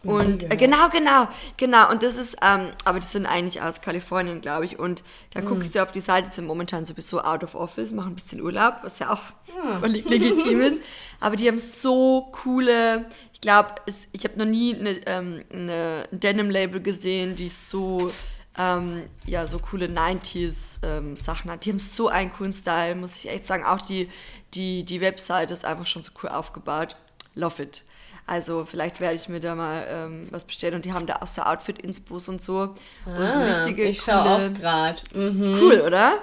Und 0.04 0.44
äh, 0.54 0.56
genau, 0.56 0.90
genau, 0.90 1.28
genau. 1.58 1.90
Und 1.90 2.04
das 2.04 2.16
ist, 2.16 2.38
ähm, 2.44 2.70
aber 2.84 3.00
die 3.00 3.08
sind 3.08 3.26
eigentlich 3.26 3.60
aus 3.64 3.82
Kalifornien, 3.82 4.40
glaube 4.40 4.66
ich. 4.66 4.78
Und 4.78 5.02
da 5.34 5.42
Mhm. 5.42 5.46
guckst 5.48 5.74
du 5.74 5.82
auf 5.82 5.92
die 5.92 6.00
Seite, 6.00 6.30
die 6.30 6.36
sind 6.36 6.46
momentan 6.46 6.86
sowieso 6.86 7.22
out 7.22 7.44
of 7.44 7.56
office, 7.56 7.92
machen 7.92 8.10
ein 8.12 8.16
bisschen 8.16 8.40
Urlaub, 8.40 8.76
was 8.84 9.00
ja 9.00 9.12
auch 9.12 9.22
Ah. 9.66 9.80
völlig 9.80 10.08
legitim 10.08 10.62
ist. 10.62 10.80
Aber 11.20 11.36
die 11.36 11.48
haben 11.48 11.60
so 11.60 12.30
coole, 12.44 13.06
ich 13.34 13.42
glaube, 13.42 13.70
ich 14.12 14.24
habe 14.26 14.38
noch 14.38 14.46
nie 14.46 14.76
eine, 14.76 14.92
ähm, 15.08 15.44
eine 15.52 16.04
ein 16.12 16.20
Denim-Label 16.20 16.82
gesehen, 16.82 17.36
die 17.36 17.50
so, 17.50 18.12
ähm, 18.58 19.04
ja, 19.26 19.48
so 19.48 19.60
coole 19.60 19.88
90s 19.88 20.78
ähm, 20.84 21.18
Sachen 21.18 21.52
hat. 21.52 21.66
Die 21.66 21.72
haben 21.72 21.80
so 21.80 22.08
einen 22.08 22.32
coolen 22.34 22.54
Style, 22.54 22.96
muss 22.96 23.16
ich 23.18 23.30
echt 23.30 23.46
sagen. 23.46 23.64
Auch 23.66 23.82
die, 23.82 24.10
die, 24.54 24.84
die 24.84 25.02
Website 25.02 25.52
ist 25.52 25.66
einfach 25.66 25.86
schon 25.86 26.04
so 26.04 26.12
cool 26.24 26.30
aufgebaut. 26.30 26.96
Love 27.36 27.62
it. 27.64 27.84
Also 28.28 28.66
vielleicht 28.66 29.00
werde 29.02 29.16
ich 29.16 29.30
mir 29.30 29.40
da 29.40 29.54
mal 29.54 29.86
ähm, 29.88 30.28
was 30.32 30.46
bestellen 30.46 30.74
und 30.76 30.86
die 30.86 30.94
haben 30.94 31.06
da 31.06 31.18
auch 31.22 31.28
so 31.28 31.44
Outfit-Inspos 31.44 32.28
und 32.28 32.42
so. 32.42 32.74
und 33.06 33.32
so 33.32 33.40
Ah, 33.40 33.44
richtige 33.44 33.84
ich 33.84 34.02
schaue 34.02 34.24
coole, 34.24 34.48
auch 34.48 34.54
gerade. 34.60 35.02
Mhm. 35.14 35.38
ist 35.38 35.62
cool, 35.62 35.82
oder? 35.82 36.14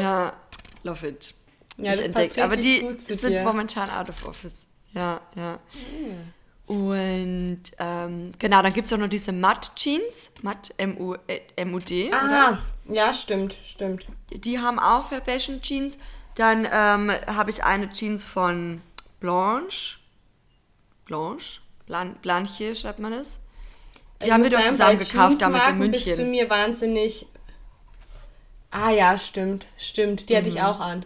Ja, 0.00 0.32
love 0.82 1.06
it. 1.06 1.34
Ja, 1.76 1.92
ich 1.92 1.98
das 1.98 2.06
entdeckt. 2.06 2.38
Aber 2.40 2.56
die 2.56 2.84
sind 2.98 3.30
dir. 3.30 3.44
momentan 3.44 3.88
out 3.90 4.08
of 4.08 4.26
office. 4.26 4.66
Ja, 4.92 5.20
ja. 5.36 5.60
Und 6.70 7.62
ähm, 7.80 8.30
genau, 8.38 8.62
dann 8.62 8.72
gibt 8.72 8.86
es 8.86 8.92
auch 8.92 8.98
noch 8.98 9.08
diese 9.08 9.32
Matt 9.32 9.72
Jeans, 9.74 10.30
Matt 10.42 10.72
M-U-D, 10.76 12.08
oder? 12.10 12.16
Ah, 12.16 12.58
ja, 12.88 13.12
stimmt, 13.12 13.56
stimmt. 13.64 14.06
Die 14.30 14.60
haben 14.60 14.78
auch 14.78 15.08
Fair 15.08 15.20
Fashion 15.20 15.60
Jeans. 15.60 15.98
Dann 16.36 16.68
ähm, 16.70 17.10
habe 17.26 17.50
ich 17.50 17.64
eine 17.64 17.90
Jeans 17.90 18.22
von 18.22 18.82
Blanche. 19.18 19.98
Blanche? 21.06 21.60
Blan 21.86 22.14
Blanche 22.22 22.76
schreibt 22.76 23.00
man 23.00 23.10
das. 23.10 23.40
Die 24.22 24.26
Ich 24.28 24.32
haben 24.32 24.44
wir 24.44 24.50
doch 24.50 24.64
zusammen 24.64 25.00
gekauft 25.00 25.42
damals 25.42 25.66
in 25.66 25.80
Jeansmarken 25.80 25.90
Bist 25.90 26.06
du 26.06 26.10
München. 26.10 26.30
mir 26.30 26.48
wahnsinnig 26.48 27.26
Ah 28.70 28.90
ja, 28.90 29.18
stimmt, 29.18 29.66
stimmt. 29.76 30.28
Die 30.28 30.36
hatte 30.36 30.48
ich 30.48 30.62
auch 30.62 30.78
an. 30.78 31.04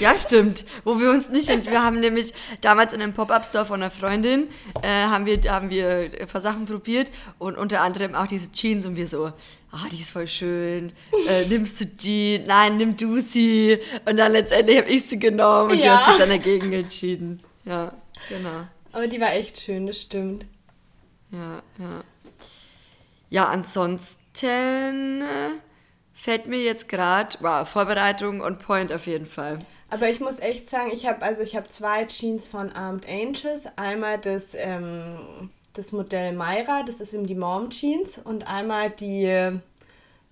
Ja, 0.00 0.18
stimmt. 0.18 0.64
Wo 0.84 0.98
wir 0.98 1.10
uns 1.10 1.28
nicht. 1.28 1.48
Wir 1.48 1.82
haben 1.84 2.00
nämlich 2.00 2.32
damals 2.60 2.92
in 2.92 3.00
einem 3.00 3.12
Pop-Up-Store 3.14 3.64
von 3.64 3.80
einer 3.80 3.90
Freundin, 3.92 4.48
äh, 4.82 4.88
haben, 4.88 5.26
wir, 5.26 5.40
haben 5.52 5.70
wir 5.70 6.10
ein 6.20 6.26
paar 6.26 6.40
Sachen 6.40 6.66
probiert 6.66 7.12
und 7.38 7.56
unter 7.56 7.80
anderem 7.82 8.14
auch 8.16 8.26
diese 8.26 8.50
Jeans 8.50 8.84
und 8.84 8.96
wir 8.96 9.06
so, 9.06 9.26
ah, 9.26 9.86
die 9.92 10.00
ist 10.00 10.10
voll 10.10 10.26
schön. 10.26 10.90
Äh, 11.28 11.46
nimmst 11.46 11.80
du 11.80 11.86
die? 11.86 12.40
Nein, 12.44 12.78
nimm 12.78 12.96
du 12.96 13.20
sie. 13.20 13.78
Und 14.06 14.16
dann 14.16 14.32
letztendlich 14.32 14.78
habe 14.78 14.88
ich 14.90 15.04
sie 15.06 15.18
genommen 15.20 15.70
und 15.70 15.78
Ja. 15.78 15.84
du 15.84 16.00
hast 16.00 16.08
dich 16.10 16.18
dann 16.18 16.30
dagegen 16.30 16.72
entschieden. 16.72 17.40
Ja, 17.64 17.92
genau. 18.28 18.66
Aber 18.92 19.06
die 19.06 19.20
war 19.20 19.32
echt 19.34 19.60
schön, 19.60 19.86
das 19.86 20.00
stimmt. 20.00 20.46
Ja, 21.30 21.62
ja. 21.78 22.02
Ja, 23.32 23.44
ansonsten 23.44 25.22
fällt 26.20 26.46
mir 26.46 26.58
jetzt 26.58 26.88
gerade, 26.88 27.36
wow, 27.40 27.66
Vorbereitung 27.66 28.42
on 28.42 28.58
point 28.58 28.92
auf 28.92 29.06
jeden 29.06 29.26
Fall. 29.26 29.60
Aber 29.88 30.08
ich 30.08 30.20
muss 30.20 30.38
echt 30.38 30.68
sagen, 30.68 30.90
ich 30.92 31.06
habe 31.06 31.22
also 31.22 31.42
ich 31.42 31.56
habe 31.56 31.66
zwei 31.66 32.04
Jeans 32.04 32.46
von 32.46 32.70
Armed 32.72 33.08
Angels. 33.08 33.66
Einmal 33.76 34.18
das, 34.18 34.54
ähm, 34.54 35.50
das 35.72 35.92
Modell 35.92 36.32
Myra, 36.32 36.82
das 36.84 37.00
ist 37.00 37.12
eben 37.12 37.26
die 37.26 37.34
Mom 37.34 37.70
Jeans. 37.70 38.18
Und 38.18 38.46
einmal 38.46 38.90
die, 38.90 39.50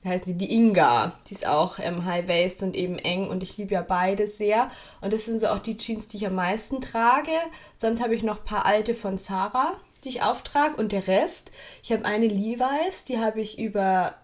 wie 0.03 0.09
heißt 0.09 0.27
die, 0.27 0.35
die 0.35 0.55
Inga. 0.55 1.19
Die 1.29 1.35
ist 1.35 1.47
auch 1.47 1.79
ähm, 1.81 2.05
High 2.05 2.29
Waist 2.29 2.63
und 2.63 2.77
eben 2.77 2.99
eng. 2.99 3.27
Und 3.27 3.43
ich 3.43 3.57
liebe 3.57 3.75
ja 3.75 3.83
beide 3.83 4.29
sehr. 4.29 4.69
Und 5.01 5.13
das 5.13 5.25
sind 5.25 5.41
so 5.41 5.49
auch 5.49 5.59
die 5.59 5.77
Jeans, 5.77 6.07
die 6.07 6.19
ich 6.19 6.27
am 6.27 6.35
meisten 6.35 6.81
trage. 6.81 7.33
Sonst 7.77 8.01
habe 8.01 8.15
ich 8.15 8.23
noch 8.23 8.39
ein 8.39 8.45
paar 8.45 8.67
alte 8.67 8.95
von 8.95 9.19
Zara, 9.19 9.73
die 10.05 10.11
ich 10.11 10.23
auftrage. 10.23 10.77
Und 10.77 10.93
der 10.93 11.09
Rest, 11.09 11.51
ich 11.83 11.91
habe 11.91 12.05
eine 12.05 12.29
Levi's, 12.29 13.03
die 13.05 13.19
habe 13.19 13.41
ich 13.41 13.59
über 13.59 14.15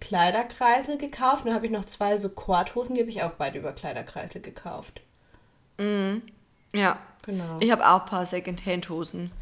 Kleiderkreisel 0.00 0.98
gekauft. 0.98 1.40
Und 1.44 1.46
dann 1.46 1.54
habe 1.54 1.66
ich 1.66 1.72
noch 1.72 1.84
zwei 1.84 2.18
so 2.18 2.28
Korthosen, 2.28 2.94
die 2.94 3.00
habe 3.00 3.10
ich 3.10 3.22
auch 3.22 3.32
beide 3.32 3.58
über 3.58 3.72
Kleiderkreisel 3.72 4.40
gekauft. 4.40 5.00
Ja. 6.74 6.98
Genau. 7.24 7.58
Ich 7.60 7.70
habe 7.72 7.86
auch 7.88 8.02
ein 8.02 8.06
paar 8.08 8.24
Secondhand-Hosen. 8.26 9.32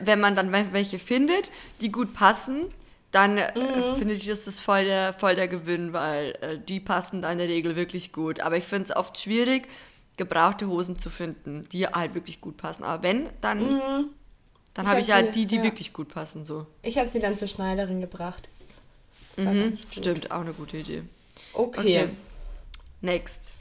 Wenn 0.00 0.20
man 0.20 0.34
dann 0.34 0.50
wel- 0.52 0.72
welche 0.72 0.98
findet, 0.98 1.50
die 1.80 1.92
gut 1.92 2.14
passen, 2.14 2.72
dann 3.10 3.36
äh, 3.36 3.52
Mhm. 3.56 3.96
finde 3.96 4.14
ich, 4.14 4.26
ist 4.26 4.46
das 4.46 4.60
voll 4.60 4.84
der, 4.84 5.12
voll 5.12 5.36
der 5.36 5.46
Gewinn, 5.46 5.92
weil 5.92 6.30
äh, 6.40 6.58
die 6.58 6.80
passen 6.80 7.20
da 7.22 7.30
in 7.30 7.38
der 7.38 7.48
Regel 7.48 7.76
wirklich 7.76 8.12
gut. 8.12 8.40
Aber 8.40 8.56
ich 8.56 8.64
finde 8.64 8.84
es 8.90 8.96
oft 8.96 9.18
schwierig, 9.18 9.68
gebrauchte 10.16 10.66
Hosen 10.68 10.98
zu 10.98 11.10
finden, 11.10 11.62
die 11.70 11.86
halt 11.86 12.14
wirklich 12.14 12.40
gut 12.40 12.56
passen. 12.56 12.82
Aber 12.82 13.02
wenn, 13.02 13.28
dann, 13.40 13.60
dann 13.60 13.68
Mhm. 13.68 14.08
Ich 14.72 14.78
habe 14.78 14.88
hab 14.88 14.98
ich 14.98 15.12
halt 15.12 15.34
sie- 15.34 15.40
die, 15.42 15.46
die 15.46 15.56
ja. 15.56 15.62
wirklich 15.64 15.92
gut 15.92 16.08
passen. 16.08 16.44
So. 16.46 16.66
Ich 16.82 16.96
habe 16.98 17.08
sie 17.08 17.20
dann 17.20 17.36
zur 17.36 17.46
Schneiderin 17.46 18.00
gebracht. 18.00 18.48
Mhm. 19.36 19.76
Stimmt, 19.90 20.30
auch 20.30 20.40
eine 20.40 20.52
gute 20.52 20.78
Idee. 20.78 21.02
Okay. 21.52 21.80
Okay. 21.80 22.08
Next. 23.00 23.56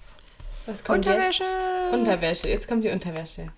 Was 0.66 0.84
kommt 0.84 1.06
Unterwäsche. 1.06 1.44
jetzt? 1.44 1.94
Unterwäsche. 1.94 2.48
Jetzt 2.48 2.68
kommt 2.68 2.84
die 2.84 2.90
Unterwäsche. 2.90 3.52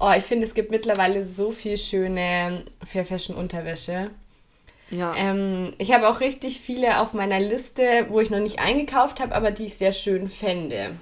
Oh, 0.00 0.10
ich 0.16 0.24
finde, 0.24 0.46
es 0.46 0.54
gibt 0.54 0.70
mittlerweile 0.70 1.24
so 1.24 1.52
viel 1.52 1.76
schöne 1.76 2.64
Fair 2.84 3.04
Fashion 3.04 3.36
Unterwäsche. 3.36 4.10
Ja. 4.90 5.14
Ähm, 5.16 5.72
ich 5.78 5.92
habe 5.92 6.08
auch 6.08 6.20
richtig 6.20 6.60
viele 6.60 7.00
auf 7.00 7.12
meiner 7.12 7.40
Liste, 7.40 8.06
wo 8.08 8.20
ich 8.20 8.30
noch 8.30 8.40
nicht 8.40 8.60
eingekauft 8.60 9.20
habe, 9.20 9.34
aber 9.34 9.50
die 9.50 9.66
ich 9.66 9.74
sehr 9.74 9.92
schön 9.92 10.28
fände. 10.28 10.96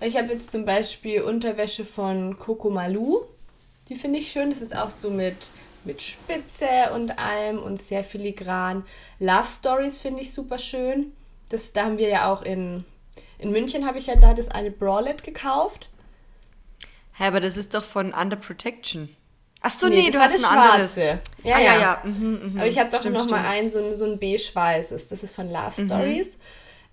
Ich 0.00 0.16
habe 0.16 0.32
jetzt 0.32 0.50
zum 0.50 0.64
Beispiel 0.66 1.22
Unterwäsche 1.22 1.84
von 1.84 2.38
Coco 2.38 2.68
Malou. 2.70 3.24
Die 3.88 3.94
finde 3.94 4.18
ich 4.18 4.30
schön. 4.32 4.50
Das 4.50 4.60
ist 4.60 4.76
auch 4.76 4.90
so 4.90 5.10
mit, 5.10 5.50
mit 5.84 6.02
Spitze 6.02 6.66
und 6.94 7.18
allem 7.18 7.62
und 7.62 7.80
sehr 7.80 8.04
filigran. 8.04 8.84
Love 9.18 9.46
Stories 9.48 10.00
finde 10.00 10.22
ich 10.22 10.32
super 10.32 10.58
schön. 10.58 11.12
Das, 11.48 11.72
da 11.72 11.84
haben 11.84 11.98
wir 11.98 12.08
ja 12.08 12.32
auch 12.32 12.42
in, 12.42 12.84
in 13.38 13.50
München 13.50 13.86
habe 13.86 13.98
ich 13.98 14.06
ja 14.06 14.16
da 14.16 14.34
das 14.34 14.48
eine 14.48 14.70
Bralette 14.70 15.22
gekauft. 15.22 15.88
Hä, 17.16 17.24
aber 17.26 17.40
das 17.40 17.56
ist 17.56 17.74
doch 17.74 17.84
von 17.84 18.12
Under 18.12 18.36
Protection. 18.36 19.14
Ach 19.60 19.70
so, 19.70 19.88
Nee, 19.88 19.96
nee, 19.96 20.06
das 20.06 20.12
du 20.14 20.20
hast 20.20 20.34
das 20.34 20.44
ein 20.44 20.58
anderes. 20.58 20.94
Schwarze. 20.94 21.20
Ja, 21.42 21.56
ah, 21.56 21.60
ja, 21.60 21.74
ja. 21.74 21.80
ja. 21.80 22.02
Mhm, 22.04 22.52
mhm. 22.52 22.58
Aber 22.58 22.66
ich 22.66 22.78
habe 22.78 22.90
doch 22.90 23.00
Stimmt, 23.00 23.16
noch 23.16 23.28
mal 23.30 23.38
stimmt. 23.40 23.50
ein, 23.54 23.72
so 23.72 23.78
ein, 23.84 23.94
so 23.96 24.04
ein 24.04 24.18
beige-weißes. 24.18 25.08
Das 25.08 25.22
ist 25.22 25.34
von 25.34 25.48
Love 25.50 25.80
Mhm. 25.82 25.86
Stories. 25.86 26.38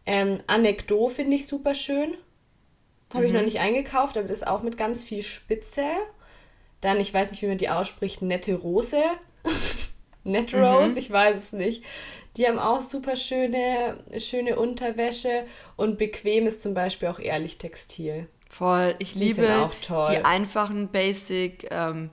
Ähm, 0.06 0.38
Anekdo 0.48 1.08
finde 1.10 1.36
ich 1.36 1.48
super 1.48 1.74
schön. 1.74 2.16
Habe 3.14 3.24
Mhm. 3.24 3.28
ich 3.28 3.34
noch 3.34 3.42
nicht 3.44 3.60
eingekauft, 3.60 4.18
aber 4.18 4.28
das 4.28 4.38
ist 4.38 4.48
auch 4.48 4.62
mit 4.64 4.78
ganz 4.78 5.04
viel 5.04 5.22
Spitze. 5.24 5.84
Dann, 6.82 7.00
ich 7.00 7.14
weiß 7.14 7.32
nicht, 7.32 7.42
wie 7.42 7.48
man 7.48 7.58
die 7.58 7.70
ausspricht, 7.70 8.22
nette 8.22 8.56
Rose. 8.56 9.02
Net 10.24 10.54
Mhm. 10.54 10.64
Rose, 10.64 11.00
ich 11.00 11.10
weiß 11.10 11.38
es 11.38 11.54
nicht. 11.54 11.84
Die 12.38 12.48
haben 12.48 12.60
auch 12.60 12.82
super 12.82 13.16
schöne, 13.16 14.04
schöne 14.18 14.58
Unterwäsche 14.58 15.46
und 15.76 15.98
bequem 15.98 16.48
ist 16.48 16.62
zum 16.62 16.74
Beispiel 16.74 17.08
auch 17.10 17.20
ehrlich 17.20 17.58
Textil. 17.58 18.28
Voll. 18.50 18.96
Ich 19.00 19.14
Die 19.14 19.20
liebe 19.20 19.42
sind 19.46 19.52
auch 19.52 19.74
toll. 19.86 20.08
die 20.12 20.24
einfachen, 20.24 20.90
basic 20.90 21.68
ähm, 21.72 22.10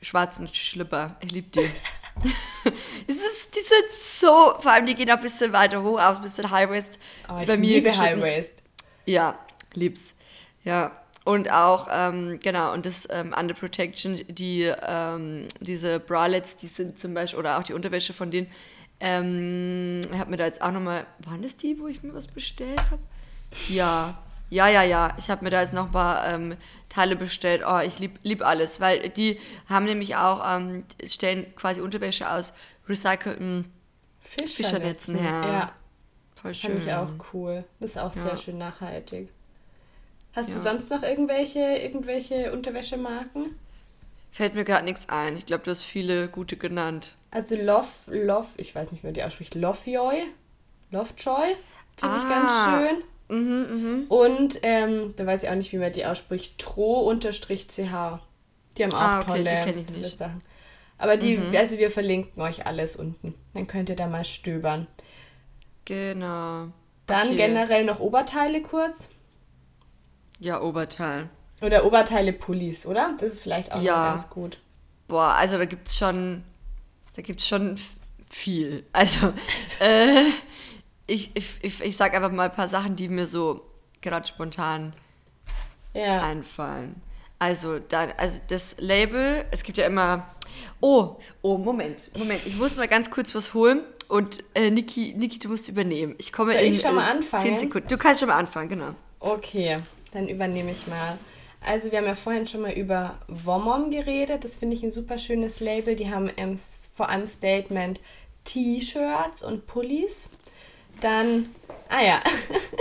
schwarzen 0.00 0.48
Schlipper. 0.48 1.16
Ich 1.20 1.30
liebe 1.32 1.48
die. 1.50 1.60
es 3.06 3.16
ist, 3.16 3.54
die 3.54 3.60
sind 3.60 3.90
so, 4.20 4.54
vor 4.60 4.72
allem 4.72 4.86
die 4.86 4.94
gehen 4.94 5.10
auch 5.10 5.16
ein 5.16 5.22
bisschen 5.22 5.52
weiter 5.52 5.82
hoch, 5.82 5.98
auch 6.00 6.16
ein 6.16 6.22
bisschen 6.22 6.50
High 6.50 6.68
Waist. 6.68 6.98
Oh, 7.30 7.38
ich 7.40 7.46
Bei 7.46 7.56
mir 7.56 7.76
liebe. 7.76 7.96
High 7.96 8.20
Waist. 8.20 8.62
Ja, 9.06 9.38
lieb's. 9.74 10.14
Ja. 10.64 11.01
Und 11.24 11.52
auch, 11.52 11.88
ähm, 11.90 12.40
genau, 12.42 12.72
und 12.72 12.84
das 12.84 13.06
ähm, 13.10 13.34
Under 13.38 13.54
Protection, 13.54 14.20
die, 14.28 14.72
ähm, 14.86 15.46
diese 15.60 16.00
Bralettes, 16.00 16.56
die 16.56 16.66
sind 16.66 16.98
zum 16.98 17.14
Beispiel, 17.14 17.38
oder 17.38 17.58
auch 17.58 17.62
die 17.62 17.74
Unterwäsche 17.74 18.12
von 18.12 18.30
denen, 18.30 18.50
ähm, 18.98 20.00
ich 20.00 20.18
habe 20.18 20.30
mir 20.30 20.36
da 20.36 20.46
jetzt 20.46 20.62
auch 20.62 20.72
nochmal, 20.72 21.06
waren 21.20 21.42
das 21.42 21.56
die, 21.56 21.78
wo 21.78 21.86
ich 21.86 22.02
mir 22.02 22.12
was 22.14 22.26
bestellt 22.26 22.80
habe? 22.90 23.02
Ja, 23.68 24.18
ja, 24.50 24.68
ja, 24.68 24.82
ja. 24.82 25.14
Ich 25.18 25.30
habe 25.30 25.44
mir 25.44 25.50
da 25.50 25.60
jetzt 25.60 25.72
noch 25.72 25.86
ein 25.86 25.92
paar 25.92 26.26
ähm, 26.28 26.56
Teile 26.88 27.16
bestellt. 27.16 27.62
Oh, 27.66 27.78
ich 27.78 27.98
lieb, 27.98 28.18
lieb 28.22 28.44
alles, 28.44 28.80
weil 28.80 29.08
die 29.08 29.38
haben 29.68 29.86
nämlich 29.86 30.16
auch, 30.16 30.42
ähm, 30.56 30.84
stellen 31.04 31.54
quasi 31.56 31.80
Unterwäsche 31.80 32.30
aus 32.30 32.52
recycelten 32.88 33.72
Fischernetzen 34.20 35.16
her. 35.16 35.42
Ja. 35.46 35.72
Voll 36.34 36.54
schön. 36.54 36.72
Fand 36.72 36.84
ich 36.84 36.92
auch 36.92 37.32
cool. 37.32 37.64
Ist 37.80 37.98
auch 37.98 38.12
sehr 38.12 38.32
Ja. 38.32 38.36
schön 38.36 38.58
nachhaltig. 38.58 39.28
Hast 40.34 40.48
du 40.48 40.54
Ja. 40.54 40.62
sonst 40.62 40.90
noch 40.90 41.02
irgendwelche, 41.02 41.58
irgendwelche 41.60 42.52
Unterwäschemarken? 42.52 43.54
Fällt 44.30 44.54
mir 44.54 44.64
gerade 44.64 44.84
nichts 44.84 45.08
ein. 45.10 45.36
Ich 45.36 45.44
glaube, 45.46 45.64
du 45.64 45.70
hast 45.70 45.82
viele 45.82 46.28
gute 46.28 46.56
genannt. 46.56 47.16
Also 47.30 47.54
Love, 47.56 47.86
Love, 48.08 48.48
ich 48.56 48.74
weiß 48.74 48.90
nicht, 48.90 49.02
wie 49.02 49.08
man 49.08 49.14
die 49.14 49.22
ausspricht, 49.22 49.54
Lovejoy, 49.54 50.22
Lovejoy, 50.90 51.54
finde 51.98 52.16
ich 52.16 52.28
ganz 52.28 52.50
Ah. 52.50 52.78
schön. 52.78 53.02
Mhm, 53.28 54.06
Und, 54.08 54.58
ähm, 54.62 55.14
da 55.16 55.24
weiß 55.26 55.42
ich 55.42 55.48
auch 55.48 55.54
nicht, 55.54 55.72
wie 55.72 55.78
man 55.78 55.92
die 55.92 56.04
ausspricht, 56.04 56.58
tro-ch. 56.58 57.40
Die 58.76 58.84
haben 58.84 58.92
auch 58.94 59.00
Ah, 59.00 59.20
okay, 59.20 59.32
die 59.44 59.44
tolle, 59.44 59.60
tolle 59.60 59.98
nicht. 59.98 60.14
Mhm. 60.14 60.16
Sachen. 60.16 60.42
Aber 60.98 61.16
die, 61.16 61.38
also 61.56 61.78
wir 61.78 61.90
verlinken 61.90 62.40
euch 62.42 62.66
alles 62.66 62.96
unten. 62.96 63.34
Dann 63.54 63.66
könnt 63.66 63.88
ihr 63.88 63.96
da 63.96 64.06
mal 64.06 64.24
stöbern. 64.24 64.86
Genau. 65.84 66.68
Dann 67.06 67.28
Okay. 67.28 67.36
generell 67.36 67.84
noch 67.84 68.00
Oberteile 68.00 68.62
kurz. 68.62 69.08
Ja, 70.42 70.60
Oberteil. 70.60 71.28
Oder 71.60 71.84
Oberteile 71.84 72.32
Pullis, 72.32 72.84
oder? 72.84 73.12
Das 73.18 73.34
ist 73.34 73.40
vielleicht 73.40 73.70
auch 73.72 73.80
Ja. 73.80 74.10
ganz 74.10 74.28
gut. 74.28 74.58
Boah, 75.06 75.34
also 75.34 75.56
da 75.56 75.66
gibt's 75.66 75.96
schon, 75.96 76.42
da 77.14 77.22
gibt's 77.22 77.46
schon 77.46 77.78
viel. 78.28 78.84
Also, 78.92 79.32
äh, 79.80 80.24
ich, 81.06 81.30
ich, 81.34 81.58
ich, 81.62 81.80
ich 81.80 81.96
sag 81.96 82.12
einfach 82.16 82.32
mal 82.32 82.48
ein 82.50 82.54
paar 82.56 82.66
Sachen, 82.66 82.96
die 82.96 83.08
mir 83.08 83.28
so 83.28 83.62
gerade 84.00 84.26
spontan 84.26 84.92
Ja. 85.94 86.22
einfallen. 86.22 87.00
Also, 87.38 87.78
dann, 87.78 88.12
also 88.16 88.40
das 88.48 88.74
Label, 88.78 89.44
es 89.52 89.62
gibt 89.62 89.78
ja 89.78 89.86
immer. 89.86 90.26
Oh, 90.80 91.16
oh, 91.42 91.56
Moment, 91.56 92.10
Moment. 92.18 92.44
Ich 92.46 92.56
muss 92.56 92.74
mal 92.74 92.88
ganz 92.88 93.10
kurz 93.12 93.32
was 93.34 93.54
holen. 93.54 93.84
Und 94.08 94.42
äh, 94.54 94.70
Niki, 94.70 95.14
Niki, 95.16 95.38
du 95.38 95.48
musst 95.50 95.68
übernehmen. 95.68 96.16
Ich 96.18 96.32
komme 96.32 96.52
Soll 96.54 96.62
in 96.62 96.72
ich 96.72 96.80
schon 96.80 96.96
mal 96.96 97.06
äh, 97.06 97.10
anfangen? 97.12 97.42
10 97.44 97.58
Sekunden. 97.60 97.86
Du 97.88 97.96
kannst 97.96 98.18
schon 98.20 98.28
mal 98.28 98.36
anfangen, 98.38 98.68
genau. 98.68 98.94
Okay, 99.20 99.78
dann 100.12 100.28
übernehme 100.28 100.70
ich 100.70 100.86
mal. 100.86 101.18
Also 101.64 101.90
wir 101.92 101.98
haben 101.98 102.06
ja 102.06 102.14
vorhin 102.14 102.46
schon 102.46 102.62
mal 102.62 102.72
über 102.72 103.18
Womom 103.28 103.90
geredet. 103.90 104.44
Das 104.44 104.56
finde 104.56 104.76
ich 104.76 104.82
ein 104.82 104.90
super 104.90 105.16
schönes 105.18 105.60
Label. 105.60 105.94
Die 105.94 106.10
haben 106.10 106.30
ähm, 106.36 106.54
s- 106.54 106.90
vor 106.94 107.08
allem 107.08 107.26
Statement 107.26 108.00
T-Shirts 108.44 109.42
und 109.42 109.66
Pullis. 109.66 110.28
Dann, 111.00 111.50
ah 111.88 112.02
ja, 112.04 112.20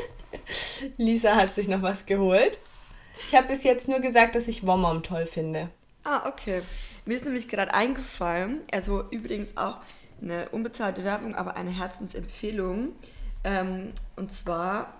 Lisa 0.98 1.36
hat 1.36 1.54
sich 1.54 1.68
noch 1.68 1.82
was 1.82 2.06
geholt. 2.06 2.58
Ich 3.30 3.36
habe 3.36 3.48
bis 3.48 3.64
jetzt 3.64 3.88
nur 3.88 4.00
gesagt, 4.00 4.36
dass 4.36 4.48
ich 4.48 4.66
Womom 4.66 5.04
toll 5.04 5.26
finde. 5.26 5.70
Ah, 6.04 6.28
okay. 6.28 6.62
Mir 7.06 7.16
ist 7.16 7.26
nämlich 7.26 7.48
gerade 7.48 7.74
eingefallen, 7.74 8.62
also 8.72 9.04
übrigens 9.12 9.58
auch 9.58 9.78
eine 10.22 10.50
unbezahlte 10.50 11.04
Werbung, 11.04 11.36
aber 11.36 11.56
eine 11.56 11.72
Herzensempfehlung. 11.72 12.90
Ähm, 13.44 13.92
und 14.16 14.34
zwar 14.34 14.94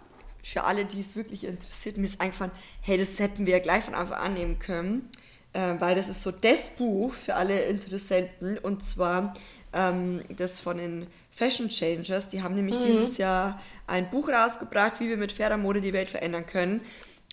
für 0.44 0.64
alle, 0.64 0.86
die 0.86 1.00
es 1.00 1.16
wirklich 1.16 1.44
interessiert, 1.44 1.98
mir 1.98 2.06
ist 2.06 2.22
eingefallen, 2.22 2.52
hey, 2.82 2.98
das 2.98 3.20
hätten 3.20 3.46
wir 3.46 3.54
ja 3.54 3.60
gleich 3.60 3.84
von 3.84 3.94
Anfang 3.94 4.18
an 4.18 4.34
nehmen 4.34 4.60
können, 4.60 5.10
äh, 5.54 5.76
weil 5.80 5.96
das 5.96 6.08
ist 6.08 6.24
so 6.24 6.32
das 6.32 6.70
Buch 6.72 7.14
für 7.14 7.36
alle 7.36 7.64
Interessenten. 7.66 8.58
Und 8.58 8.84
zwar 8.84 9.34
ähm, 9.74 10.24
das 10.30 10.60
von 10.60 10.78
den 10.78 11.08
Fashion 11.32 11.70
Changers. 11.70 12.30
Die 12.30 12.42
haben 12.42 12.56
nämlich 12.56 12.78
mhm. 12.78 12.84
dieses 12.84 13.18
Jahr 13.18 13.62
ein 13.88 14.10
Buch 14.10 14.30
rausgebracht, 14.30 15.00
wie 15.00 15.10
wir 15.10 15.18
mit 15.18 15.32
fairer 15.32 15.58
Mode 15.58 15.82
die 15.82 15.94
Welt 15.94 16.10
verändern 16.10 16.46
können. 16.46 16.82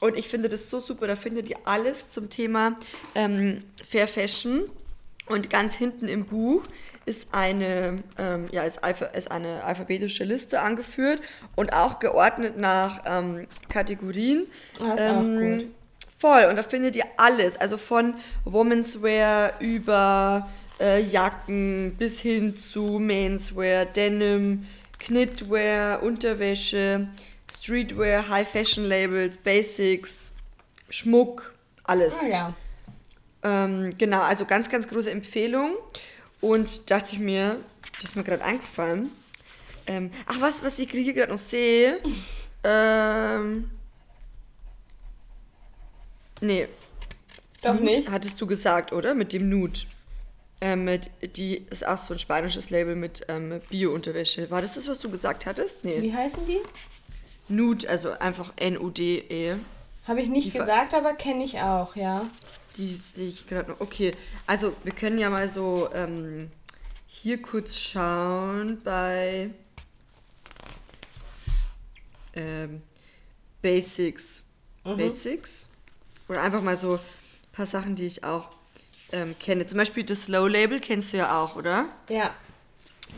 Und 0.01 0.17
ich 0.17 0.29
finde 0.29 0.49
das 0.49 0.71
so 0.71 0.79
super. 0.79 1.07
Da 1.07 1.17
findet 1.17 1.49
ihr 1.49 1.59
alles 1.65 2.11
zum 2.11 2.31
Thema 2.31 2.79
ähm, 3.15 3.65
Fair 3.89 4.09
Fashion. 4.09 4.63
Und 5.27 5.51
ganz 5.51 5.75
hinten 5.75 6.09
im 6.09 6.25
Buch 6.25 6.65
ist 7.09 7.29
eine, 7.33 8.03
ähm, 8.19 8.49
ja, 8.53 8.63
ist, 8.63 8.81
ist, 9.15 9.31
eine 9.31 9.65
alphabetische 9.65 10.25
Liste 10.25 10.61
angeführt 10.61 11.21
und 11.57 11.73
auch 11.73 11.99
geordnet 11.99 12.59
nach 12.59 13.03
ähm, 13.07 13.47
Kategorien. 13.69 14.47
Das 14.79 15.01
ist 15.01 15.07
auch 15.07 15.21
ähm, 15.21 15.59
gut. 15.59 15.67
Voll. 16.19 16.45
Und 16.45 16.57
da 16.57 16.63
findet 16.63 16.97
ihr 16.97 17.07
alles. 17.17 17.57
Also 17.57 17.79
von 17.79 18.15
Women's 18.45 19.03
Wear 19.03 19.55
über 19.61 20.49
äh, 20.81 21.01
Jacken 21.01 21.95
bis 21.97 22.21
hin 22.21 22.57
zu 22.57 22.99
Menswear, 22.99 23.87
Denim, 23.87 24.67
Knitwear, 24.99 26.03
Unterwäsche, 26.03 27.09
Streetwear, 27.51 28.29
High 28.29 28.49
Fashion 28.49 28.85
Labels, 28.85 29.37
Basics, 29.37 30.33
Schmuck, 30.91 31.55
alles. 31.85 32.17
Ah, 32.23 32.29
ja. 32.29 32.55
Ähm, 33.43 33.95
genau, 33.97 34.21
also 34.23 34.45
ganz, 34.45 34.69
ganz 34.69 34.89
große 34.89 35.11
Empfehlung. 35.11 35.75
Und 36.41 36.91
dachte 36.91 37.15
ich 37.15 37.19
mir, 37.19 37.59
das 37.95 38.11
ist 38.11 38.17
mir 38.17 38.25
gerade 38.25 38.45
eingefallen. 38.45 39.11
Ähm, 39.87 40.11
ach, 40.27 40.41
was, 40.41 40.63
was 40.63 40.79
ich 40.79 40.89
kriege 40.89 41.15
gerade 41.15 41.33
noch 41.33 41.39
sehe. 41.39 41.99
Ähm, 42.63 43.71
nee. 46.41 46.69
Doch 47.63 47.75
Nude 47.75 47.85
nicht? 47.85 48.11
Hattest 48.11 48.41
du 48.41 48.47
gesagt, 48.47 48.93
oder? 48.93 49.15
Mit 49.15 49.33
dem 49.33 49.49
Nude. 49.49 49.81
Ähm, 50.61 50.85
mit, 50.85 51.11
die 51.37 51.65
ist 51.71 51.87
auch 51.87 51.99
so 51.99 52.15
ein 52.15 52.19
spanisches 52.19 52.71
Label 52.71 52.97
mit 52.97 53.25
ähm, 53.29 53.61
Bio-Unterwäsche. 53.71 54.51
War 54.51 54.61
das 54.61 54.75
das, 54.75 54.89
was 54.89 54.99
du 54.99 55.11
gesagt 55.11 55.47
hattest? 55.47 55.85
Nee. 55.85 56.03
Wie 56.03 56.13
heißen 56.13 56.45
die? 56.47 56.59
Nude, 57.49 57.89
also 57.89 58.11
einfach 58.11 58.53
N-U-D-E. 58.57 59.55
Habe 60.07 60.21
ich 60.21 60.29
nicht 60.29 60.49
die 60.49 60.59
gesagt, 60.59 60.95
aber 60.95 61.15
kenne 61.15 61.45
ich 61.45 61.61
auch, 61.61 61.97
ja. 61.97 62.27
Die 62.79 62.95
sehe 62.95 63.29
ich 63.29 63.47
gerade 63.47 63.71
noch. 63.71 63.81
Okay, 63.81 64.15
also 64.47 64.75
wir 64.85 64.93
können 64.95 65.19
ja 65.19 65.29
mal 65.29 65.51
so 65.51 65.91
ähm, 65.93 66.51
hier 67.07 67.43
kurz 67.43 67.77
schauen 67.77 68.81
bei 68.83 69.51
ähm, 72.35 72.83
Basics. 73.61 74.43
Mhm. 74.85 74.97
Basics. 74.97 75.67
Oder 76.29 76.43
einfach 76.43 76.63
mal 76.63 76.77
so 76.77 76.95
ein 76.95 77.01
paar 77.53 77.67
Sachen, 77.67 77.97
die 77.97 78.07
ich 78.07 78.23
auch 78.23 78.49
ähm, 79.11 79.35
kenne. 79.41 79.67
Zum 79.67 79.79
Beispiel 79.79 80.05
das 80.05 80.25
Slow 80.25 80.49
Label 80.49 80.79
kennst 80.79 81.13
du 81.13 81.17
ja 81.17 81.43
auch, 81.43 81.57
oder? 81.57 81.87
Ja. 82.09 82.35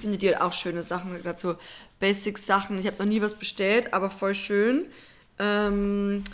Findet 0.01 0.23
ihr 0.23 0.43
auch 0.43 0.53
schöne 0.53 0.83
Sachen, 0.83 1.19
so 1.37 1.57
Basics-Sachen. 1.99 2.79
Ich 2.79 2.87
habe 2.87 2.97
noch 2.99 3.07
nie 3.07 3.21
was 3.21 3.35
bestellt, 3.35 3.93
aber 3.93 4.09
voll 4.09 4.35
schön. 4.35 4.87
Ähm, 5.39 6.25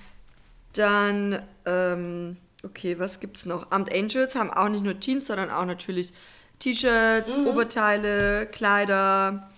dann, 0.75 1.43
ähm, 1.65 2.37
okay, 2.67 2.99
was 2.99 3.21
gibt's 3.21 3.47
noch? 3.47 3.71
Amt 3.71 3.93
Angels 3.93 4.35
haben 4.35 4.51
auch 4.51 4.69
nicht 4.69 4.85
nur 4.85 4.99
Jeans, 4.99 5.27
sondern 5.27 5.51
auch 5.51 5.65
natürlich 5.65 6.13
T-Shirts, 6.59 7.39
mhm. 7.39 7.47
Oberteile, 7.47 8.47
Kleider 8.47 9.49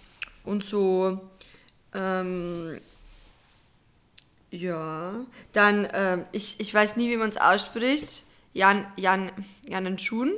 und 0.44 0.64
so. 0.64 1.20
Ähm, 1.94 2.80
ja, 4.50 5.14
dann, 5.52 5.88
ähm, 5.92 6.24
ich, 6.32 6.60
ich 6.60 6.72
weiß 6.72 6.96
nie, 6.96 7.10
wie 7.10 7.16
man 7.16 7.30
es 7.30 7.36
ausspricht. 7.36 8.24
Jan, 8.54 8.86
Jan, 8.96 9.30
Jan 9.68 9.98
Schun. 9.98 10.32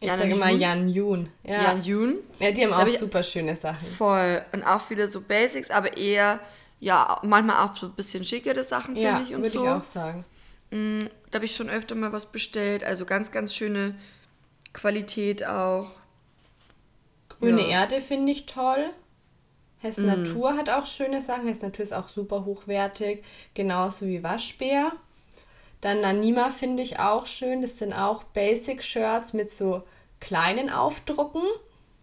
Ich 0.00 0.10
sage 0.10 0.30
immer 0.30 0.50
Jan 0.50 0.88
Jun. 0.88 1.30
Ja. 1.42 1.62
Jan 1.62 1.82
Jun. 1.82 2.14
Ja, 2.38 2.50
die 2.50 2.64
haben 2.64 2.72
auch 2.72 2.88
super 2.88 3.22
schöne 3.22 3.56
Sachen. 3.56 3.86
Voll. 3.86 4.44
Und 4.52 4.62
auch 4.64 4.80
viele 4.80 5.08
so 5.08 5.20
Basics, 5.20 5.70
aber 5.70 5.96
eher, 5.96 6.38
ja, 6.80 7.18
manchmal 7.22 7.66
auch 7.66 7.76
so 7.76 7.86
ein 7.86 7.92
bisschen 7.92 8.24
schickere 8.24 8.62
Sachen, 8.62 8.94
finde 8.94 9.02
ja, 9.02 9.22
ich. 9.22 9.34
Und 9.34 9.42
würde 9.42 9.50
so. 9.50 9.64
ich 9.64 9.70
auch 9.70 9.82
sagen. 9.82 10.24
Mm, 10.70 11.00
da 11.30 11.36
habe 11.36 11.44
ich 11.44 11.54
schon 11.54 11.70
öfter 11.70 11.94
mal 11.94 12.12
was 12.12 12.26
bestellt. 12.26 12.84
Also 12.84 13.04
ganz, 13.04 13.32
ganz 13.32 13.54
schöne 13.54 13.94
Qualität 14.72 15.46
auch. 15.46 15.90
Grüne 17.28 17.62
ja. 17.62 17.80
Erde 17.80 18.00
finde 18.00 18.32
ich 18.32 18.46
toll. 18.46 18.90
Hess 19.78 19.98
mm. 19.98 20.06
Natur 20.06 20.56
hat 20.56 20.70
auch 20.70 20.86
schöne 20.86 21.22
Sachen. 21.22 21.48
Hess 21.48 21.62
Natur 21.62 21.82
ist 21.82 21.92
auch 21.92 22.08
super 22.08 22.44
hochwertig. 22.44 23.22
Genauso 23.54 24.06
wie 24.06 24.22
Waschbär. 24.22 24.92
Dann 25.80 26.00
Nanima 26.00 26.50
finde 26.50 26.82
ich 26.82 26.98
auch 26.98 27.26
schön. 27.26 27.60
Das 27.60 27.78
sind 27.78 27.92
auch 27.92 28.24
Basic-Shirts 28.24 29.34
mit 29.34 29.50
so 29.50 29.82
kleinen 30.20 30.70
Aufdrucken. 30.70 31.42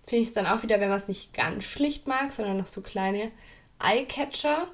Finde 0.05 0.21
ich 0.21 0.27
es 0.29 0.33
dann 0.33 0.47
auch 0.47 0.63
wieder, 0.63 0.79
wenn 0.79 0.89
man 0.89 0.97
es 0.97 1.07
nicht 1.07 1.33
ganz 1.33 1.63
schlicht 1.63 2.07
mag, 2.07 2.31
sondern 2.31 2.57
noch 2.57 2.67
so 2.67 2.81
kleine 2.81 3.31
Eyecatcher. 3.79 4.67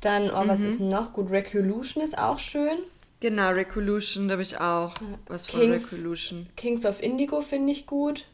Dann, 0.00 0.30
oh, 0.30 0.46
was 0.46 0.60
mhm. 0.60 0.68
ist 0.68 0.80
noch? 0.80 1.12
Gut, 1.12 1.30
Recolution 1.30 2.02
ist 2.02 2.18
auch 2.18 2.38
schön. 2.38 2.78
Genau, 3.20 3.50
Recolution, 3.50 4.28
da 4.28 4.32
habe 4.32 4.42
ich 4.42 4.58
auch 4.60 4.94
was 5.26 5.46
von 5.46 5.60
Kings, 5.60 5.92
Recolution. 5.92 6.46
Kings 6.56 6.86
of 6.86 7.02
Indigo 7.02 7.40
finde 7.40 7.72
ich 7.72 7.86
gut. 7.86 8.26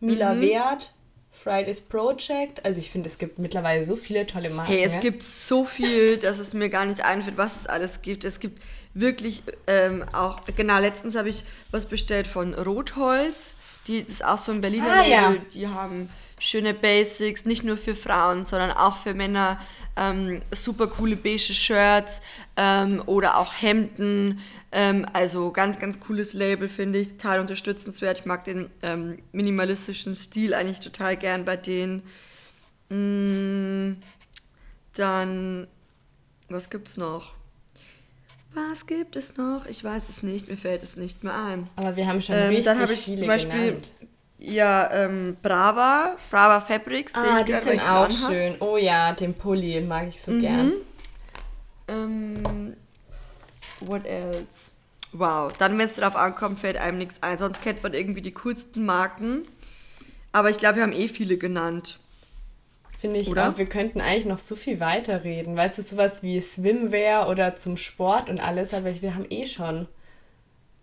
Mila 0.00 0.34
mhm. 0.34 0.42
Wert, 0.42 0.92
Fridays 1.30 1.80
Project. 1.80 2.64
Also 2.64 2.80
ich 2.80 2.90
finde, 2.90 3.08
es 3.08 3.16
gibt 3.16 3.38
mittlerweile 3.38 3.84
so 3.84 3.96
viele 3.96 4.26
tolle 4.26 4.50
Marken. 4.50 4.72
Hey, 4.72 4.82
es 4.84 5.00
gibt 5.00 5.22
so 5.22 5.64
viel, 5.64 6.18
dass 6.18 6.38
es 6.38 6.52
mir 6.52 6.68
gar 6.68 6.84
nicht 6.84 7.02
einfällt, 7.02 7.38
was 7.38 7.60
es 7.60 7.66
alles 7.66 8.02
gibt. 8.02 8.24
Es 8.24 8.40
gibt 8.40 8.62
wirklich 8.92 9.42
ähm, 9.66 10.04
auch, 10.12 10.40
genau, 10.56 10.78
letztens 10.80 11.16
habe 11.16 11.30
ich 11.30 11.44
was 11.70 11.86
bestellt 11.86 12.26
von 12.26 12.54
Rotholz. 12.54 13.54
Die, 13.86 14.02
das 14.02 14.12
ist 14.12 14.24
auch 14.24 14.38
so 14.38 14.52
ein 14.52 14.60
Berliner 14.60 14.90
ah, 14.90 15.00
Label. 15.00 15.36
Ja. 15.36 15.42
Die 15.54 15.68
haben 15.68 16.10
schöne 16.38 16.74
Basics, 16.74 17.44
nicht 17.44 17.64
nur 17.64 17.76
für 17.76 17.94
Frauen, 17.94 18.44
sondern 18.44 18.70
auch 18.72 18.96
für 18.96 19.14
Männer. 19.14 19.58
Ähm, 19.96 20.42
super 20.52 20.88
coole 20.88 21.16
beige 21.16 21.54
Shirts 21.54 22.20
ähm, 22.56 23.02
oder 23.06 23.38
auch 23.38 23.54
Hemden. 23.54 24.40
Ähm, 24.72 25.06
also 25.12 25.50
ganz, 25.50 25.78
ganz 25.78 26.00
cooles 26.00 26.34
Label, 26.34 26.68
finde 26.68 26.98
ich. 26.98 27.08
Total 27.12 27.40
unterstützenswert. 27.40 28.18
Ich 28.18 28.26
mag 28.26 28.44
den 28.44 28.70
ähm, 28.82 29.18
minimalistischen 29.32 30.14
Stil 30.14 30.52
eigentlich 30.52 30.80
total 30.80 31.16
gern 31.16 31.44
bei 31.44 31.56
denen. 31.56 32.02
Mm, 32.90 34.02
dann, 34.94 35.66
was 36.48 36.68
gibt's 36.68 36.96
noch? 36.96 37.34
Was 38.52 38.86
gibt 38.86 39.16
es 39.16 39.36
noch? 39.36 39.66
Ich 39.66 39.82
weiß 39.82 40.08
es 40.08 40.22
nicht, 40.22 40.48
mir 40.48 40.56
fällt 40.56 40.82
es 40.82 40.96
nicht 40.96 41.24
mehr 41.24 41.34
ein. 41.34 41.68
Aber 41.76 41.96
wir 41.96 42.06
haben 42.06 42.22
schon 42.22 42.36
ähm, 42.36 42.48
richtig 42.48 42.64
Dann 42.64 42.80
habe 42.80 42.92
ich 42.92 43.04
zum 43.04 43.26
Beispiel 43.26 43.52
genannt. 43.52 43.92
Ja 44.38 44.90
ähm, 44.92 45.36
Brava, 45.42 46.16
Brava 46.30 46.60
Fabrics. 46.60 47.14
Ah, 47.14 47.42
die 47.42 47.52
grad, 47.52 47.64
sind 47.64 47.90
auch 47.90 48.10
schön. 48.10 48.56
Oh 48.60 48.76
ja, 48.76 49.12
den 49.12 49.34
Pulli 49.34 49.80
mag 49.80 50.08
ich 50.08 50.20
so 50.20 50.32
mhm. 50.32 50.40
gern. 50.40 50.72
Ähm, 51.88 52.76
what 53.80 54.04
else? 54.06 54.72
Wow, 55.12 55.52
dann 55.58 55.78
wenn 55.78 55.86
es 55.86 55.94
darauf 55.94 56.16
ankommt, 56.16 56.60
fällt 56.60 56.76
einem 56.76 56.98
nichts 56.98 57.22
ein. 57.22 57.38
Sonst 57.38 57.62
kennt 57.62 57.82
man 57.82 57.94
irgendwie 57.94 58.22
die 58.22 58.32
coolsten 58.32 58.84
Marken. 58.84 59.46
Aber 60.32 60.50
ich 60.50 60.58
glaube, 60.58 60.76
wir 60.76 60.82
haben 60.82 60.92
eh 60.92 61.08
viele 61.08 61.38
genannt. 61.38 61.98
Finde 62.98 63.20
ich 63.20 63.28
oder? 63.28 63.50
auch. 63.50 63.58
Wir 63.58 63.66
könnten 63.66 64.00
eigentlich 64.00 64.26
noch 64.26 64.38
so 64.38 64.56
viel 64.56 64.80
weiterreden. 64.80 65.56
Weißt 65.56 65.78
du, 65.78 65.82
sowas 65.82 66.22
wie 66.22 66.40
Swimwear 66.40 67.28
oder 67.28 67.56
zum 67.56 67.76
Sport 67.76 68.28
und 68.28 68.40
alles, 68.40 68.74
aber 68.74 69.00
wir 69.00 69.14
haben 69.14 69.26
eh 69.30 69.46
schon. 69.46 69.86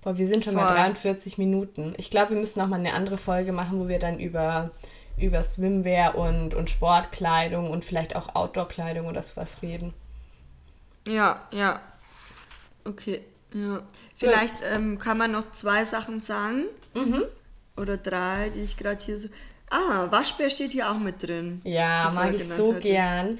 Boah, 0.03 0.17
wir 0.17 0.27
sind 0.27 0.43
schon 0.43 0.55
Voll. 0.55 0.63
bei 0.63 0.73
43 0.73 1.37
Minuten. 1.37 1.93
Ich 1.97 2.09
glaube, 2.09 2.31
wir 2.31 2.37
müssen 2.37 2.59
noch 2.59 2.67
mal 2.67 2.79
eine 2.79 2.93
andere 2.93 3.17
Folge 3.17 3.53
machen, 3.53 3.79
wo 3.79 3.87
wir 3.87 3.99
dann 3.99 4.19
über, 4.19 4.71
über 5.17 5.41
Swimwear 5.41 6.15
und, 6.15 6.53
und 6.53 6.69
Sportkleidung 6.69 7.69
und 7.69 7.85
vielleicht 7.85 8.15
auch 8.15 8.35
Outdoor-Kleidung 8.35 9.07
oder 9.07 9.23
sowas 9.23 9.63
reden. 9.63 9.93
Ja, 11.07 11.41
ja. 11.51 11.79
Okay, 12.85 13.21
ja. 13.53 13.81
Vielleicht 14.17 14.63
ähm, 14.69 14.99
kann 14.99 15.17
man 15.17 15.31
noch 15.31 15.51
zwei 15.51 15.85
Sachen 15.85 16.19
sagen. 16.19 16.65
Mhm. 16.93 17.23
Oder 17.77 17.97
drei, 17.97 18.49
die 18.49 18.61
ich 18.61 18.77
gerade 18.77 19.01
hier 19.03 19.17
so. 19.17 19.29
Ah, 19.69 20.11
Waschbär 20.11 20.49
steht 20.49 20.71
hier 20.71 20.91
auch 20.91 20.99
mit 20.99 21.23
drin. 21.23 21.61
Ja, 21.63 22.11
mag 22.13 22.35
ich 22.35 22.47
so 22.47 22.69
hattest. 22.69 22.81
gern. 22.81 23.39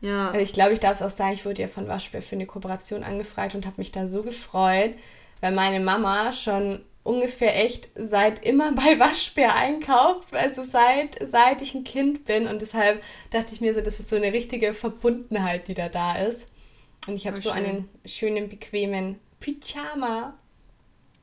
Ja. 0.00 0.28
Also 0.28 0.40
ich 0.40 0.52
glaube, 0.52 0.72
ich 0.72 0.80
darf 0.80 0.92
es 0.92 1.02
auch 1.02 1.10
sagen, 1.10 1.34
ich 1.34 1.44
wurde 1.44 1.62
ja 1.62 1.68
von 1.68 1.86
Waschbär 1.86 2.22
für 2.22 2.34
eine 2.34 2.46
Kooperation 2.46 3.04
angefragt 3.04 3.54
und 3.54 3.66
habe 3.66 3.76
mich 3.78 3.92
da 3.92 4.06
so 4.06 4.22
gefreut, 4.22 4.94
weil 5.40 5.52
meine 5.52 5.80
Mama 5.80 6.32
schon 6.32 6.80
ungefähr 7.02 7.64
echt 7.64 7.88
seit 7.94 8.44
immer 8.44 8.72
bei 8.74 8.98
Waschbär 8.98 9.54
einkauft, 9.56 10.34
also 10.34 10.62
seit, 10.62 11.18
seit 11.28 11.62
ich 11.62 11.74
ein 11.74 11.84
Kind 11.84 12.24
bin 12.24 12.46
und 12.46 12.62
deshalb 12.62 13.02
dachte 13.30 13.52
ich 13.52 13.60
mir 13.60 13.74
so, 13.74 13.80
das 13.80 14.00
ist 14.00 14.10
so 14.10 14.16
eine 14.16 14.32
richtige 14.32 14.74
Verbundenheit, 14.74 15.68
die 15.68 15.74
da 15.74 15.88
da 15.88 16.16
ist. 16.16 16.48
Und 17.06 17.14
ich 17.14 17.26
habe 17.26 17.38
so 17.38 17.50
schön. 17.50 17.64
einen 17.64 17.88
schönen, 18.04 18.48
bequemen 18.48 19.18
Pyjama. 19.40 20.34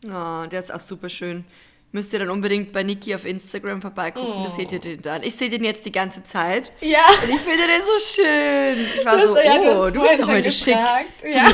Oh, 0.05 0.47
der 0.47 0.59
ist 0.59 0.73
auch 0.73 0.79
super 0.79 1.09
schön 1.09 1.45
müsst 1.91 2.13
ihr 2.13 2.19
dann 2.19 2.29
unbedingt 2.29 2.71
bei 2.73 2.83
Niki 2.83 3.15
auf 3.15 3.25
Instagram 3.25 3.81
vorbeigucken. 3.81 4.33
Oh. 4.41 4.43
Da 4.43 4.51
seht 4.51 4.71
ihr 4.71 4.79
den 4.79 5.01
dann. 5.01 5.23
Ich 5.23 5.35
sehe 5.35 5.49
den 5.49 5.63
jetzt 5.63 5.85
die 5.85 5.91
ganze 5.91 6.23
Zeit. 6.23 6.71
Ja. 6.81 6.99
Und 7.23 7.29
ich 7.29 7.41
finde 7.41 7.63
den 7.65 7.81
so 7.85 7.99
schön. 7.99 8.87
Ich 8.99 9.05
war 9.05 9.19
so, 9.19 9.33
oh, 9.33 9.37
ja, 9.43 9.57
du, 9.57 9.91
du 9.91 10.01
bist 10.01 10.27
heute 10.27 10.51
schick. 10.51 10.75
Ja. 10.75 11.51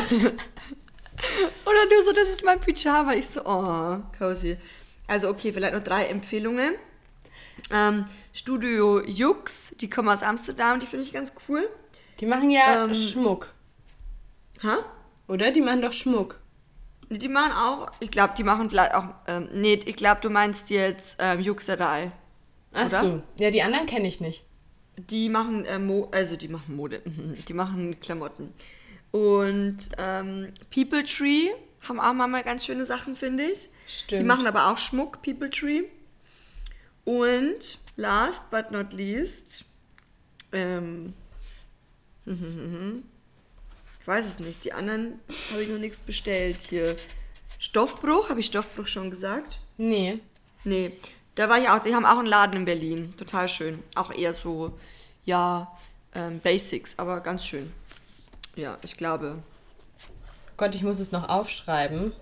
Oder 1.66 1.86
du 1.90 2.04
so, 2.04 2.12
das 2.12 2.30
ist 2.30 2.44
mein 2.44 2.60
Pyjama. 2.60 3.14
Ich 3.14 3.28
so, 3.30 3.42
oh, 3.46 3.98
cozy. 4.18 4.58
Also 5.08 5.30
okay, 5.30 5.54
vielleicht 5.54 5.74
noch 5.74 5.84
drei 5.84 6.06
Empfehlungen. 6.06 6.76
Ähm, 7.72 8.06
Studio 8.34 9.02
Jux, 9.06 9.76
die 9.80 9.90
kommen 9.90 10.10
aus 10.10 10.24
Amsterdam, 10.24 10.80
die 10.80 10.86
finde 10.86 11.06
ich 11.06 11.14
ganz 11.14 11.32
cool. 11.48 11.70
Die 12.20 12.26
machen 12.26 12.52
ja 12.52 12.86
Ähm, 12.86 12.94
Schmuck, 12.94 13.52
Hä? 14.62 14.76
oder? 15.28 15.52
Die 15.52 15.62
machen 15.62 15.82
doch 15.82 15.94
Schmuck. 15.94 16.40
Die 17.10 17.28
machen 17.28 17.52
auch, 17.52 17.92
ich 18.00 18.10
glaube, 18.10 18.34
die 18.38 18.44
machen 18.44 18.70
vielleicht 18.70 18.96
auch, 18.96 19.06
ähm, 19.28 19.50
nee, 19.54 19.80
ich 19.86 19.96
glaube, 19.96 20.22
du 20.22 20.30
meinst 20.30 20.70
jetzt 20.70 21.18
ähm, 21.20 21.40
Juxerei. 21.40 22.12
Ach 22.74 22.88
Oder? 22.88 23.02
so. 23.02 23.24
Ja, 23.38 23.52
die 23.52 23.62
anderen 23.62 23.86
kenne 23.86 24.08
ich 24.08 24.20
nicht. 24.20 24.44
Die 24.98 25.30
machen, 25.30 25.66
äh, 25.66 25.80
Mo 25.80 26.10
also 26.12 26.36
die 26.36 26.48
machen 26.48 26.76
Mode, 26.76 27.02
die 27.48 27.54
machen 27.54 28.00
Klamotten. 28.00 28.54
Und 29.14 29.90
ähm, 30.00 30.52
People 30.74 31.04
Tree 31.04 31.50
haben 31.88 32.00
auch 32.00 32.14
mal 32.14 32.42
ganz 32.42 32.66
schöne 32.66 32.84
Sachen, 32.84 33.16
finde 33.16 33.44
ich. 33.44 33.70
Stimmt. 33.86 34.22
Die 34.22 34.26
machen 34.26 34.48
aber 34.48 34.72
auch 34.72 34.78
Schmuck, 34.80 35.22
People 35.22 35.52
Tree. 35.52 35.84
Und 37.06 37.78
last 37.96 38.50
but 38.50 38.72
not 38.72 38.92
least, 38.92 39.66
ähm, 40.52 41.14
ich 42.26 44.08
weiß 44.08 44.26
es 44.26 44.40
nicht, 44.40 44.66
die 44.66 44.74
anderen 44.74 45.20
habe 45.52 45.62
ich 45.62 45.70
noch 45.70 45.78
nichts 45.78 46.00
bestellt 46.00 46.62
hier. 46.68 46.96
Stoffbruch, 47.60 48.32
habe 48.32 48.40
ich 48.40 48.48
Stoffbruch 48.48 48.88
schon 48.88 49.12
gesagt? 49.12 49.60
Nee. 49.78 50.22
Nee, 50.64 50.92
da 51.36 51.50
war 51.50 51.60
ich 51.60 51.70
auch, 51.70 51.80
die 51.80 51.94
haben 51.94 52.06
auch 52.06 52.18
einen 52.18 52.28
Laden 52.28 52.62
in 52.62 52.66
Berlin. 52.66 53.14
Total 53.16 53.48
schön. 53.48 53.84
Auch 53.94 54.12
eher 54.12 54.34
so, 54.34 54.76
ja, 55.24 55.72
ähm, 56.16 56.40
Basics, 56.40 56.98
aber 56.98 57.22
ganz 57.22 57.46
schön. 57.46 57.72
Ja, 58.56 58.78
ich 58.84 58.98
glaube. 58.98 59.40
Gott, 60.58 60.76
ich 60.76 60.84
muss 60.84 61.00
es 61.00 61.12
noch 61.12 61.30
aufschreiben. 61.30 62.14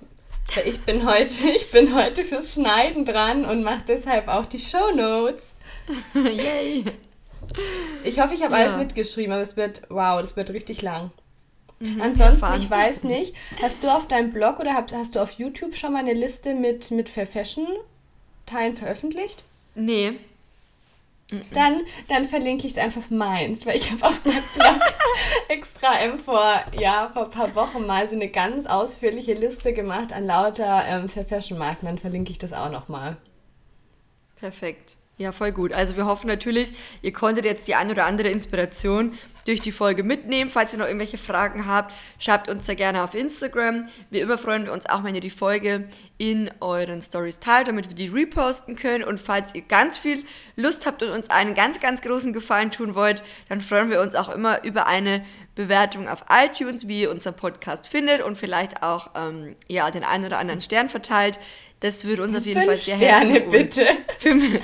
Ich 0.66 0.80
bin 0.82 1.06
heute, 1.10 1.44
ich 1.56 1.72
bin 1.72 1.96
heute 1.96 2.24
fürs 2.24 2.54
Schneiden 2.54 3.06
dran 3.06 3.46
und 3.46 3.64
mache 3.64 3.84
deshalb 3.88 4.28
auch 4.28 4.46
die 4.46 4.60
Shownotes. 4.60 5.56
Yay! 6.14 6.86
Ich 8.04 8.20
hoffe, 8.20 8.34
ich 8.34 8.44
habe 8.44 8.56
Ja. 8.56 8.62
alles 8.64 8.78
mitgeschrieben, 8.78 9.34
aber 9.34 9.42
es 9.42 9.58
wird, 9.58 9.82
wow, 9.90 10.22
das 10.22 10.36
wird 10.36 10.52
richtig 10.52 10.82
lang. 10.82 11.12
Mhm, 11.80 12.02
Ansonsten, 12.02 12.54
ich 12.56 12.70
weiß 12.70 13.04
nicht, 13.04 13.36
hast 13.62 13.84
du 13.84 13.90
auf 13.94 14.08
deinem 14.08 14.32
Blog 14.32 14.60
oder 14.60 14.74
hast, 14.74 14.94
hast 14.94 15.16
du 15.16 15.20
auf 15.20 15.32
YouTube 15.32 15.76
schon 15.76 15.94
mal 15.94 16.00
eine 16.00 16.14
Liste 16.14 16.54
mit, 16.56 16.92
mit 16.92 17.10
Fair 17.10 17.28
Fashion 17.28 17.68
Teilen 18.46 18.76
veröffentlicht? 18.76 19.44
Nee. 19.76 20.14
Dann, 21.54 21.82
dann 22.10 22.26
verlinke 22.26 22.68
ich 22.68 22.74
es 22.74 22.78
einfach 22.78 23.10
meins, 23.10 23.66
weil 23.66 23.78
ich 23.78 23.90
habe 23.92 24.06
auf 24.06 24.26
meinem 24.26 24.44
Blog 24.54 24.80
extra 25.48 26.00
ähm, 26.02 26.20
vor, 26.20 26.62
ja, 26.78 27.10
vor 27.14 27.26
ein 27.26 27.32
paar 27.32 27.56
Wochen 27.56 27.86
mal 27.86 28.08
so 28.10 28.16
eine 28.16 28.28
ganz 28.28 28.66
ausführliche 28.66 29.34
Liste 29.34 29.72
gemacht 29.74 30.12
an 30.12 30.26
lauter 30.26 30.84
ähm, 30.88 31.08
Fair 31.08 31.26
Fashion 31.26 31.58
Marken. 31.58 31.86
Dann 31.86 31.98
verlinke 31.98 32.32
ich 32.32 32.38
das 32.38 32.52
auch 32.52 32.70
nochmal. 32.70 33.18
Perfekt. 34.36 34.98
Ja, 35.22 35.32
voll 35.32 35.52
gut. 35.52 35.72
Also 35.72 35.98
wir 35.98 36.08
hoffen 36.08 36.26
natürlich, 36.26 36.74
ihr 37.04 37.14
konntet 37.14 37.46
jetzt 37.46 37.68
die 37.68 37.76
ein 37.76 37.92
oder 37.92 38.08
andere 38.08 38.30
Inspiration 38.30 39.16
durch 39.46 39.62
die 39.62 39.72
Folge 39.72 40.02
mitnehmen. 40.02 40.50
Falls 40.50 40.74
ihr 40.74 40.80
noch 40.80 40.88
irgendwelche 40.88 41.20
Fragen 41.20 41.68
habt, 41.68 41.94
schreibt 42.18 42.50
uns 42.50 42.66
da 42.66 42.74
gerne 42.74 43.04
auf 43.04 43.14
Instagram. 43.14 43.88
Wir 44.10 44.28
uns 44.72 44.88
auch, 44.88 45.04
wenn 45.04 45.14
ihr 45.14 45.22
die 45.22 45.30
Folge 45.30 45.88
in 46.18 46.50
euren 46.60 47.04
Stories 47.04 47.40
teilt, 47.40 47.68
damit 47.68 47.88
wir 47.88 47.96
die 47.96 48.08
reposten 48.08 48.76
können. 48.76 49.04
Und 49.04 49.20
falls 49.20 49.54
ihr 49.54 49.62
ganz 49.62 49.96
viel 49.96 50.24
Lust 50.56 50.88
habt 50.88 51.04
und 51.04 51.12
uns 51.12 51.30
einen 51.30 51.54
ganz, 51.54 51.80
ganz 51.80 52.02
großen 52.02 52.34
Gefallen 52.34 52.72
tun 52.72 52.96
wollt, 52.96 53.22
dann 53.48 53.62
freuen 53.62 53.92
wir 53.92 54.02
uns 54.02 54.16
auch 54.16 54.30
immer 54.30 54.64
über 54.64 54.88
eine 54.88 55.24
Bewertung 55.54 56.08
auf 56.08 56.26
iTunes, 56.32 56.88
wie 56.88 57.02
ihr 57.02 57.12
unseren 57.12 57.36
Podcast 57.36 57.88
findet 57.88 58.24
und 58.24 58.40
vielleicht 58.40 58.82
auch 58.82 59.12
ähm, 59.16 59.56
ja, 59.68 59.92
den 59.92 60.04
einen 60.04 60.26
oder 60.26 60.40
anderen 60.40 60.62
Stern 60.62 60.90
verteilt. 60.90 61.38
Das 61.82 62.06
würde 62.06 62.24
uns 62.24 62.36
auf 62.36 62.46
jeden 62.46 62.60
Fall 62.64 62.78
Fünf 62.78 62.84
sehr 62.84 62.96
Sterne 62.98 63.34
helfen. 63.34 63.50
bitte. 63.50 63.86
Fünf, 64.20 64.60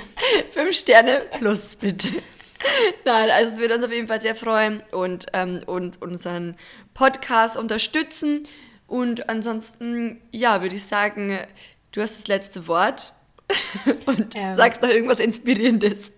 fünf 0.50 0.76
Sterne 0.76 1.22
plus, 1.38 1.76
bitte. 1.76 2.08
Nein, 3.04 3.30
also 3.30 3.52
es 3.52 3.58
würde 3.58 3.74
uns 3.74 3.84
auf 3.84 3.92
jeden 3.92 4.08
Fall 4.08 4.20
sehr 4.20 4.34
freuen 4.34 4.82
und, 4.92 5.26
ähm, 5.32 5.60
und 5.66 6.00
unseren 6.02 6.56
Podcast 6.94 7.56
unterstützen. 7.56 8.46
Und 8.86 9.28
ansonsten, 9.28 10.20
ja, 10.32 10.62
würde 10.62 10.76
ich 10.76 10.84
sagen, 10.84 11.38
du 11.92 12.00
hast 12.00 12.18
das 12.18 12.26
letzte 12.28 12.66
Wort 12.68 13.12
und 14.06 14.34
Ähm. 14.36 14.54
sagst 14.56 14.80
noch 14.82 14.88
irgendwas 14.88 15.20
Inspirierendes. 15.20 16.12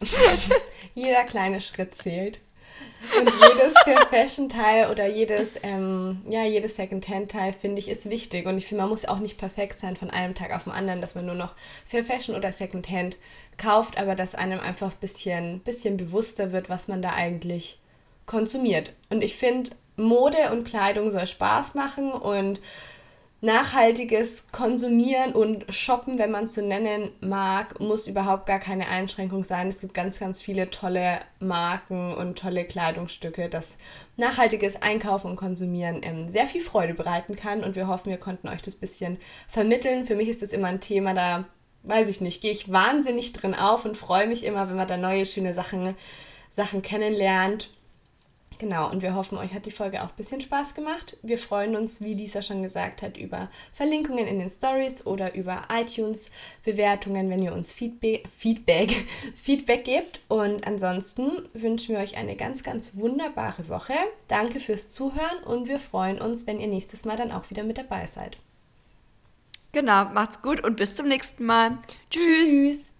Jeder 0.94 1.24
kleine 1.24 1.60
Schritt 1.60 1.94
zählt. 1.94 2.40
Und 3.16 3.30
jedes 3.30 3.74
Fair 3.84 3.98
Fashion 4.08 4.48
Teil 4.48 4.90
oder 4.90 5.06
jedes, 5.06 5.52
ähm, 5.62 6.22
ja, 6.28 6.44
jedes 6.44 6.76
Secondhand 6.76 7.30
Teil 7.30 7.52
finde 7.52 7.78
ich 7.78 7.88
ist 7.88 8.10
wichtig. 8.10 8.46
Und 8.46 8.58
ich 8.58 8.66
finde, 8.66 8.82
man 8.82 8.90
muss 8.90 9.04
auch 9.04 9.18
nicht 9.18 9.38
perfekt 9.38 9.78
sein 9.78 9.96
von 9.96 10.10
einem 10.10 10.34
Tag 10.34 10.54
auf 10.54 10.64
den 10.64 10.72
anderen, 10.72 11.00
dass 11.00 11.14
man 11.14 11.26
nur 11.26 11.34
noch 11.34 11.54
Fair 11.86 12.04
Fashion 12.04 12.34
oder 12.34 12.52
Secondhand 12.52 13.18
kauft, 13.56 13.98
aber 13.98 14.14
dass 14.14 14.34
einem 14.34 14.60
einfach 14.60 14.92
ein 14.92 15.00
bisschen, 15.00 15.60
bisschen 15.60 15.96
bewusster 15.96 16.52
wird, 16.52 16.68
was 16.68 16.88
man 16.88 17.02
da 17.02 17.10
eigentlich 17.10 17.78
konsumiert. 18.26 18.92
Und 19.10 19.22
ich 19.22 19.36
finde, 19.36 19.70
Mode 19.96 20.52
und 20.52 20.64
Kleidung 20.64 21.10
soll 21.10 21.26
Spaß 21.26 21.74
machen 21.74 22.12
und 22.12 22.60
nachhaltiges 23.40 24.46
Konsumieren 24.50 25.32
und 25.32 25.72
Shoppen, 25.72 26.18
wenn 26.18 26.32
man 26.32 26.46
es 26.46 26.54
so 26.54 26.60
nennen 26.60 27.10
mag, 27.20 27.78
muss 27.78 28.08
überhaupt 28.08 28.46
gar 28.46 28.58
keine 28.58 28.88
Einschränkung 28.88 29.44
sein. 29.44 29.68
Es 29.68 29.80
gibt 29.80 29.94
ganz, 29.94 30.18
ganz 30.18 30.40
viele 30.40 30.70
tolle 30.70 31.20
Marken 31.38 32.14
und 32.14 32.38
tolle 32.38 32.64
Kleidungsstücke, 32.64 33.48
das 33.48 33.78
nachhaltiges 34.16 34.82
Einkaufen 34.82 35.30
und 35.30 35.36
Konsumieren 35.36 36.00
ähm, 36.02 36.28
sehr 36.28 36.48
viel 36.48 36.60
Freude 36.60 36.94
bereiten 36.94 37.36
kann. 37.36 37.62
Und 37.62 37.76
wir 37.76 37.86
hoffen, 37.86 38.10
wir 38.10 38.18
konnten 38.18 38.48
euch 38.48 38.62
das 38.62 38.74
bisschen 38.74 39.18
vermitteln. 39.46 40.04
Für 40.04 40.16
mich 40.16 40.28
ist 40.28 40.42
das 40.42 40.52
immer 40.52 40.68
ein 40.68 40.80
Thema, 40.80 41.14
da 41.14 41.44
weiß 41.84 42.08
ich 42.08 42.20
nicht, 42.20 42.42
gehe 42.42 42.50
ich 42.50 42.72
wahnsinnig 42.72 43.32
drin 43.32 43.54
auf 43.54 43.84
und 43.84 43.96
freue 43.96 44.26
mich 44.26 44.44
immer, 44.44 44.68
wenn 44.68 44.76
man 44.76 44.88
da 44.88 44.96
neue, 44.96 45.24
schöne 45.24 45.54
Sachen, 45.54 45.94
Sachen 46.50 46.82
kennenlernt. 46.82 47.70
Genau, 48.58 48.90
und 48.90 49.02
wir 49.02 49.14
hoffen, 49.14 49.38
euch 49.38 49.54
hat 49.54 49.66
die 49.66 49.70
Folge 49.70 50.02
auch 50.02 50.08
ein 50.08 50.16
bisschen 50.16 50.40
Spaß 50.40 50.74
gemacht. 50.74 51.16
Wir 51.22 51.38
freuen 51.38 51.76
uns, 51.76 52.00
wie 52.00 52.14
Lisa 52.14 52.42
schon 52.42 52.62
gesagt 52.62 53.02
hat, 53.02 53.16
über 53.16 53.50
Verlinkungen 53.72 54.26
in 54.26 54.40
den 54.40 54.50
Stories 54.50 55.06
oder 55.06 55.34
über 55.36 55.62
iTunes-Bewertungen, 55.72 57.30
wenn 57.30 57.40
ihr 57.40 57.52
uns 57.52 57.72
Feedback, 57.72 58.28
Feedback, 58.28 59.06
Feedback 59.40 59.84
gebt. 59.84 60.20
Und 60.26 60.66
ansonsten 60.66 61.30
wünschen 61.54 61.94
wir 61.94 62.02
euch 62.02 62.16
eine 62.16 62.34
ganz, 62.34 62.64
ganz 62.64 62.96
wunderbare 62.96 63.68
Woche. 63.68 63.94
Danke 64.26 64.58
fürs 64.58 64.90
Zuhören 64.90 65.42
und 65.44 65.68
wir 65.68 65.78
freuen 65.78 66.20
uns, 66.20 66.48
wenn 66.48 66.58
ihr 66.58 66.68
nächstes 66.68 67.04
Mal 67.04 67.16
dann 67.16 67.30
auch 67.30 67.50
wieder 67.50 67.62
mit 67.62 67.78
dabei 67.78 68.08
seid. 68.08 68.38
Genau, 69.70 70.06
macht's 70.06 70.42
gut 70.42 70.64
und 70.64 70.76
bis 70.76 70.96
zum 70.96 71.06
nächsten 71.06 71.44
Mal. 71.44 71.78
Tschüss. 72.10 72.48
Tschüss! 72.48 72.97